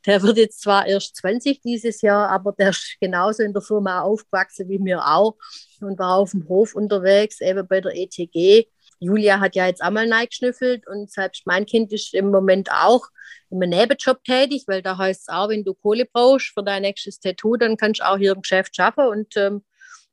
der 0.05 0.21
wird 0.21 0.35
jetzt 0.35 0.61
zwar 0.61 0.85
erst 0.85 1.15
20 1.15 1.61
dieses 1.61 2.01
Jahr, 2.01 2.27
aber 2.27 2.51
der 2.51 2.71
ist 2.71 2.97
genauso 2.99 3.41
in 3.41 3.53
der 3.53 3.61
Firma 3.61 4.01
aufgewachsen 4.01 4.67
wie 4.67 4.79
mir 4.79 5.05
auch 5.05 5.37
und 5.79 5.97
war 5.97 6.17
auf 6.17 6.31
dem 6.31 6.45
Hof 6.49 6.75
unterwegs, 6.75 7.39
eben 7.39 7.65
bei 7.65 7.79
der 7.79 7.95
ETG. 7.95 8.67
Julia 9.03 9.39
hat 9.39 9.55
ja 9.55 9.67
jetzt 9.67 9.81
einmal 9.81 10.11
reingeschnüffelt 10.11 10.87
und 10.87 11.11
selbst 11.11 11.45
mein 11.45 11.65
Kind 11.65 11.91
ist 11.91 12.13
im 12.13 12.31
Moment 12.31 12.71
auch 12.71 13.07
im 13.49 13.59
Nebenjob 13.59 14.23
tätig, 14.23 14.63
weil 14.67 14.81
da 14.81 14.97
heißt 14.97 15.21
es 15.21 15.27
auch, 15.27 15.49
wenn 15.49 15.63
du 15.63 15.73
Kohle 15.73 16.05
brauchst 16.11 16.53
für 16.53 16.63
dein 16.63 16.81
nächstes 16.81 17.19
Tattoo, 17.19 17.55
dann 17.57 17.77
kannst 17.77 18.01
du 18.01 18.07
auch 18.07 18.17
hier 18.17 18.33
im 18.33 18.41
Geschäft 18.41 18.75
schaffen 18.75 19.05
und 19.07 19.35
ähm, 19.37 19.63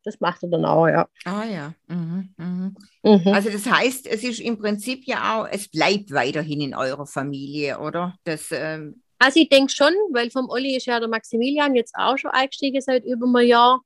das 0.04 0.20
macht 0.20 0.42
er 0.42 0.50
dann 0.50 0.64
auch, 0.64 0.88
ja. 0.88 1.08
Ah 1.24 1.44
ja. 1.44 1.74
Mhm, 1.88 2.34
mhm. 2.36 2.76
Mhm. 3.02 3.28
Also 3.28 3.50
das 3.50 3.66
heißt, 3.70 4.06
es 4.06 4.24
ist 4.24 4.40
im 4.40 4.58
Prinzip 4.58 5.06
ja 5.06 5.40
auch, 5.40 5.48
es 5.50 5.68
bleibt 5.68 6.10
weiterhin 6.12 6.60
in 6.60 6.74
eurer 6.74 7.06
Familie, 7.06 7.78
oder? 7.78 8.14
Das, 8.24 8.48
ähm, 8.50 9.02
Also 9.18 9.40
ich 9.40 9.50
denke 9.50 9.72
schon, 9.72 9.92
weil 10.12 10.30
vom 10.30 10.48
Olli 10.48 10.76
ist 10.76 10.86
ja 10.86 11.00
der 11.00 11.08
Maximilian 11.08 11.74
jetzt 11.74 11.94
auch 11.96 12.16
schon 12.16 12.30
eingestiegen 12.30 12.80
seit 12.80 13.04
über 13.04 13.26
einem 13.26 13.46
Jahr. 13.46 13.82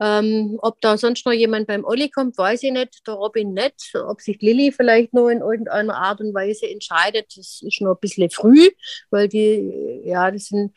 Ähm, 0.00 0.58
ob 0.62 0.80
da 0.80 0.96
sonst 0.96 1.26
noch 1.26 1.32
jemand 1.32 1.66
beim 1.66 1.84
Olli 1.84 2.08
kommt, 2.08 2.38
weiß 2.38 2.62
ich 2.62 2.72
nicht. 2.72 3.06
Der 3.06 3.14
Robin 3.14 3.52
nicht. 3.52 3.92
Ob 3.94 4.20
sich 4.20 4.40
Lilly 4.40 4.72
vielleicht 4.72 5.12
noch 5.12 5.28
in 5.28 5.40
irgendeiner 5.40 5.96
Art 5.96 6.20
und 6.20 6.34
Weise 6.34 6.68
entscheidet, 6.68 7.26
das 7.36 7.60
ist 7.62 7.80
noch 7.80 7.94
ein 7.94 8.00
bisschen 8.00 8.30
früh, 8.30 8.68
weil 9.10 9.28
die, 9.28 10.02
ja, 10.04 10.30
das 10.30 10.46
sind, 10.46 10.76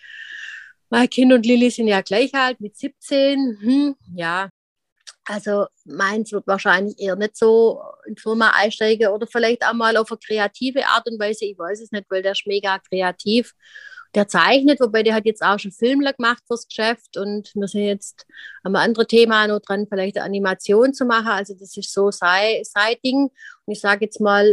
mein 0.89 1.09
Kind 1.09 1.33
und 1.33 1.45
Lilly 1.45 1.69
sind 1.69 1.87
ja 1.87 2.01
gleich 2.01 2.33
alt 2.33 2.59
mit 2.59 2.75
17. 2.77 3.59
Hm, 3.61 3.95
ja, 4.15 4.49
also 5.25 5.67
meins 5.85 6.31
wird 6.31 6.47
wahrscheinlich 6.47 6.99
eher 6.99 7.15
nicht 7.15 7.37
so 7.37 7.81
in 8.07 8.17
Firma 8.17 8.51
einsteigen 8.55 9.09
oder 9.09 9.27
vielleicht 9.27 9.63
auch 9.65 9.73
mal 9.73 9.95
auf 9.97 10.11
eine 10.11 10.19
kreative 10.19 10.85
Art 10.87 11.07
und 11.09 11.19
Weise. 11.19 11.45
Ich 11.45 11.57
weiß 11.57 11.81
es 11.81 11.91
nicht, 11.91 12.05
weil 12.09 12.23
der 12.23 12.31
ist 12.31 12.47
mega 12.47 12.79
kreativ. 12.79 13.53
Der 14.13 14.27
zeichnet, 14.27 14.81
wobei 14.81 15.03
der 15.03 15.15
hat 15.15 15.25
jetzt 15.25 15.41
auch 15.41 15.57
schon 15.57 15.71
Filme 15.71 16.13
gemacht 16.13 16.43
fürs 16.45 16.67
Geschäft 16.67 17.15
und 17.15 17.49
wir 17.55 17.67
sind 17.69 17.83
jetzt 17.85 18.25
am 18.63 18.75
anderen 18.75 19.07
Thema 19.07 19.47
noch 19.47 19.59
dran, 19.61 19.87
vielleicht 19.87 20.17
eine 20.17 20.25
Animation 20.25 20.93
zu 20.93 21.05
machen. 21.05 21.29
Also 21.29 21.53
das 21.53 21.77
ist 21.77 21.93
so 21.93 22.11
sein, 22.11 22.61
sein 22.63 22.95
Ding. 23.05 23.29
Und 23.65 23.73
ich 23.73 23.79
sage 23.79 24.03
jetzt 24.03 24.19
mal, 24.19 24.45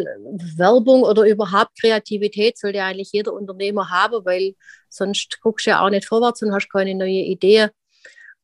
Werbung 0.56 1.02
oder 1.02 1.24
überhaupt 1.24 1.72
Kreativität 1.80 2.56
sollte 2.56 2.82
eigentlich 2.84 3.10
jeder 3.10 3.32
Unternehmer 3.32 3.90
haben, 3.90 4.24
weil 4.24 4.54
sonst 4.88 5.40
guckst 5.40 5.66
du 5.66 5.70
ja 5.70 5.84
auch 5.84 5.90
nicht 5.90 6.06
vorwärts 6.06 6.40
und 6.42 6.52
hast 6.54 6.70
keine 6.70 6.94
neue 6.94 7.24
Idee. 7.24 7.68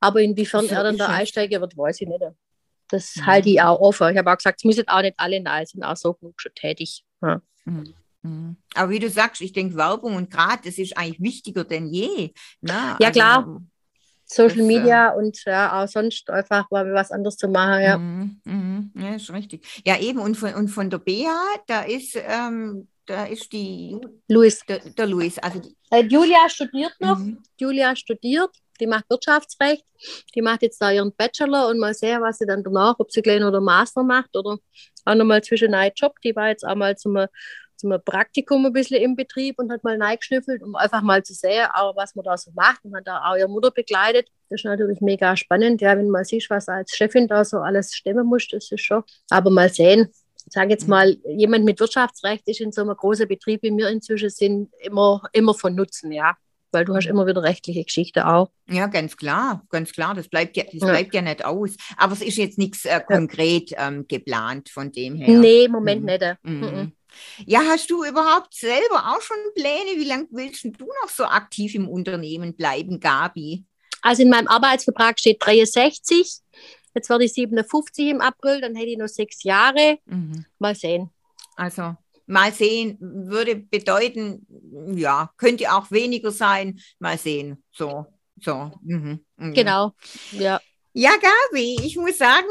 Aber 0.00 0.20
inwiefern 0.20 0.68
er 0.68 0.83
dann 0.83 0.98
da 0.98 1.07
einsteigen 1.07 1.61
wird, 1.61 1.77
weiß 1.79 2.00
ich 2.00 2.09
nicht. 2.09 2.22
Das 2.88 3.16
Mhm. 3.16 3.27
halte 3.27 3.48
ich 3.50 3.62
auch 3.62 3.81
offen. 3.81 4.11
Ich 4.11 4.18
habe 4.18 4.33
auch 4.33 4.37
gesagt, 4.37 4.61
es 4.61 4.64
müssen 4.64 4.88
auch 4.88 5.00
nicht 5.00 5.14
alle 5.16 5.40
nahe 5.40 5.64
sind, 5.64 5.85
auch 5.85 5.96
so 5.96 6.14
genug 6.14 6.40
schon 6.40 6.55
tätig. 6.55 7.05
Ja. 7.22 7.40
Mhm. 7.64 7.94
Mhm. 8.25 8.57
Aber 8.75 8.91
wie 8.91 8.99
du 8.99 9.11
sagst, 9.11 9.43
ich 9.43 9.53
denke, 9.53 9.77
Werbung 9.77 10.17
und 10.17 10.31
gerade, 10.31 10.63
das 10.65 10.79
ist 10.79 10.97
eigentlich 10.97 11.21
wichtiger 11.21 11.65
denn 11.65 11.87
je. 11.87 12.33
Ne? 12.61 12.97
Ja, 12.99 13.11
klar. 13.11 13.61
Social 14.27 14.57
Das, 14.57 14.65
äh, 14.65 14.67
Media 14.67 15.11
und 15.11 15.45
ja, 15.45 15.83
auch 15.83 15.87
sonst 15.87 16.31
einfach 16.31 16.71
mal 16.71 16.93
was 16.95 17.11
anderes 17.11 17.37
zu 17.37 17.47
machen. 17.47 17.83
Ja. 17.83 17.99
Mhm, 17.99 18.41
mhm, 18.45 18.93
ja, 18.97 19.15
ist 19.15 19.31
richtig. 19.31 19.83
Ja, 19.87 19.99
eben, 20.01 20.19
und 20.19 20.37
von, 20.37 20.55
und 20.55 20.69
von 20.69 20.89
der 20.89 20.99
Bea, 20.99 21.37
da 21.67 21.83
ist, 21.83 22.17
ähm, 22.17 22.89
da 23.05 23.27
ist 23.27 23.53
die, 23.53 23.99
Luis. 24.29 24.61
der, 24.67 24.79
der 24.79 25.07
Luis, 25.07 25.39
also 25.39 25.59
die, 25.61 25.77
Äh, 25.91 26.05
Julia 26.05 26.49
studiert 26.49 26.95
noch. 27.01 27.19
mhm. 27.19 27.43
Julia 27.61 27.95
studiert, 27.95 28.51
die 28.81 28.87
macht 28.87 29.05
Wirtschaftsrecht, 29.11 29.85
die 30.35 30.41
macht 30.41 30.63
jetzt 30.63 30.81
da 30.81 30.91
ihren 30.91 31.15
Bachelor 31.15 31.69
und 31.69 31.79
mal 31.79 31.93
sehen, 31.93 32.23
was 32.23 32.39
sie 32.39 32.47
dann 32.47 32.65
danach, 32.65 32.97
ob 32.99 33.13
sie 33.13 33.21
gleich 33.21 33.41
noch 33.41 33.53
den 33.53 33.63
Master 33.63 34.03
macht 34.03 34.35
oder 34.35 34.57
auch 35.05 35.15
nochmal 35.15 35.45
zwischen 35.45 35.75
einen 35.75 35.93
Job. 35.95 36.19
Die 36.25 36.35
war 36.35 36.49
jetzt 36.49 36.65
auch 36.67 36.75
mal 36.75 36.97
zum, 36.97 37.27
zum 37.77 37.95
Praktikum 38.05 38.65
ein 38.67 38.73
bisschen 38.73 39.01
im 39.03 39.17
Betrieb 39.17 39.59
und 39.59 39.71
hat 39.73 39.85
mal 39.85 40.01
reingeschnüffelt, 40.01 40.63
um 40.63 40.75
einfach 40.77 41.03
mal 41.03 41.23
zu 41.23 41.35
sehen, 41.35 41.67
auch 41.73 41.95
was 41.97 42.15
man 42.15 42.25
da 42.25 42.37
so 42.37 42.51
macht 42.55 42.85
und 42.85 42.95
hat 42.97 43.07
da 43.07 43.23
auch 43.25 43.37
ihre 43.37 43.49
Mutter 43.49 43.71
begleitet. 43.71 44.29
Das 44.49 44.61
ist 44.61 44.65
natürlich 44.65 45.01
mega 45.01 45.37
spannend, 45.37 45.81
ja, 45.81 45.97
wenn 45.97 46.09
man 46.11 46.25
sieht, 46.25 46.49
was 46.51 46.69
als 46.69 46.93
Chefin 46.97 47.27
da 47.29 47.45
so 47.45 47.59
alles 47.59 47.95
stemmen 47.95 48.27
muss, 48.27 48.47
das 48.49 48.71
ist 48.71 48.81
schon. 48.83 49.03
Aber 49.31 49.51
mal 49.51 49.69
sehen. 49.71 50.09
Ich 50.47 50.53
sage 50.53 50.71
jetzt 50.71 50.87
mal, 50.89 51.17
jemand 51.27 51.65
mit 51.65 51.81
Wirtschaftsrecht 51.81 52.47
ist 52.49 52.61
in 52.61 52.71
so 52.71 52.83
einem 52.83 52.95
großen 52.95 53.27
Betrieb 53.27 53.63
wie 53.63 53.71
wir 53.75 53.89
inzwischen 53.89 54.29
sind 54.29 54.71
immer, 54.81 55.23
immer 55.33 55.55
von 55.55 55.75
Nutzen, 55.75 56.13
ja 56.13 56.37
weil 56.71 56.85
du 56.85 56.97
hast 56.97 57.07
immer 57.07 57.25
wieder 57.25 57.41
rechtliche 57.41 57.85
Geschichte 57.85 58.27
auch. 58.27 58.51
Ja, 58.69 58.89
ganz 58.89 59.17
klar, 59.17 59.63
ganz 59.71 59.93
klar. 59.93 60.13
Das 60.13 60.27
bleibt 60.27 60.57
ja, 60.57 60.65
das 60.65 60.75
Ja. 60.83 60.89
bleibt 60.89 61.15
ja 61.15 61.23
nicht 61.23 61.45
aus. 61.45 61.77
Aber 61.97 62.15
es 62.15 62.21
ist 62.21 62.37
jetzt 62.37 62.59
nichts 62.59 62.85
äh, 62.85 63.01
konkret 63.07 63.71
ähm, 63.79 64.07
geplant 64.09 64.71
von 64.71 64.91
dem 64.91 65.15
her. 65.15 65.39
Nee, 65.39 65.67
im 65.67 65.71
Moment 65.71 66.01
Mhm. 66.01 66.07
nicht. 66.07 66.23
äh. 66.23 66.35
Mhm. 66.43 66.61
Mhm. 66.61 66.93
Ja, 67.46 67.61
hast 67.64 67.90
du 67.90 68.05
überhaupt 68.05 68.55
selber 68.55 69.14
auch 69.14 69.20
schon 69.20 69.37
Pläne? 69.55 69.98
Wie 69.98 70.05
lange 70.05 70.27
willst 70.31 70.64
du 70.64 70.70
noch 71.03 71.09
so 71.09 71.24
aktiv 71.24 71.74
im 71.74 71.88
Unternehmen 71.88 72.55
bleiben, 72.55 73.00
Gabi? 73.00 73.64
Also 74.03 74.22
in 74.22 74.31
meinem 74.31 74.48
Arbeitsvertrag 74.48 75.18
steht 75.18 75.44
63. 75.44 76.40
Jetzt 76.94 77.11
werde 77.11 77.24
ich 77.24 77.33
57 77.33 78.09
im 78.09 78.20
April, 78.20 78.61
dann 78.61 78.77
hätte 78.77 78.90
ich 78.90 78.98
noch 78.98 79.09
sechs 79.09 79.42
Jahre. 79.42 79.98
Mhm. 80.07 80.44
Mal 80.59 80.74
sehen. 80.74 81.11
Also 81.57 81.96
mal 82.27 82.53
sehen 82.53 82.96
würde 83.00 83.57
bedeuten, 83.57 84.46
ja, 84.94 85.31
könnte 85.37 85.72
auch 85.72 85.90
weniger 85.90 86.31
sein. 86.31 86.81
Mal 86.98 87.18
sehen. 87.18 87.62
So, 87.72 88.07
so. 88.40 88.72
Mhm. 88.83 89.24
Mhm. 89.37 89.55
Genau. 89.55 89.92
Ja. 90.33 90.61
Ja, 90.97 91.11
Gabi, 91.17 91.77
ich 91.83 91.97
muss 91.97 92.19
sagen, 92.19 92.47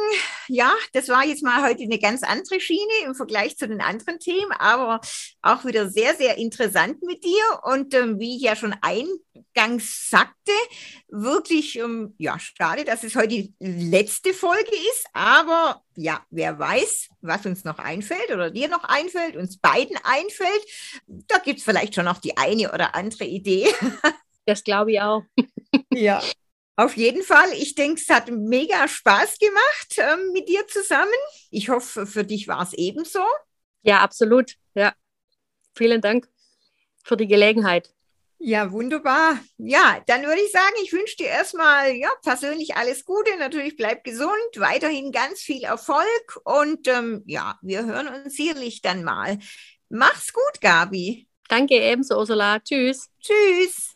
ja, 0.50 0.74
das 0.92 1.08
war 1.08 1.24
jetzt 1.24 1.44
mal 1.44 1.64
heute 1.64 1.84
eine 1.84 1.98
ganz 1.98 2.24
andere 2.24 2.60
Schiene 2.60 2.92
im 3.06 3.16
Vergleich 3.16 3.56
zu 3.56 3.70
den 3.70 3.80
anderen 3.80 4.20
Themen, 4.20 4.52
aber 4.52 5.00
auch 5.42 5.64
wieder 5.64 5.90
sehr, 5.90 6.14
sehr 6.16 6.38
interessant 6.38 7.02
mit 7.04 7.24
dir. 7.24 7.42
Und 7.64 7.94
ähm, 7.94 8.20
wie 8.20 8.36
ich 8.36 8.42
ja 8.42 8.58
schon 8.58 8.76
eingangs 8.82 10.10
sagte, 10.10 10.52
wirklich, 11.08 11.80
ähm, 11.80 12.16
ja, 12.18 12.38
schade, 12.38 12.84
dass 12.84 13.06
es 13.06 13.16
heute 13.16 13.30
die 13.30 13.54
letzte 13.60 14.34
Folge 14.34 14.76
ist, 14.92 15.06
aber 15.14 15.82
ja, 15.96 16.22
wer 16.30 16.60
weiß, 16.60 17.12
was 17.22 17.46
uns 17.46 17.64
noch 17.64 17.80
einfällt 17.80 18.30
oder 18.30 18.52
dir 18.52 18.68
noch 18.68 18.84
einfällt, 18.84 19.38
uns 19.38 19.58
beiden 19.58 19.96
einfällt. 20.04 20.66
Da 21.08 21.38
gibt 21.38 21.60
es 21.60 21.64
vielleicht 21.64 21.96
schon 21.96 22.04
noch 22.04 22.20
die 22.20 22.36
eine 22.36 22.74
oder 22.74 22.94
andere 22.94 23.24
Idee. 23.24 23.74
Das 24.46 24.66
glaube 24.66 24.92
ich 24.92 25.00
auch. 25.00 25.24
Ja. 25.94 26.22
Auf 26.76 26.98
jeden 26.98 27.22
Fall, 27.22 27.54
ich 27.54 27.76
denke, 27.76 28.02
es 28.02 28.10
hat 28.10 28.30
mega 28.30 28.88
Spaß 28.88 29.38
gemacht 29.38 29.96
ähm, 29.98 30.32
mit 30.32 30.50
dir 30.50 30.66
zusammen. 30.68 31.12
Ich 31.52 31.70
hoffe, 31.70 32.08
für 32.08 32.24
dich 32.24 32.48
war 32.48 32.64
es 32.64 32.74
ebenso. 32.74 33.24
Ja, 33.84 34.00
absolut. 34.00 34.56
Ja. 34.74 34.94
Vielen 35.76 36.02
Dank 36.02 36.28
für 37.04 37.18
die 37.18 37.28
Gelegenheit. 37.28 37.94
Ja, 38.40 38.72
wunderbar. 38.72 39.40
Ja, 39.58 40.02
dann 40.08 40.24
würde 40.24 40.42
ich 40.42 40.52
sagen, 40.52 40.74
ich 40.84 40.92
wünsche 40.92 41.16
dir 41.16 41.28
erstmal 41.28 41.92
ja, 41.96 42.10
persönlich 42.24 42.76
alles 42.76 43.06
Gute. 43.06 43.38
Natürlich 43.38 43.78
bleib 43.78 44.04
gesund, 44.04 44.34
weiterhin 44.56 45.12
ganz 45.12 45.40
viel 45.40 45.64
Erfolg 45.64 46.42
und 46.44 46.88
ähm, 46.90 47.24
ja, 47.26 47.58
wir 47.62 47.86
hören 47.86 48.08
uns 48.10 48.36
sicherlich 48.36 48.82
dann 48.82 49.04
mal. 49.04 49.40
Mach's 49.88 50.34
gut, 50.34 50.60
Gabi. 50.60 51.28
Danke 51.48 51.76
ebenso, 51.76 52.18
Ursula. 52.18 52.60
Tschüss. 52.60 53.10
Tschüss. 53.22 53.93